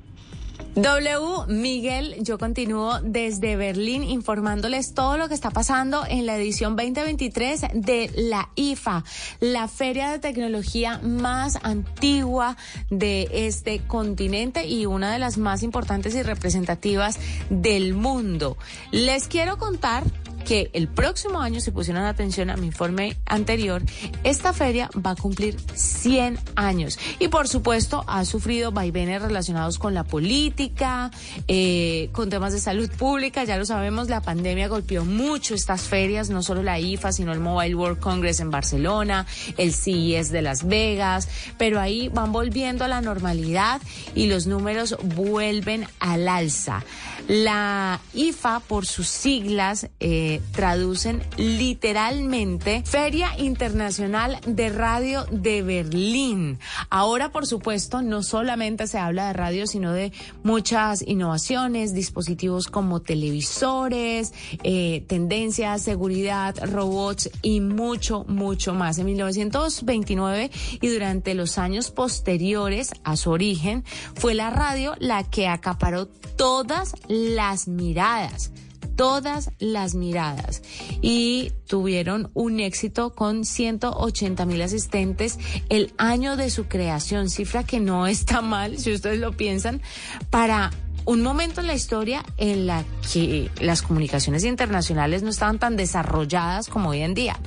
W, 0.76 1.46
Miguel, 1.48 2.14
yo 2.20 2.38
continúo 2.38 3.00
desde 3.02 3.56
Berlín 3.56 4.04
informándoles 4.04 4.94
todo 4.94 5.16
lo 5.16 5.28
que 5.28 5.34
está 5.34 5.50
pasando 5.50 6.04
en 6.08 6.26
la 6.26 6.36
edición 6.36 6.76
2023 6.76 7.62
de 7.74 8.10
la 8.14 8.50
IFA, 8.54 9.02
la 9.40 9.66
feria 9.66 10.12
de 10.12 10.20
tecnología 10.20 11.00
más 11.02 11.58
antigua 11.64 12.56
de 12.88 13.28
este 13.32 13.80
continente 13.80 14.68
y 14.68 14.86
una 14.86 15.12
de 15.12 15.18
las 15.18 15.38
más 15.38 15.64
importantes 15.64 16.14
y 16.14 16.22
representativas 16.22 17.18
del 17.50 17.94
mundo. 17.94 18.56
Les 18.92 19.26
quiero 19.26 19.58
contar 19.58 20.04
que 20.44 20.70
el 20.72 20.88
próximo 20.88 21.40
año, 21.40 21.60
si 21.60 21.70
pusieron 21.70 22.04
atención 22.04 22.50
a 22.50 22.56
mi 22.56 22.66
informe 22.66 23.16
anterior, 23.26 23.82
esta 24.24 24.52
feria 24.52 24.90
va 24.94 25.12
a 25.12 25.16
cumplir 25.16 25.56
100 25.74 26.38
años. 26.56 26.98
Y 27.18 27.28
por 27.28 27.48
supuesto 27.48 28.04
ha 28.06 28.24
sufrido 28.24 28.72
vaivenes 28.72 29.22
relacionados 29.22 29.78
con 29.78 29.94
la 29.94 30.04
política, 30.04 31.10
eh, 31.48 32.10
con 32.12 32.30
temas 32.30 32.52
de 32.52 32.60
salud 32.60 32.90
pública. 32.90 33.44
Ya 33.44 33.56
lo 33.56 33.64
sabemos, 33.64 34.08
la 34.08 34.20
pandemia 34.20 34.68
golpeó 34.68 35.04
mucho 35.04 35.54
estas 35.54 35.82
ferias, 35.82 36.30
no 36.30 36.42
solo 36.42 36.62
la 36.62 36.78
IFA, 36.78 37.12
sino 37.12 37.32
el 37.32 37.40
Mobile 37.40 37.74
World 37.74 38.00
Congress 38.00 38.40
en 38.40 38.50
Barcelona, 38.50 39.26
el 39.56 39.72
CES 39.72 40.30
de 40.30 40.42
Las 40.42 40.66
Vegas, 40.66 41.28
pero 41.58 41.80
ahí 41.80 42.08
van 42.08 42.32
volviendo 42.32 42.84
a 42.84 42.88
la 42.88 43.00
normalidad 43.00 43.80
y 44.14 44.26
los 44.26 44.46
números 44.46 44.96
vuelven 45.02 45.86
al 45.98 46.28
alza. 46.28 46.82
La 47.28 48.00
IFA, 48.14 48.60
por 48.60 48.86
sus 48.86 49.08
siglas, 49.08 49.88
eh, 50.00 50.40
traducen 50.52 51.22
literalmente 51.36 52.82
Feria 52.84 53.38
Internacional 53.38 54.38
de 54.46 54.68
Radio 54.70 55.24
de 55.30 55.62
Berlín. 55.62 56.58
Ahora, 56.88 57.30
por 57.30 57.46
supuesto, 57.46 58.02
no 58.02 58.22
solamente 58.22 58.86
se 58.86 58.98
habla 58.98 59.28
de 59.28 59.32
radio, 59.32 59.66
sino 59.66 59.92
de 59.92 60.12
muchas 60.42 61.02
innovaciones, 61.06 61.94
dispositivos 61.94 62.66
como 62.66 63.00
televisores, 63.00 64.32
eh, 64.62 65.04
tendencias, 65.06 65.82
seguridad, 65.82 66.54
robots 66.64 67.30
y 67.42 67.60
mucho, 67.60 68.24
mucho 68.28 68.74
más. 68.74 68.98
En 68.98 69.06
1929 69.06 70.50
y 70.80 70.88
durante 70.88 71.34
los 71.34 71.58
años 71.58 71.90
posteriores 71.90 72.90
a 73.04 73.16
su 73.16 73.30
origen, 73.30 73.84
fue 74.14 74.34
la 74.34 74.50
radio 74.50 74.94
la 74.98 75.24
que 75.24 75.48
acaparó 75.48 76.06
todas 76.36 76.94
las 77.10 77.68
miradas 77.68 78.52
todas 79.00 79.50
las 79.58 79.94
miradas 79.94 80.62
y 81.00 81.52
tuvieron 81.66 82.30
un 82.34 82.60
éxito 82.60 83.14
con 83.14 83.46
180 83.46 84.44
mil 84.44 84.60
asistentes 84.60 85.38
el 85.70 85.94
año 85.96 86.36
de 86.36 86.50
su 86.50 86.66
creación, 86.66 87.30
cifra 87.30 87.64
que 87.64 87.80
no 87.80 88.06
está 88.06 88.42
mal 88.42 88.78
si 88.78 88.92
ustedes 88.92 89.18
lo 89.18 89.32
piensan, 89.32 89.80
para 90.28 90.70
un 91.06 91.22
momento 91.22 91.62
en 91.62 91.66
la 91.66 91.72
historia 91.72 92.22
en 92.36 92.66
la 92.66 92.84
que 93.10 93.50
las 93.60 93.80
comunicaciones 93.80 94.44
internacionales 94.44 95.22
no 95.22 95.30
estaban 95.30 95.58
tan 95.58 95.76
desarrolladas 95.76 96.68
como 96.68 96.90
hoy 96.90 97.00
en 97.00 97.14
día. 97.14 97.38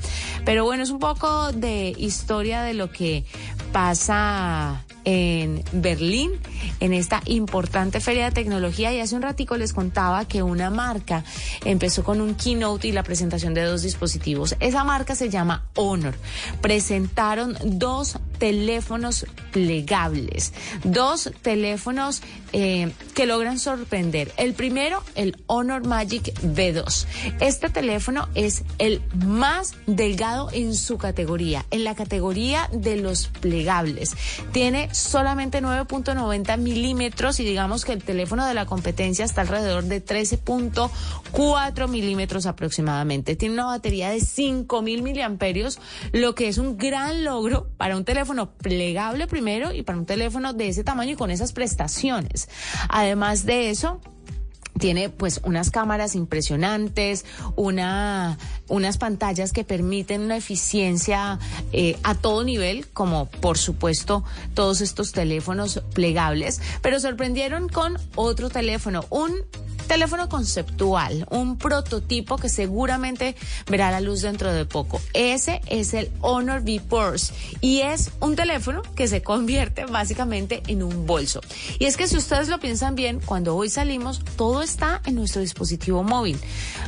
Pero 0.46 0.64
bueno, 0.66 0.82
es 0.82 0.90
un 0.90 0.98
poco 0.98 1.52
de 1.52 1.94
historia 1.98 2.64
de 2.64 2.74
lo 2.74 2.92
que 2.92 3.26
pasa 3.72 4.84
en 5.06 5.64
Berlín, 5.72 6.32
en 6.80 6.94
esta 6.94 7.22
importante 7.26 8.00
feria 8.00 8.26
de 8.26 8.32
tecnología. 8.32 8.94
Y 8.94 9.00
hace 9.00 9.16
un 9.16 9.22
ratico 9.22 9.58
les 9.58 9.74
contaba 9.74 10.26
que 10.26 10.44
una 10.44 10.70
marca 10.70 11.24
empezó 11.66 12.04
con 12.04 12.22
un 12.22 12.36
keynote 12.36 12.88
y 12.88 12.92
la 12.92 13.04
presentación 13.04 13.54
de 13.54 13.64
dos 13.64 13.82
dispositivos. 13.82 14.56
Esa 14.60 14.84
marca 14.84 15.16
se 15.16 15.30
llama 15.30 15.66
Honor. 15.76 16.16
Presentaron 16.62 17.58
dos 17.64 18.18
teléfonos 18.44 19.26
plegables, 19.54 20.52
dos 20.84 21.32
teléfonos 21.42 22.22
eh, 22.52 22.92
que 23.16 23.26
logran 23.26 23.58
sorprender. 23.58 24.34
El 24.36 24.54
primero, 24.54 25.02
el 25.16 25.42
Honor 25.48 25.88
Magic 25.88 26.34
V2. 26.42 27.06
Este 27.40 27.70
teléfono 27.70 28.28
es 28.36 28.66
el 28.80 29.02
más 29.26 29.76
delgado 29.88 30.50
en 30.52 30.76
su 30.76 30.98
categoría, 30.98 31.66
en 31.72 31.86
la 31.86 31.96
categoría 31.96 32.70
de 32.74 32.98
los 32.98 33.28
plegables. 33.28 34.14
Tiene 34.52 34.94
solamente 34.94 35.62
9.90 35.62 36.58
milímetros 36.58 37.40
y 37.40 37.46
digamos 37.46 37.86
que 37.86 37.94
el 37.94 38.04
teléfono 38.04 38.46
de 38.46 38.56
la 38.56 38.66
competencia 38.66 39.24
está 39.24 39.40
alrededor 39.40 39.86
de 39.86 40.04
13.4 40.04 41.88
milímetros 41.88 42.46
aproximadamente. 42.46 43.38
Tiene 43.38 43.54
una 43.54 43.68
batería 43.68 44.10
de 44.10 44.18
5.000 44.18 45.02
miliamperios, 45.02 45.80
lo 46.12 46.36
que 46.36 46.50
es 46.50 46.58
un 46.58 46.78
gran 46.78 47.24
logro 47.24 47.70
para 47.78 47.96
un 47.96 48.04
teléfono 48.04 48.33
plegable 48.58 49.28
primero 49.28 49.74
y 49.74 49.84
para 49.84 49.98
un 49.98 50.06
teléfono 50.06 50.54
de 50.54 50.70
ese 50.70 50.84
tamaño 50.84 51.14
y 51.14 51.16
con 51.16 51.32
esas 51.32 51.54
prestaciones. 51.54 52.50
Además 52.90 53.46
de 53.46 53.70
eso, 53.70 54.02
tiene 54.80 55.10
pues 55.10 55.40
unas 55.44 55.70
cámaras 55.72 56.16
impresionantes, 56.16 57.26
una, 57.56 58.38
unas 58.68 58.98
pantallas 58.98 59.54
que 59.54 59.64
permiten 59.64 60.22
una 60.22 60.38
eficiencia 60.38 61.40
eh, 61.72 61.98
a 62.04 62.16
todo 62.16 62.44
nivel, 62.44 62.88
como 62.90 63.28
por 63.28 63.58
supuesto 63.58 64.24
todos 64.54 64.82
estos 64.82 65.12
teléfonos 65.12 65.82
plegables, 65.94 66.62
pero 66.82 67.00
sorprendieron 67.00 67.70
con 67.70 67.98
otro 68.16 68.50
teléfono, 68.50 69.06
un 69.10 69.34
teléfono 69.84 70.30
conceptual, 70.30 71.28
un 71.30 71.58
prototipo 71.58 72.38
que 72.38 72.50
seguramente 72.50 73.36
verá 73.70 73.92
la 73.92 74.02
luz 74.02 74.22
dentro 74.22 74.52
de 74.52 74.66
poco. 74.66 75.02
Ese 75.14 75.62
es 75.68 75.94
el 75.94 76.12
Honor 76.22 76.62
V 76.62 76.82
Purse 76.88 77.34
y 77.62 77.82
es 77.82 78.12
un 78.20 78.36
teléfono 78.36 78.82
que 78.96 79.08
se 79.08 79.22
convierte 79.22 79.86
básicamente 79.86 80.64
en 80.68 80.84
un 80.84 81.06
bolso. 81.06 81.42
Y 81.80 81.86
es 81.86 81.98
que 81.98 82.08
si 82.08 82.18
ustedes 82.18 82.48
lo 82.48 82.60
piensan 82.60 82.96
bien, 82.96 83.20
cuando 83.24 83.56
hoy 83.56 83.70
salimos, 83.70 84.22
todo 84.36 84.62
está 84.62 85.02
en 85.06 85.16
nuestro 85.16 85.42
dispositivo 85.42 86.04
móvil. 86.04 86.40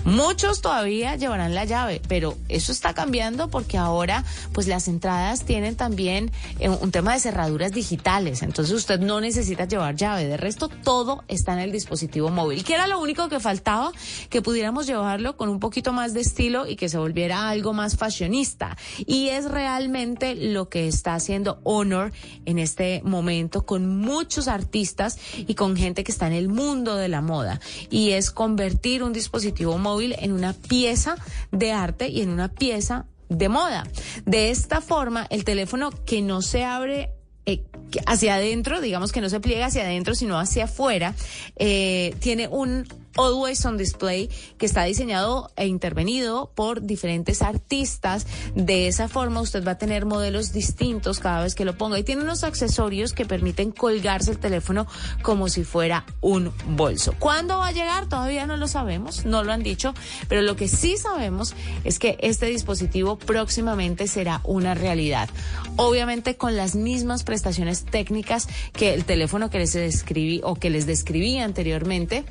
Muchos 0.03 0.61
todavía 0.61 1.15
llevarán 1.15 1.55
la 1.55 1.65
llave, 1.65 2.01
pero 2.07 2.37
eso 2.49 2.71
está 2.71 2.93
cambiando 2.93 3.49
porque 3.49 3.77
ahora 3.77 4.23
pues 4.53 4.67
las 4.67 4.87
entradas 4.87 5.45
tienen 5.45 5.75
también 5.75 6.31
eh, 6.59 6.69
un 6.69 6.91
tema 6.91 7.13
de 7.13 7.19
cerraduras 7.19 7.71
digitales. 7.71 8.41
Entonces 8.41 8.73
usted 8.73 8.99
no 8.99 9.21
necesita 9.21 9.65
llevar 9.65 9.95
llave. 9.95 10.27
De 10.27 10.37
resto, 10.37 10.69
todo 10.69 11.23
está 11.27 11.53
en 11.53 11.59
el 11.59 11.71
dispositivo 11.71 12.29
móvil. 12.29 12.63
¿Qué 12.63 12.77
único 12.99 13.29
que 13.29 13.39
faltaba, 13.39 13.91
que 14.29 14.41
pudiéramos 14.41 14.87
llevarlo 14.87 15.37
con 15.37 15.49
un 15.49 15.59
poquito 15.59 15.93
más 15.93 16.13
de 16.13 16.21
estilo 16.21 16.67
y 16.67 16.75
que 16.75 16.89
se 16.89 16.97
volviera 16.97 17.49
algo 17.49 17.73
más 17.73 17.97
fashionista. 17.97 18.77
Y 19.05 19.29
es 19.29 19.49
realmente 19.49 20.35
lo 20.35 20.69
que 20.69 20.87
está 20.87 21.15
haciendo 21.15 21.59
Honor 21.63 22.11
en 22.45 22.59
este 22.59 23.01
momento 23.03 23.65
con 23.65 23.99
muchos 23.99 24.47
artistas 24.47 25.17
y 25.35 25.55
con 25.55 25.75
gente 25.75 26.03
que 26.03 26.11
está 26.11 26.27
en 26.27 26.33
el 26.33 26.49
mundo 26.49 26.95
de 26.95 27.07
la 27.07 27.21
moda. 27.21 27.59
Y 27.89 28.11
es 28.11 28.31
convertir 28.31 29.03
un 29.03 29.13
dispositivo 29.13 29.77
móvil 29.77 30.15
en 30.19 30.31
una 30.31 30.53
pieza 30.53 31.15
de 31.51 31.71
arte 31.71 32.09
y 32.09 32.21
en 32.21 32.29
una 32.29 32.49
pieza 32.49 33.05
de 33.29 33.49
moda. 33.49 33.85
De 34.25 34.49
esta 34.49 34.81
forma, 34.81 35.27
el 35.29 35.43
teléfono 35.43 35.89
que 36.05 36.21
no 36.21 36.41
se 36.41 36.63
abre 36.63 37.11
eh, 37.45 37.61
hacia 38.05 38.35
adentro, 38.35 38.81
digamos 38.81 39.11
que 39.11 39.21
no 39.21 39.29
se 39.29 39.39
pliega 39.39 39.67
hacia 39.67 39.83
adentro, 39.83 40.15
sino 40.15 40.39
hacia 40.39 40.65
afuera, 40.65 41.13
eh, 41.55 42.15
tiene 42.19 42.47
un 42.47 42.87
Always 43.17 43.65
on 43.65 43.77
Display, 43.77 44.29
que 44.57 44.65
está 44.65 44.83
diseñado 44.83 45.51
e 45.55 45.67
intervenido 45.67 46.51
por 46.55 46.81
diferentes 46.81 47.41
artistas. 47.41 48.27
De 48.55 48.87
esa 48.87 49.07
forma 49.07 49.41
usted 49.41 49.65
va 49.65 49.71
a 49.71 49.77
tener 49.77 50.05
modelos 50.05 50.51
distintos 50.51 51.19
cada 51.19 51.43
vez 51.43 51.55
que 51.55 51.65
lo 51.65 51.77
ponga 51.77 51.97
y 51.99 52.03
tiene 52.03 52.23
unos 52.23 52.43
accesorios 52.43 53.13
que 53.13 53.25
permiten 53.25 53.71
colgarse 53.71 54.31
el 54.31 54.39
teléfono 54.39 54.87
como 55.21 55.49
si 55.49 55.63
fuera 55.63 56.05
un 56.21 56.51
bolso. 56.69 57.13
¿Cuándo 57.19 57.57
va 57.57 57.67
a 57.67 57.71
llegar? 57.71 58.07
Todavía 58.09 58.45
no 58.45 58.57
lo 58.57 58.67
sabemos, 58.67 59.25
no 59.25 59.43
lo 59.43 59.53
han 59.53 59.63
dicho, 59.63 59.93
pero 60.27 60.41
lo 60.41 60.55
que 60.55 60.67
sí 60.67 60.97
sabemos 60.97 61.53
es 61.83 61.99
que 61.99 62.17
este 62.21 62.47
dispositivo 62.47 63.17
próximamente 63.17 64.07
será 64.07 64.41
una 64.43 64.73
realidad. 64.73 65.29
Obviamente 65.77 66.37
con 66.37 66.55
las 66.55 66.75
mismas 66.75 67.23
prestaciones 67.23 67.85
técnicas 67.85 68.47
que 68.73 68.93
el 68.93 69.05
teléfono 69.05 69.49
que 69.49 69.59
les 69.59 69.73
describí 69.73 70.41
o 70.43 70.55
que 70.55 70.69
les 70.69 70.85
describí 70.85 71.37
anteriormente 71.37 72.25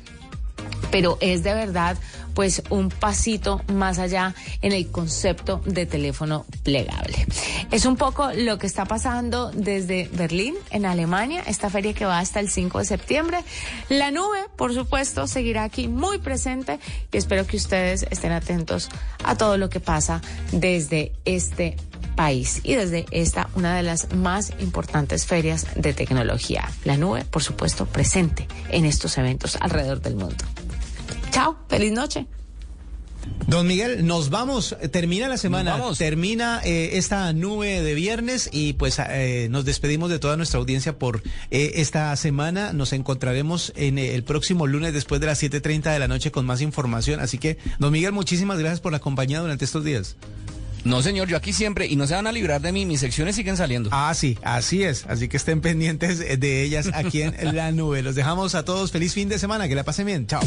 pero 0.95 1.17
es 1.19 1.43
de 1.43 1.53
verdad 1.53 1.97
pues 2.35 2.63
un 2.69 2.87
pasito 2.87 3.61
más 3.73 3.99
allá 3.99 4.33
en 4.61 4.71
el 4.71 4.89
concepto 4.91 5.61
de 5.65 5.85
teléfono 5.85 6.45
plegable. 6.63 7.27
Es 7.69 7.85
un 7.85 7.97
poco 7.97 8.31
lo 8.31 8.57
que 8.57 8.65
está 8.65 8.85
pasando 8.85 9.51
desde 9.51 10.09
Berlín, 10.13 10.55
en 10.69 10.85
Alemania, 10.85 11.43
esta 11.47 11.69
feria 11.69 11.93
que 11.93 12.05
va 12.05 12.19
hasta 12.19 12.39
el 12.39 12.49
5 12.49 12.79
de 12.79 12.85
septiembre. 12.85 13.43
La 13.89 14.09
nube, 14.09 14.39
por 14.55 14.73
supuesto, 14.73 15.27
seguirá 15.27 15.63
aquí 15.63 15.89
muy 15.89 16.19
presente 16.19 16.79
y 17.11 17.17
espero 17.17 17.45
que 17.45 17.57
ustedes 17.57 18.07
estén 18.09 18.31
atentos 18.31 18.87
a 19.25 19.35
todo 19.35 19.57
lo 19.57 19.69
que 19.69 19.81
pasa 19.81 20.21
desde 20.53 21.11
este 21.25 21.75
país 22.15 22.61
y 22.63 22.75
desde 22.75 23.05
esta 23.11 23.49
una 23.55 23.75
de 23.75 23.83
las 23.83 24.13
más 24.13 24.53
importantes 24.59 25.25
ferias 25.25 25.67
de 25.75 25.93
tecnología. 25.93 26.69
La 26.85 26.95
nube, 26.95 27.25
por 27.25 27.43
supuesto, 27.43 27.85
presente 27.85 28.47
en 28.69 28.85
estos 28.85 29.17
eventos 29.17 29.57
alrededor 29.59 30.01
del 30.01 30.15
mundo. 30.15 30.45
Chao, 31.35 31.57
feliz 31.67 31.91
noche. 31.91 32.27
Don 33.45 33.67
Miguel, 33.67 34.07
nos 34.07 34.29
vamos, 34.29 34.73
termina 34.93 35.27
la 35.27 35.35
semana, 35.35 35.77
termina 35.97 36.61
eh, 36.63 36.91
esta 36.93 37.33
nube 37.33 37.81
de 37.81 37.93
viernes 37.93 38.49
y 38.53 38.71
pues 38.71 38.99
eh, 39.09 39.49
nos 39.51 39.65
despedimos 39.65 40.09
de 40.09 40.17
toda 40.17 40.37
nuestra 40.37 40.61
audiencia 40.61 40.97
por 40.97 41.23
eh, 41.51 41.73
esta 41.75 42.15
semana. 42.15 42.71
Nos 42.71 42.93
encontraremos 42.93 43.73
en 43.75 43.99
el 43.99 44.23
próximo 44.23 44.65
lunes 44.65 44.93
después 44.93 45.19
de 45.19 45.27
las 45.27 45.43
7.30 45.43 45.91
de 45.91 45.99
la 45.99 46.07
noche 46.07 46.31
con 46.31 46.45
más 46.45 46.61
información. 46.61 47.19
Así 47.19 47.37
que, 47.37 47.57
don 47.79 47.91
Miguel, 47.91 48.13
muchísimas 48.13 48.57
gracias 48.57 48.79
por 48.79 48.93
la 48.93 48.99
compañía 48.99 49.41
durante 49.41 49.65
estos 49.65 49.83
días. 49.83 50.15
No, 50.85 51.01
señor, 51.01 51.27
yo 51.27 51.35
aquí 51.35 51.51
siempre, 51.51 51.85
y 51.87 51.97
no 51.97 52.07
se 52.07 52.13
van 52.13 52.27
a 52.27 52.31
librar 52.31 52.61
de 52.61 52.71
mí, 52.71 52.85
mis 52.85 53.01
secciones 53.01 53.35
siguen 53.35 53.57
saliendo. 53.57 53.89
Ah, 53.91 54.13
sí, 54.13 54.37
así 54.41 54.83
es. 54.83 55.05
Así 55.07 55.27
que 55.27 55.35
estén 55.35 55.59
pendientes 55.59 56.19
de 56.19 56.63
ellas 56.63 56.91
aquí 56.93 57.23
en 57.23 57.35
la 57.55 57.73
nube. 57.73 58.03
Los 58.03 58.15
dejamos 58.15 58.55
a 58.55 58.63
todos. 58.63 58.93
Feliz 58.93 59.13
fin 59.13 59.27
de 59.27 59.37
semana, 59.37 59.67
que 59.67 59.75
la 59.75 59.83
pasen 59.83 60.05
bien. 60.05 60.27
Chao. 60.27 60.41